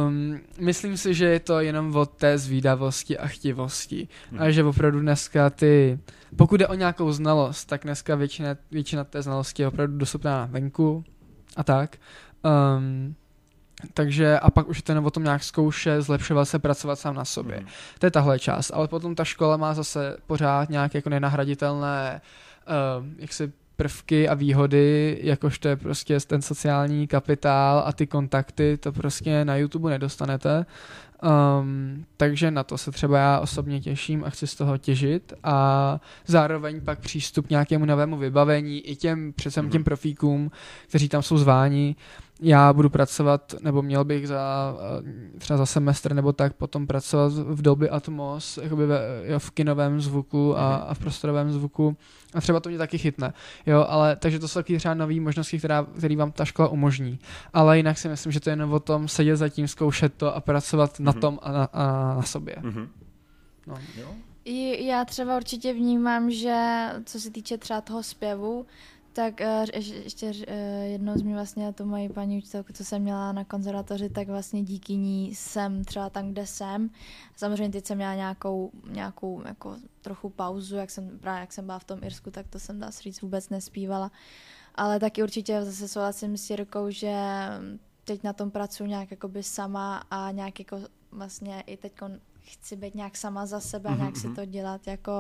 Um, 0.09 0.41
myslím 0.59 0.97
si, 0.97 1.15
že 1.15 1.27
je 1.27 1.41
to 1.41 1.61
jenom 1.61 1.97
o 1.97 2.07
té 2.07 2.39
zvídavosti 2.39 3.19
a 3.19 3.27
chtivosti. 3.27 4.09
Hmm. 4.31 4.43
A 4.43 4.51
že 4.51 4.65
opravdu 4.65 5.01
dneska 5.01 5.51
ty, 5.51 5.99
pokud 6.37 6.57
jde 6.57 6.67
o 6.67 6.75
nějakou 6.75 7.13
znalost, 7.13 7.65
tak 7.65 7.83
dneska 7.85 8.15
většina, 8.15 8.57
většina 8.71 9.05
té 9.05 9.23
znalosti 9.23 9.63
je 9.63 9.69
opravdu 9.69 9.99
dostupná 9.99 10.49
venku 10.51 11.05
a 11.57 11.65
tak. 11.65 11.97
Um, 12.77 13.15
takže 13.95 14.39
a 14.39 14.51
pak 14.51 14.69
už 14.69 14.77
je 14.77 14.83
to 14.83 15.03
o 15.03 15.11
tom 15.11 15.25
nějak 15.25 15.45
zkoušet, 15.45 16.03
zlepšovat 16.03 16.45
se, 16.45 16.59
pracovat 16.59 16.99
sám 16.99 17.15
na 17.15 17.25
sobě. 17.25 17.57
Hmm. 17.57 17.67
To 17.99 18.07
je 18.07 18.11
tahle 18.11 18.39
část. 18.39 18.71
Ale 18.75 18.89
potom 18.89 19.15
ta 19.15 19.25
škola 19.25 19.57
má 19.57 19.75
zase 19.75 20.17
pořád 20.27 20.71
nějaké 20.71 20.99
jako 20.99 21.11
nenahraditelné, 21.11 22.21
uh, 23.01 23.07
jak 23.19 23.33
se 23.33 23.53
prvky 23.79 24.29
a 24.29 24.35
výhody, 24.35 25.19
jakož 25.23 25.59
to 25.59 25.69
je 25.69 25.77
prostě 25.77 26.21
ten 26.21 26.43
sociální 26.43 27.07
kapitál 27.07 27.83
a 27.87 27.93
ty 27.93 28.07
kontakty, 28.07 28.77
to 28.77 28.93
prostě 28.93 29.45
na 29.45 29.57
YouTube 29.57 29.91
nedostanete. 29.91 30.67
Um, 31.23 32.05
takže 32.17 32.51
na 32.51 32.65
to 32.65 32.79
se 32.79 32.91
třeba 32.91 33.19
já 33.19 33.39
osobně 33.39 33.81
těším 33.81 34.25
a 34.25 34.31
chci 34.31 34.47
z 34.47 34.55
toho 34.55 34.79
těžit 34.79 35.33
a 35.45 36.01
zároveň 36.27 36.81
pak 36.81 36.99
přístup 36.99 37.47
k 37.47 37.51
nějakému 37.51 37.85
novému 37.85 38.17
vybavení 38.17 38.81
i 38.81 38.97
těm 38.97 39.33
přece 39.33 39.61
těm 39.61 39.71
mhm. 39.73 39.85
profíkům, 39.85 40.51
kteří 40.89 41.09
tam 41.09 41.23
jsou 41.23 41.39
zváni, 41.39 41.97
já 42.41 42.73
budu 42.73 42.91
pracovat, 42.91 43.55
nebo 43.61 43.83
měl 43.83 44.05
bych 44.05 44.29
za 44.29 44.75
eh, 45.35 45.39
třeba 45.39 45.57
za 45.57 45.67
semestr 45.67 46.15
nebo 46.15 46.33
tak 46.33 46.53
potom 46.53 46.87
pracovat 46.87 47.33
v 47.33 47.63
Dolby 47.63 47.91
Atmos, 47.91 48.59
jakoby 48.63 48.87
ve, 48.87 49.01
jo, 49.25 49.39
v 49.39 49.51
kinovém 49.51 50.01
zvuku 50.01 50.59
a, 50.59 50.77
mhm. 50.77 50.85
a 50.89 50.95
v 50.95 50.99
prostorovém 50.99 51.53
zvuku 51.53 51.97
a 52.35 52.41
třeba 52.41 52.61
to 52.61 52.69
mě 52.69 52.79
taky 52.79 52.99
chytne, 52.99 53.33
jo, 53.67 53.87
ale 53.89 54.17
takže 54.17 54.39
to 54.39 54.49
jsou 54.49 54.59
taky 54.59 54.77
třeba 54.77 54.95
nové 54.95 55.21
možnosti, 55.21 55.59
která, 55.59 55.87
který 55.99 56.17
vám 56.17 56.33
ta 56.33 56.45
škola 56.45 56.69
umožní, 56.69 57.19
ale 57.53 57.77
jinak 57.77 57.99
si 57.99 58.09
myslím, 58.09 58.33
že 58.33 58.41
to 58.41 58.51
je 58.51 58.53
jenom 58.53 58.73
o 58.73 58.81
tom 58.81 59.09
sedět 59.09 59.37
za 59.37 59.49
tím, 59.49 59.69
zkoušet 59.69 60.15
to 60.15 60.35
a 60.37 60.41
pracovat 60.41 60.93
mm-hmm. 60.93 61.05
na 61.05 61.13
mhm. 61.13 61.21
tom 61.21 61.39
a 61.43 61.53
na, 61.53 61.65
a 61.65 62.15
na 62.15 62.23
sobě. 62.23 62.57
Mm-hmm. 62.61 62.89
No. 63.67 63.79
Jo. 63.97 64.15
Já 64.79 65.05
třeba 65.05 65.37
určitě 65.37 65.73
vnímám, 65.73 66.31
že 66.31 66.89
co 67.05 67.21
se 67.21 67.31
týče 67.31 67.59
třeba 67.59 67.81
toho 67.81 68.03
zpěvu, 68.03 68.67
tak 69.13 69.41
uh, 69.41 69.67
ještě 69.75 70.27
uh, 70.27 70.35
jednou 70.83 71.19
z 71.19 71.23
mě 71.23 71.35
vlastně 71.35 71.73
to 71.73 71.87
moji 71.87 72.09
paní 72.09 72.39
učitelku, 72.39 72.73
co 72.73 72.85
jsem 72.85 73.03
měla 73.03 73.33
na 73.33 73.45
konzervatoři, 73.45 74.11
tak 74.11 74.29
vlastně 74.29 74.63
díky 74.63 74.97
ní 74.97 75.35
jsem 75.35 75.85
třeba 75.85 76.11
tam, 76.11 76.33
kde 76.33 76.47
jsem. 76.47 76.91
Samozřejmě 77.37 77.73
teď 77.73 77.87
jsem 77.87 77.97
měla 77.97 78.15
nějakou, 78.15 78.71
nějakou 78.91 79.43
jako 79.47 79.77
trochu 80.01 80.31
pauzu, 80.31 80.77
jak 80.77 80.91
jsem, 80.91 81.19
právě 81.19 81.41
jak 81.41 81.53
jsem 81.53 81.67
byla 81.67 81.79
v 81.79 81.85
tom 81.85 81.99
Irsku, 82.03 82.31
tak 82.31 82.49
to 82.49 82.59
jsem 82.59 82.79
dá 82.79 82.91
říct 82.91 83.23
vůbec 83.23 83.49
nespívala. 83.49 84.11
Ale 84.75 85.01
taky 85.01 85.23
určitě 85.23 85.65
zase 85.65 85.89
souhlasím 85.89 86.37
s 86.37 86.51
Jirkou, 86.51 86.91
že 86.91 87.15
teď 88.05 88.23
na 88.23 88.33
tom 88.33 88.51
pracuji 88.51 88.89
nějak 88.89 89.11
jakoby 89.11 89.43
sama 89.43 90.03
a 90.11 90.31
nějak 90.31 90.59
jako 90.59 90.81
vlastně 91.11 91.61
i 91.67 91.77
teď 91.77 91.93
chci 92.51 92.77
být 92.77 92.95
nějak 92.95 93.17
sama 93.17 93.47
za 93.47 93.61
sebe, 93.61 93.91
mm-hmm. 93.91 93.99
nějak 93.99 94.17
si 94.17 94.27
mhm. 94.27 94.37
to 94.37 94.45
dělat, 94.45 94.87
jako 94.87 95.13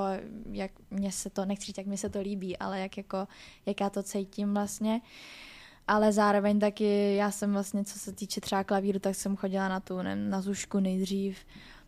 jak 0.53 0.71
mě 0.91 1.13
se 1.13 1.31
to, 1.31 1.45
nechci 1.45 1.67
říct, 1.67 1.79
jak 1.79 1.87
mi 1.87 1.97
se 1.97 2.09
to 2.09 2.21
líbí, 2.21 2.57
ale 2.57 2.81
jak 2.81 2.97
jako, 2.97 3.29
jak 3.67 3.81
já 3.81 3.91
to 3.91 4.03
cítím 4.03 4.55
vlastně. 4.55 5.01
Ale 5.87 6.13
zároveň 6.13 6.59
taky 6.59 7.15
já 7.15 7.31
jsem 7.31 7.53
vlastně, 7.53 7.85
co 7.85 7.99
se 7.99 8.13
týče 8.13 8.41
třeba 8.41 8.65
klavíru, 8.65 8.99
tak 8.99 9.15
jsem 9.15 9.37
chodila 9.37 9.69
na 9.69 9.81
tu, 9.81 10.03
nevím, 10.03 10.31
na 10.31 10.41
zušku 10.41 10.81
nejdřív, 10.81 11.39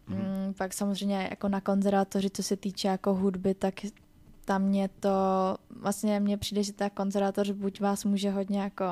mm-hmm. 0.09 0.47
mm, 0.47 0.55
pak 0.55 0.73
samozřejmě 0.73 1.29
jako 1.31 1.49
na 1.49 1.61
konzervatoři, 1.61 2.31
co 2.31 2.43
se 2.43 2.57
týče 2.57 2.89
jako 2.89 3.15
hudby, 3.15 3.55
tak 3.55 3.75
tam 4.45 4.63
mě 4.63 4.89
to, 4.89 5.11
vlastně 5.71 6.21
mně 6.21 6.37
přijde, 6.37 6.63
že 6.63 6.73
ta 6.73 6.91
konzervatoř 6.91 7.51
buď 7.51 7.81
vás 7.81 8.05
může 8.05 8.31
hodně 8.31 8.61
jako 8.61 8.85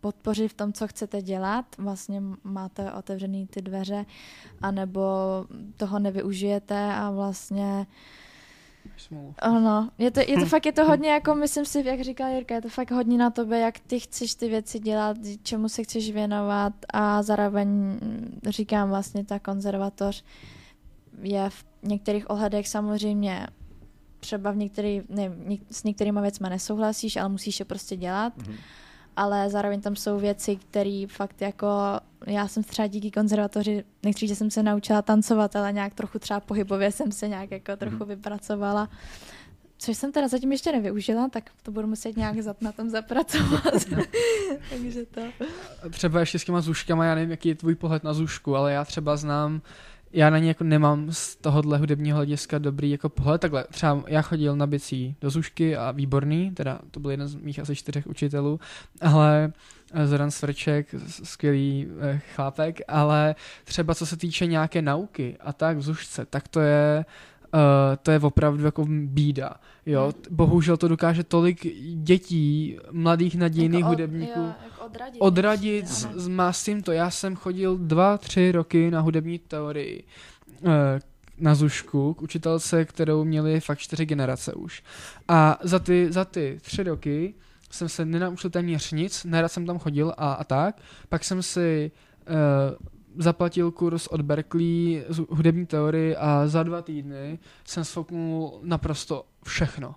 podpořit 0.00 0.48
v 0.48 0.54
tom, 0.54 0.72
co 0.72 0.88
chcete 0.88 1.22
dělat, 1.22 1.64
vlastně 1.78 2.22
máte 2.44 2.92
otevřený 2.92 3.46
ty 3.46 3.62
dveře, 3.62 4.06
anebo 4.62 5.02
toho 5.76 5.98
nevyužijete 5.98 6.94
a 6.94 7.10
vlastně 7.10 7.86
Ano, 9.38 9.90
je 9.98 10.10
to, 10.10 10.20
je 10.20 10.38
to 10.38 10.46
fakt, 10.46 10.66
je 10.66 10.72
to 10.72 10.84
hodně 10.88 11.10
jako, 11.10 11.34
myslím 11.34 11.64
si, 11.64 11.82
jak 11.86 12.00
říká 12.00 12.28
Jirka, 12.28 12.54
je 12.54 12.62
to 12.62 12.68
fakt 12.68 12.90
hodně 12.90 13.18
na 13.18 13.30
tobě, 13.30 13.58
jak 13.58 13.78
ty 13.78 14.00
chceš 14.00 14.34
ty 14.34 14.48
věci 14.48 14.78
dělat, 14.78 15.16
čemu 15.42 15.68
se 15.68 15.82
chceš 15.82 16.10
věnovat 16.10 16.72
a 16.94 17.22
zároveň 17.22 17.98
říkám 18.48 18.88
vlastně 18.88 19.24
ta 19.24 19.38
konzervatoř 19.38 20.24
je 21.22 21.50
v 21.50 21.64
některých 21.82 22.30
ohledech 22.30 22.68
samozřejmě 22.68 23.46
třeba 24.20 24.50
v 24.50 24.56
některý, 24.56 25.02
ne, 25.08 25.32
s 25.70 25.84
některýma 25.84 26.20
věcmi 26.20 26.50
nesouhlasíš, 26.50 27.16
ale 27.16 27.28
musíš 27.28 27.58
je 27.58 27.64
prostě 27.64 27.96
dělat. 27.96 28.38
Mm-hmm 28.38 28.56
ale 29.20 29.50
zároveň 29.50 29.80
tam 29.80 29.96
jsou 29.96 30.18
věci, 30.18 30.56
které 30.56 31.04
fakt 31.08 31.40
jako, 31.40 31.66
já 32.26 32.48
jsem 32.48 32.62
třeba 32.62 32.88
díky 32.88 33.10
konzervatoři, 33.10 33.84
nechci 34.02 34.28
že 34.28 34.36
jsem 34.36 34.50
se 34.50 34.62
naučila 34.62 35.02
tancovat, 35.02 35.56
ale 35.56 35.72
nějak 35.72 35.94
trochu 35.94 36.18
třeba 36.18 36.40
pohybově 36.40 36.92
jsem 36.92 37.12
se 37.12 37.28
nějak 37.28 37.50
jako 37.50 37.76
trochu 37.76 37.96
mm-hmm. 37.96 38.06
vypracovala. 38.06 38.88
Což 39.78 39.96
jsem 39.96 40.12
teda 40.12 40.28
zatím 40.28 40.52
ještě 40.52 40.72
nevyužila, 40.72 41.28
tak 41.28 41.50
to 41.62 41.70
budu 41.70 41.86
muset 41.88 42.16
nějak 42.16 42.36
na 42.60 42.72
tom 42.72 42.90
zapracovat. 42.90 43.64
Takže 44.70 45.06
to. 45.06 45.20
Třeba 45.90 46.20
ještě 46.20 46.38
s 46.38 46.44
těma 46.44 46.60
zuškama, 46.60 47.04
já 47.04 47.14
nevím, 47.14 47.30
jaký 47.30 47.48
je 47.48 47.54
tvůj 47.54 47.74
pohled 47.74 48.04
na 48.04 48.14
zušku, 48.14 48.56
ale 48.56 48.72
já 48.72 48.84
třeba 48.84 49.16
znám 49.16 49.62
já 50.12 50.30
na 50.30 50.38
ně 50.38 50.48
jako 50.48 50.64
nemám 50.64 51.12
z 51.12 51.36
tohohle 51.36 51.78
hudebního 51.78 52.16
hlediska 52.16 52.58
dobrý 52.58 52.90
jako 52.90 53.08
pohled. 53.08 53.40
Takhle, 53.40 53.64
třeba 53.70 54.02
já 54.06 54.22
chodil 54.22 54.56
na 54.56 54.66
bicí 54.66 55.16
do 55.20 55.30
Zušky 55.30 55.76
a 55.76 55.90
výborný, 55.90 56.50
teda 56.50 56.80
to 56.90 57.00
byl 57.00 57.10
jeden 57.10 57.28
z 57.28 57.34
mých 57.34 57.58
asi 57.58 57.76
čtyřech 57.76 58.06
učitelů, 58.06 58.60
ale 59.00 59.52
eh, 59.92 60.06
Zoran 60.06 60.30
Svrček, 60.30 60.94
skvělý 61.06 61.86
eh, 62.00 62.20
chlápek, 62.34 62.80
ale 62.88 63.34
třeba 63.64 63.94
co 63.94 64.06
se 64.06 64.16
týče 64.16 64.46
nějaké 64.46 64.82
nauky 64.82 65.36
a 65.40 65.52
tak 65.52 65.76
v 65.76 65.82
Zušce, 65.82 66.26
tak 66.26 66.48
to 66.48 66.60
je 66.60 67.04
Uh, 67.54 67.60
to 68.02 68.10
je 68.10 68.18
opravdu 68.20 68.64
jako 68.64 68.84
bída. 68.88 69.50
Jo. 69.86 70.12
T- 70.12 70.30
bohužel 70.30 70.76
to 70.76 70.88
dokáže 70.88 71.24
tolik 71.24 71.66
dětí, 71.94 72.76
mladých 72.90 73.34
nadějných 73.38 73.80
Jako 73.80 73.86
od- 73.88 73.90
hudebníků 73.92 74.40
Jo, 74.40 74.52
jako 74.64 74.84
odradit. 74.86 75.20
odradit 75.20 75.84
určitě, 75.84 76.08
s, 76.20 76.28
to. 76.82 76.92
Já 76.92 77.10
jsem 77.10 77.36
chodil 77.36 77.78
dva, 77.78 78.18
tři 78.18 78.52
roky 78.52 78.90
na 78.90 79.00
hudební 79.00 79.38
teorii 79.38 80.04
eh, 80.66 81.00
na 81.38 81.54
Zušku 81.54 82.14
k 82.14 82.22
učitelce, 82.22 82.84
kterou 82.84 83.24
měli 83.24 83.60
fakt 83.60 83.78
čtyři 83.78 84.06
generace 84.06 84.52
už. 84.52 84.82
A 85.28 85.58
za 85.62 85.78
ty, 85.78 86.12
za 86.12 86.24
ty 86.24 86.58
tři 86.62 86.82
roky 86.82 87.34
jsem 87.70 87.88
se 87.88 88.04
nenaučil 88.04 88.50
téměř 88.50 88.92
nic, 88.92 89.24
nerad 89.24 89.48
jsem 89.52 89.66
tam 89.66 89.78
chodil 89.78 90.14
a, 90.16 90.32
a 90.32 90.44
tak. 90.44 90.80
Pak 91.08 91.24
jsem 91.24 91.42
si 91.42 91.90
eh, 92.26 92.30
zaplatil 93.18 93.70
kurz 93.70 94.06
od 94.06 94.20
Berkeley 94.22 95.04
z 95.08 95.18
hudební 95.28 95.66
teorii 95.66 96.16
a 96.16 96.42
za 96.46 96.62
dva 96.62 96.82
týdny 96.82 97.38
jsem 97.64 97.84
sfouknul 97.84 98.60
naprosto 98.62 99.24
všechno. 99.44 99.94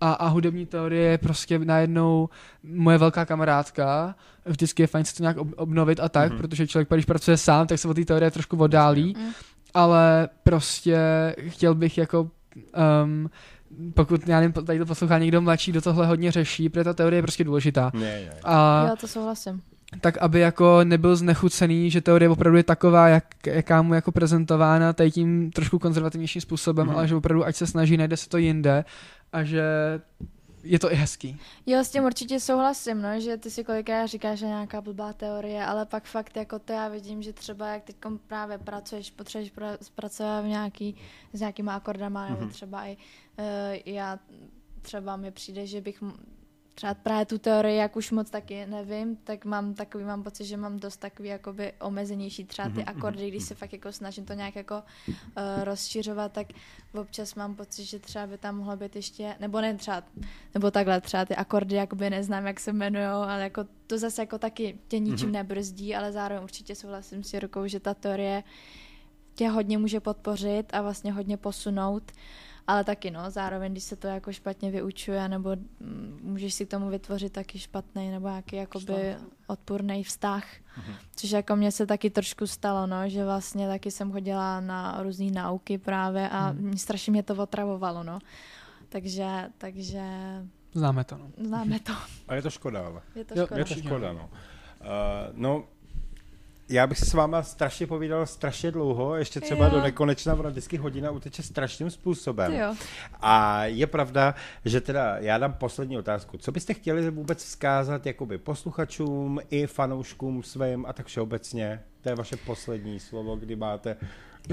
A, 0.00 0.12
a 0.12 0.28
hudební 0.28 0.66
teorie 0.66 1.10
je 1.10 1.18
prostě 1.18 1.58
najednou 1.58 2.28
moje 2.62 2.98
velká 2.98 3.24
kamarádka. 3.24 4.14
Vždycky 4.46 4.82
je 4.82 4.86
fajn 4.86 5.04
se 5.04 5.16
to 5.16 5.22
nějak 5.22 5.36
ob- 5.36 5.54
obnovit 5.56 6.00
a 6.00 6.08
tak, 6.08 6.30
Mhm. 6.32 6.38
protože 6.38 6.66
člověk, 6.66 6.88
když 6.90 7.04
pracuje 7.04 7.36
sám, 7.36 7.66
tak 7.66 7.78
se 7.78 7.88
od 7.88 7.94
té 7.94 8.04
teorie 8.04 8.30
trošku 8.30 8.56
oddálí. 8.56 9.14
Mm. 9.18 9.30
Ale 9.74 10.28
prostě 10.42 10.98
chtěl 11.48 11.74
bych 11.74 11.98
jako 11.98 12.30
um, 13.04 13.30
pokud 13.94 14.28
já 14.28 14.40
nevím, 14.40 14.52
tady 14.52 14.78
to 14.78 14.86
poslouchá 14.86 15.18
někdo 15.18 15.40
mladší, 15.40 15.70
kdo 15.70 15.80
tohle 15.80 16.06
hodně 16.06 16.32
řeší, 16.32 16.68
protože 16.68 16.84
ta 16.84 16.92
teorie 16.94 17.18
je 17.18 17.22
prostě 17.22 17.44
důležitá. 17.44 17.90
Ne, 17.94 18.00
ne. 18.00 18.30
A 18.44 18.86
Jo, 18.90 18.96
to 19.00 19.08
souhlasím. 19.08 19.62
Tak 20.00 20.18
aby 20.18 20.40
jako 20.40 20.84
nebyl 20.84 21.16
znechucený, 21.16 21.90
že 21.90 22.00
teorie 22.00 22.28
opravdu 22.28 22.56
je 22.56 22.62
taková, 22.64 23.08
jak, 23.08 23.46
jaká 23.46 23.82
mu 23.82 23.94
jako 23.94 24.12
prezentována, 24.12 24.92
tady 24.92 25.10
tím 25.10 25.50
trošku 25.50 25.78
konzervativnějším 25.78 26.42
způsobem, 26.42 26.86
Mhm. 26.86 26.96
ale 26.96 27.08
že 27.08 27.14
opravdu 27.16 27.44
ať 27.46 27.56
se 27.56 27.66
snaží, 27.66 27.96
najde 27.96 28.16
se 28.16 28.28
to 28.28 28.38
jinde 28.38 28.84
a 29.32 29.44
že 29.44 29.62
je 30.62 30.78
to 30.78 30.92
i 30.92 30.94
hezký. 30.96 31.38
Jo, 31.66 31.84
s 31.84 31.90
tím 31.90 32.04
určitě 32.04 32.40
souhlasím, 32.40 33.02
no, 33.02 33.20
že 33.20 33.36
ty 33.36 33.50
si 33.50 33.64
kolikrát 33.64 34.06
říkáš, 34.06 34.38
že 34.38 34.46
je 34.46 34.48
nějaká 34.48 34.80
blbá 34.80 35.12
teorie, 35.12 35.64
ale 35.66 35.86
pak 35.86 36.04
fakt 36.04 36.36
jako 36.36 36.58
to 36.58 36.72
já 36.72 36.88
vidím, 36.88 37.22
že 37.22 37.32
třeba 37.32 37.68
jak 37.68 37.82
teď 37.84 37.96
právě 38.26 38.58
pracuješ, 38.58 39.10
potřebuješ 39.10 39.50
pra, 39.50 39.66
pracovat 39.94 40.40
v 40.44 40.46
nějaký, 40.48 40.96
s 41.32 41.40
nějakýma 41.40 41.74
akordama, 41.74 42.28
nebo 42.28 42.40
Mhm. 42.40 42.50
třeba 42.50 42.84
i 42.86 42.96
uh, 43.38 43.44
já 43.86 44.18
třeba 44.82 45.16
mi 45.16 45.30
přijde, 45.30 45.66
že 45.66 45.80
bych 45.80 46.02
m- 46.02 46.12
třeba 46.74 46.94
právě 46.94 47.26
tu 47.26 47.38
teorii, 47.38 47.76
jak 47.76 47.96
už 47.96 48.10
moc 48.10 48.30
taky 48.30 48.66
nevím, 48.66 49.16
tak 49.16 49.44
mám 49.44 49.74
takový, 49.74 50.04
mám 50.04 50.22
pocit, 50.22 50.44
že 50.44 50.56
mám 50.56 50.78
dost 50.78 50.96
takový 50.96 51.28
jakoby 51.28 51.72
omezenější 51.80 52.44
třeba 52.44 52.68
ty 52.68 52.74
Mhm, 52.78 52.84
akordy, 52.86 53.28
když 53.30 53.44
se 53.44 53.54
fakt 53.54 53.72
jako 53.72 53.92
snažím 53.92 54.24
to 54.24 54.32
nějak 54.32 54.56
jako 54.56 54.74
uh, 54.76 55.64
rozšiřovat, 55.64 56.32
tak 56.32 56.46
občas 56.94 57.34
mám 57.34 57.54
pocit, 57.54 57.84
že 57.84 57.98
třeba 57.98 58.26
by 58.26 58.38
tam 58.38 58.56
mohlo 58.56 58.76
být 58.76 58.96
ještě, 58.96 59.34
nebo 59.40 59.60
ne 59.60 59.74
třeba, 59.74 60.02
nebo 60.54 60.70
takhle 60.70 61.00
třeba 61.00 61.24
ty 61.24 61.36
akordy 61.36 61.76
jakoby 61.76 62.10
neznám, 62.10 62.46
jak 62.46 62.60
se 62.60 62.70
jmenují, 62.70 63.04
ale 63.04 63.42
jako 63.42 63.64
to 63.86 63.98
zase 63.98 64.22
jako 64.22 64.38
taky 64.38 64.78
tě 64.88 64.98
ničím 64.98 65.26
Mhm. 65.28 65.32
nebrzdí, 65.32 65.96
ale 65.96 66.12
zároveň 66.12 66.44
určitě 66.44 66.74
souhlasím 66.74 67.24
s 67.24 67.32
Jirkou, 67.34 67.66
že 67.66 67.80
ta 67.80 67.94
teorie 67.94 68.42
tě 69.34 69.48
hodně 69.48 69.78
může 69.78 70.00
podpořit 70.00 70.64
a 70.74 70.82
vlastně 70.82 71.12
hodně 71.12 71.36
posunout, 71.36 72.12
ale 72.70 72.84
taky 72.84 73.10
no, 73.10 73.30
zároveň, 73.30 73.72
když 73.72 73.84
se 73.84 73.96
to 73.96 74.06
jako 74.06 74.32
špatně 74.32 74.70
vyučuje, 74.70 75.28
nebo 75.28 75.50
mm, 75.80 76.20
můžeš 76.22 76.54
si 76.54 76.66
k 76.66 76.70
tomu 76.70 76.88
vytvořit 76.88 77.32
taky 77.32 77.58
špatný 77.58 78.10
nebo 78.10 78.28
nějaký 78.28 78.56
jakoby 78.56 79.16
odpůrný 79.46 80.04
vztah, 80.04 80.44
což 81.16 81.30
jako 81.30 81.56
mně 81.56 81.72
se 81.72 81.86
taky 81.86 82.10
trošku 82.10 82.46
stalo, 82.46 82.86
no, 82.86 83.08
že 83.08 83.24
vlastně 83.24 83.68
taky 83.68 83.90
jsem 83.90 84.12
chodila 84.12 84.60
na 84.60 85.02
různé 85.02 85.30
nauky 85.30 85.78
právě 85.78 86.28
a 86.28 86.48
Hmm. 86.48 86.76
strašně 86.76 87.10
mě 87.10 87.22
to 87.22 87.34
otravovalo, 87.34 88.02
no. 88.02 88.18
Takže, 88.88 89.48
takže 89.58 90.02
Známe 90.74 91.04
to. 91.04 91.16
No. 91.18 91.30
známe 91.38 91.80
to. 91.80 91.92
A 92.28 92.34
je 92.34 92.42
to 92.42 92.50
škoda, 92.50 92.86
ale. 92.86 93.00
Je 93.14 93.24
to 93.24 93.34
škoda. 93.34 93.58
Je 93.58 93.64
to 93.64 93.74
škoda, 93.74 94.12
no. 94.12 94.30
Uh, 94.80 94.86
no, 95.32 95.64
já 96.70 96.86
bych 96.86 96.98
se 96.98 97.06
s 97.06 97.14
váma 97.14 97.42
strašně 97.42 97.86
povídal 97.86 98.26
strašně 98.26 98.70
dlouho, 98.70 99.16
ještě 99.16 99.40
třeba 99.40 99.64
Jo. 99.64 99.70
do 99.70 99.80
nekonečna, 99.80 100.34
ona 100.34 100.50
vždycky 100.50 100.76
hodina 100.76 101.10
uteče 101.10 101.42
strašným 101.42 101.90
způsobem. 101.90 102.52
Jo. 102.52 102.74
A 103.20 103.64
je 103.64 103.86
pravda, 103.86 104.34
že 104.64 104.80
teda 104.80 105.16
já 105.18 105.38
dám 105.38 105.52
poslední 105.52 105.98
otázku. 105.98 106.38
Co 106.38 106.52
byste 106.52 106.74
chtěli 106.74 107.10
vůbec 107.10 107.44
vzkázat 107.44 108.06
jakoby 108.06 108.38
posluchačům 108.38 109.40
i 109.50 109.66
fanouškům 109.66 110.42
svým 110.42 110.86
a 110.86 110.92
tak 110.92 111.06
všeobecně? 111.06 111.82
To 112.00 112.08
je 112.08 112.14
vaše 112.14 112.36
poslední 112.36 113.00
slovo, 113.00 113.36
kdy 113.36 113.56
máte... 113.56 113.96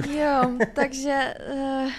Jo, 0.09 0.57
takže 0.73 1.33
uh, 1.53 1.91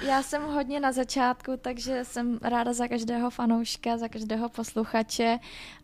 já 0.00 0.22
jsem 0.22 0.42
hodně 0.42 0.80
na 0.80 0.92
začátku, 0.92 1.52
takže 1.60 2.04
jsem 2.04 2.38
ráda 2.42 2.72
za 2.72 2.88
každého 2.88 3.30
fanouška, 3.30 3.96
za 3.98 4.08
každého 4.08 4.48
posluchače 4.48 5.38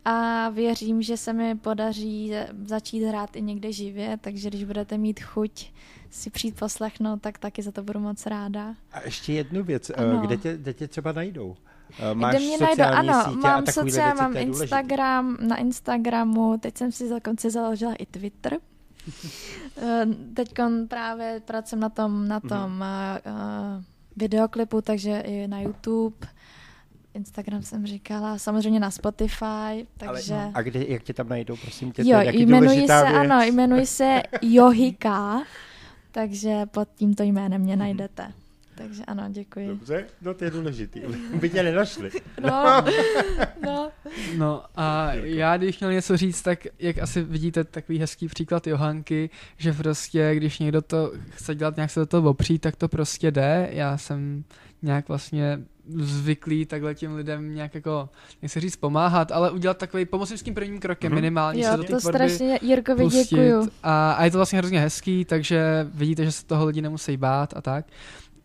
a 0.05 0.49
věřím, 0.49 1.01
že 1.01 1.17
se 1.17 1.33
mi 1.33 1.55
podaří 1.55 2.31
začít 2.65 3.03
hrát 3.05 3.35
i 3.35 3.41
někde 3.41 3.71
živě, 3.71 4.17
takže 4.21 4.49
když 4.49 4.63
budete 4.63 4.97
mít 4.97 5.19
chuť 5.23 5.71
si 6.09 6.29
přijít 6.29 6.59
poslechnout, 6.59 7.21
tak 7.21 7.37
taky 7.37 7.61
za 7.61 7.71
to 7.71 7.83
budu 7.83 7.99
moc 7.99 8.25
ráda. 8.25 8.75
A 8.91 9.01
ještě 9.05 9.33
jednu 9.33 9.63
věc, 9.63 9.89
ano. 9.89 10.09
Ano. 10.11 10.19
kde 10.21 10.37
tě, 10.37 10.57
kde 10.57 10.73
tě 10.73 10.87
třeba 10.87 11.11
najdou? 11.11 11.55
Eh, 11.99 12.13
Máš 12.13 12.35
Kde 12.35 12.45
mě 12.45 12.57
najdou? 12.57 12.73
sociální 12.83 13.09
Ano, 13.09 13.23
sítě 13.23 13.37
mám 13.47 13.63
takovýhle 13.63 13.91
sociál, 13.91 14.07
věci, 14.07 14.21
mám 14.21 14.35
je 14.35 14.45
důležitý. 14.45 14.63
Instagram, 14.63 15.37
na 15.41 15.55
Instagramu, 15.57 16.57
teď 16.57 16.77
jsem 16.77 16.91
si 16.91 17.09
dokonce 17.09 17.49
založila 17.49 17.93
i 17.93 18.05
Twitter. 18.05 18.57
Teď 20.33 20.53
právě 20.87 21.41
pracuji 21.45 21.75
na 21.75 21.89
tom, 21.89 22.27
na 22.27 22.39
Mhm. 22.43 22.49
tom 22.49 22.83
uh, 23.25 23.33
uh, 23.77 23.83
videoklipu, 24.19 24.81
takže 24.81 25.19
i 25.19 25.47
na 25.47 25.61
YouTube. 25.61 26.27
Instagram 27.13 27.61
jsem 27.61 27.85
říkala, 27.85 28.37
samozřejmě 28.37 28.79
na 28.79 28.91
Spotify, 28.91 29.87
takže... 29.97 30.33
Ale, 30.33 30.51
a 30.53 30.61
kde, 30.61 30.85
jak 30.87 31.03
tě 31.03 31.13
tam 31.13 31.29
najdou, 31.29 31.55
prosím 31.55 31.91
tě? 31.91 32.01
jo, 32.05 32.19
to 32.23 32.25
je 32.25 32.41
jmenuji 32.41 32.87
se, 32.87 33.01
věc. 33.01 33.15
ano, 33.15 33.41
jmenuji 33.41 33.85
se 33.85 34.21
Johika, 34.41 35.43
takže 36.11 36.65
pod 36.65 36.89
tímto 36.95 37.23
jménem 37.23 37.61
mě 37.61 37.75
najdete. 37.75 38.33
Takže 38.87 39.03
ano, 39.05 39.23
děkuji. 39.29 39.67
Dobře, 39.67 40.05
no 40.21 40.33
to 40.33 40.43
je 40.43 40.51
důležitý. 40.51 41.01
By 41.33 41.49
tě 41.49 41.63
nenašli. 41.63 42.09
No, 42.41 42.85
no. 43.65 43.91
No 44.37 44.63
a 44.75 45.13
já, 45.13 45.57
když 45.57 45.79
měl 45.79 45.91
něco 45.91 46.17
říct, 46.17 46.41
tak 46.41 46.67
jak 46.79 46.97
asi 46.97 47.23
vidíte, 47.23 47.63
takový 47.63 47.99
hezký 47.99 48.27
příklad 48.27 48.67
Johanky, 48.67 49.29
že 49.57 49.73
prostě, 49.73 50.31
když 50.35 50.59
někdo 50.59 50.81
to 50.81 51.11
chce 51.29 51.55
dělat, 51.55 51.75
nějak 51.75 51.91
se 51.91 51.99
do 51.99 52.05
toho 52.05 52.29
opřít, 52.29 52.59
tak 52.61 52.75
to 52.75 52.87
prostě 52.87 53.31
jde. 53.31 53.69
Já 53.71 53.97
jsem 53.97 54.43
nějak 54.81 55.07
vlastně 55.07 55.59
zvyklý 55.97 56.65
takhle 56.65 56.95
těm 56.95 57.15
lidem 57.15 57.55
nějak 57.55 57.75
jako, 57.75 58.09
nechci 58.41 58.59
říct 58.59 58.75
pomáhat, 58.75 59.31
ale 59.31 59.51
udělat 59.51 59.77
takový 59.77 60.05
pomoci 60.05 60.37
s 60.37 60.43
tím 60.43 60.53
prvním 60.53 60.79
krokem 60.79 61.11
Mhm. 61.11 61.15
minimálně 61.15 61.63
se 61.63 61.69
Jo, 61.71 61.77
do 61.77 61.83
té 61.83 61.89
to 61.93 61.99
strašně, 61.99 62.59
Jirkovi 62.61 63.03
pustit. 63.03 63.23
děkuju. 63.29 63.69
A, 63.83 64.11
a 64.11 64.25
je 64.25 64.31
to 64.31 64.37
vlastně 64.37 64.59
hrozně 64.59 64.79
hezký, 64.79 65.25
takže 65.25 65.87
vidíte, 65.93 66.25
že 66.25 66.31
se 66.31 66.45
toho 66.45 66.65
lidi 66.65 66.81
nemusí 66.81 67.17
bát 67.17 67.53
a 67.57 67.61
tak. 67.61 67.85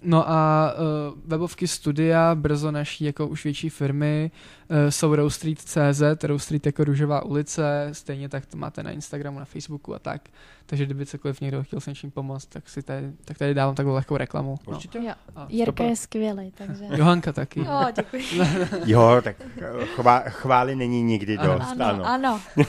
No 0.03 0.31
a 0.31 0.73
uh, 0.75 1.19
webovky 1.27 1.69
studia, 1.69 2.35
brzo 2.35 2.71
naší 2.71 3.05
jako 3.05 3.27
už 3.27 3.45
větší 3.45 3.69
firmy, 3.71 4.31
uh, 4.71 4.77
jsou 4.91 5.15
Rowstreet.cz, 5.15 6.03
Rowstreet 6.25 6.67
jako 6.67 6.85
růžová 6.85 7.25
ulice, 7.25 7.89
stejně 7.93 8.29
tak 8.29 8.47
to 8.47 8.57
máte 8.57 8.83
na 8.83 8.91
Instagramu, 8.91 9.39
na 9.39 9.45
Facebooku 9.45 9.95
a 9.95 9.99
tak. 9.99 10.23
Takže 10.67 10.85
kdyby 10.85 11.07
cokoliv 11.07 11.41
někdo 11.41 11.63
chtěl 11.63 11.81
s 11.81 11.87
něčím 11.87 12.11
pomoct, 12.11 12.47
tak 12.47 12.69
si 12.69 12.83
tady, 12.83 13.13
tak 13.25 13.39
tady 13.39 13.55
dávám 13.55 13.75
takovou 13.75 13.95
lehkou 13.95 14.17
reklamu. 14.17 14.59
No. 14.67 14.73
Určitě. 14.73 14.99
Jo. 14.99 15.13
A 15.37 15.47
Jirka 15.49 15.85
je 15.85 15.97
skvělý, 15.97 16.53
takže... 16.59 16.85
Johanka 16.91 17.33
taky. 17.33 17.61
Jo, 17.61 17.87
děkuji. 17.97 18.25
Jo, 18.87 19.21
tak 19.25 19.37
eh, 19.59 19.87
chvá, 19.87 20.21
chvály 20.21 20.77
není 20.77 21.03
nikdy 21.03 21.39
Ano. 21.39 21.59
dost, 21.59 21.71
Ano, 21.71 21.85
ano. 21.85 22.05
ano. 22.05 22.41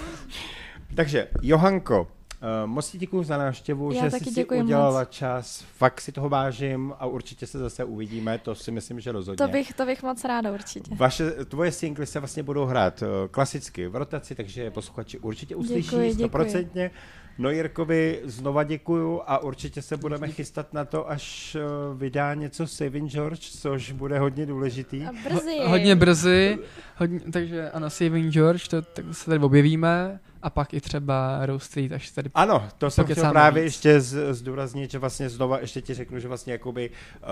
Takže, 0.95 1.27
Johanko, 1.41 2.07
uh, 2.41 2.69
moc 2.69 2.89
ti 2.89 2.97
děkuji 2.97 3.23
za 3.23 3.37
návštěvu, 3.37 3.91
Já 3.91 4.09
že 4.09 4.11
jsi 4.19 4.31
si 4.31 4.45
udělala 4.45 4.99
moc. 4.99 5.09
čas. 5.09 5.63
Fakt 5.77 6.01
si 6.01 6.11
toho 6.11 6.29
vážím 6.29 6.93
a 6.99 7.05
určitě 7.05 7.47
se 7.47 7.59
zase 7.59 7.83
uvidíme, 7.83 8.37
to 8.37 8.55
si 8.55 8.71
myslím, 8.71 8.99
že 8.99 9.11
rozhodně. 9.11 9.45
To 9.45 9.51
bych, 9.51 9.73
to 9.73 9.85
bych 9.85 10.03
moc 10.03 10.23
ráda 10.23 10.51
určitě. 10.51 10.95
Vaše, 10.95 11.31
tvoje 11.31 11.71
singly 11.71 12.05
se 12.05 12.19
vlastně 12.19 12.43
budou 12.43 12.65
hrát 12.65 13.01
uh, 13.01 13.07
klasicky 13.31 13.87
v 13.87 13.95
rotaci, 13.95 14.35
takže 14.35 14.71
posluchači 14.71 15.19
určitě 15.19 15.55
uslyší 15.55 15.81
Děkuji, 15.81 16.09
děkuji. 16.09 16.15
stoprocentně. 16.15 16.91
No 17.37 17.49
Jirkovi 17.49 18.21
znova 18.23 18.63
děkuju 18.63 19.21
a 19.27 19.37
určitě 19.37 19.81
se 19.81 19.97
budeme 19.97 20.27
chystat 20.27 20.73
na 20.73 20.85
to, 20.85 21.09
až 21.09 21.57
uh, 21.91 21.97
vydá 21.97 22.33
něco 22.33 22.67
Saving 22.67 23.11
George, 23.11 23.39
což 23.39 23.91
bude 23.91 24.19
hodně 24.19 24.45
důležitý. 24.45 25.05
A 25.05 25.11
brzy. 25.29 25.57
Hodně 25.65 25.95
brzy, 25.95 26.57
hodně, 26.97 27.19
takže 27.33 27.71
ano, 27.71 27.89
Saving 27.89 28.33
George, 28.33 28.67
to, 28.67 28.81
tak 28.81 29.05
se 29.11 29.25
tady 29.25 29.39
objevíme 29.43 30.19
a 30.45 30.49
pak 30.49 30.73
i 30.73 30.81
třeba 30.81 31.45
Rose 31.45 31.65
Street, 31.65 31.91
až 31.91 32.11
tady 32.11 32.29
Ano, 32.33 32.67
to 32.77 32.89
jsem 32.91 33.05
chtěl 33.05 33.29
právě 33.31 33.63
víc. 33.63 33.73
ještě 33.73 34.01
z, 34.01 34.33
zdůraznit, 34.33 34.91
že 34.91 34.99
vlastně 34.99 35.29
znova 35.29 35.59
ještě 35.59 35.81
ti 35.81 35.93
řeknu, 35.93 36.19
že 36.19 36.27
vlastně 36.27 36.53
jakoby, 36.53 36.89
uh, 36.89 37.27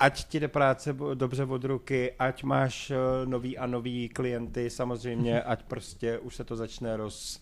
ať 0.00 0.24
ti 0.24 0.40
jde 0.40 0.48
práce 0.48 0.96
dobře 1.14 1.44
od 1.44 1.64
ruky, 1.64 2.12
ať 2.18 2.42
máš 2.42 2.90
uh, 2.90 3.28
nový 3.30 3.58
a 3.58 3.66
nový 3.66 4.08
klienty, 4.08 4.70
samozřejmě, 4.70 5.42
ať 5.42 5.62
prostě 5.62 6.18
už 6.18 6.36
se 6.36 6.44
to 6.44 6.56
začne 6.56 6.96
roz, 6.96 7.40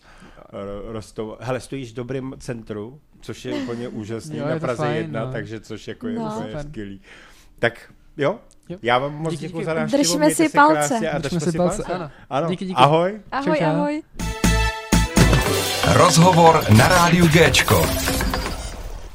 uh, 0.53 0.59
rostou. 0.93 1.37
Hele, 1.39 1.59
stojíš 1.59 1.91
v 1.91 1.95
dobrým 1.95 2.35
centru, 2.39 2.99
což 3.21 3.45
je 3.45 3.53
úplně 3.53 3.87
úžasný 3.87 4.37
Jo, 4.37 4.47
na 4.47 4.59
Praze 4.59 4.77
fajn, 4.77 4.95
jedna, 4.97 5.25
no. 5.25 5.31
takže 5.31 5.59
což 5.59 5.87
jako 5.87 6.07
je 6.07 6.19
No. 6.19 6.33
úplně 6.37 6.63
skvělý. 6.63 7.01
Tak 7.59 7.93
jo, 8.17 8.39
Jo. 8.69 8.77
já 8.81 8.97
vám 8.99 9.13
moc 9.15 9.31
Díky, 9.31 9.41
děkuji 9.47 9.57
díky. 9.57 9.65
za 9.65 9.73
návštěvu. 9.73 10.03
Držme 10.03 10.17
mějte 10.19 10.35
si 10.35 10.49
se 10.49 10.57
palce. 10.57 10.73
krásně 10.87 11.09
A 11.11 11.17
Držme 11.17 11.39
si 11.39 11.57
palce, 11.57 11.83
ano. 11.83 12.09
ano. 12.29 12.49
Díky, 12.49 12.65
díky. 12.65 12.75
Ahoj. 12.81 13.19
Ahoj, 13.31 13.57
čau. 13.57 13.65
ahoj. 13.65 14.03
Rozhovor 15.93 16.63
na 16.77 16.87
rádiu 16.87 17.27
Géčko. 17.27 17.89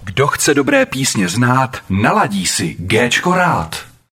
Kdo 0.05 0.27
chce 0.27 0.55
dobré 0.55 0.87
písně 0.87 1.29
znát, 1.29 1.77
naladí 1.89 2.47
si 2.47 2.77
Géčko 2.79 3.35
rád. 3.35 3.90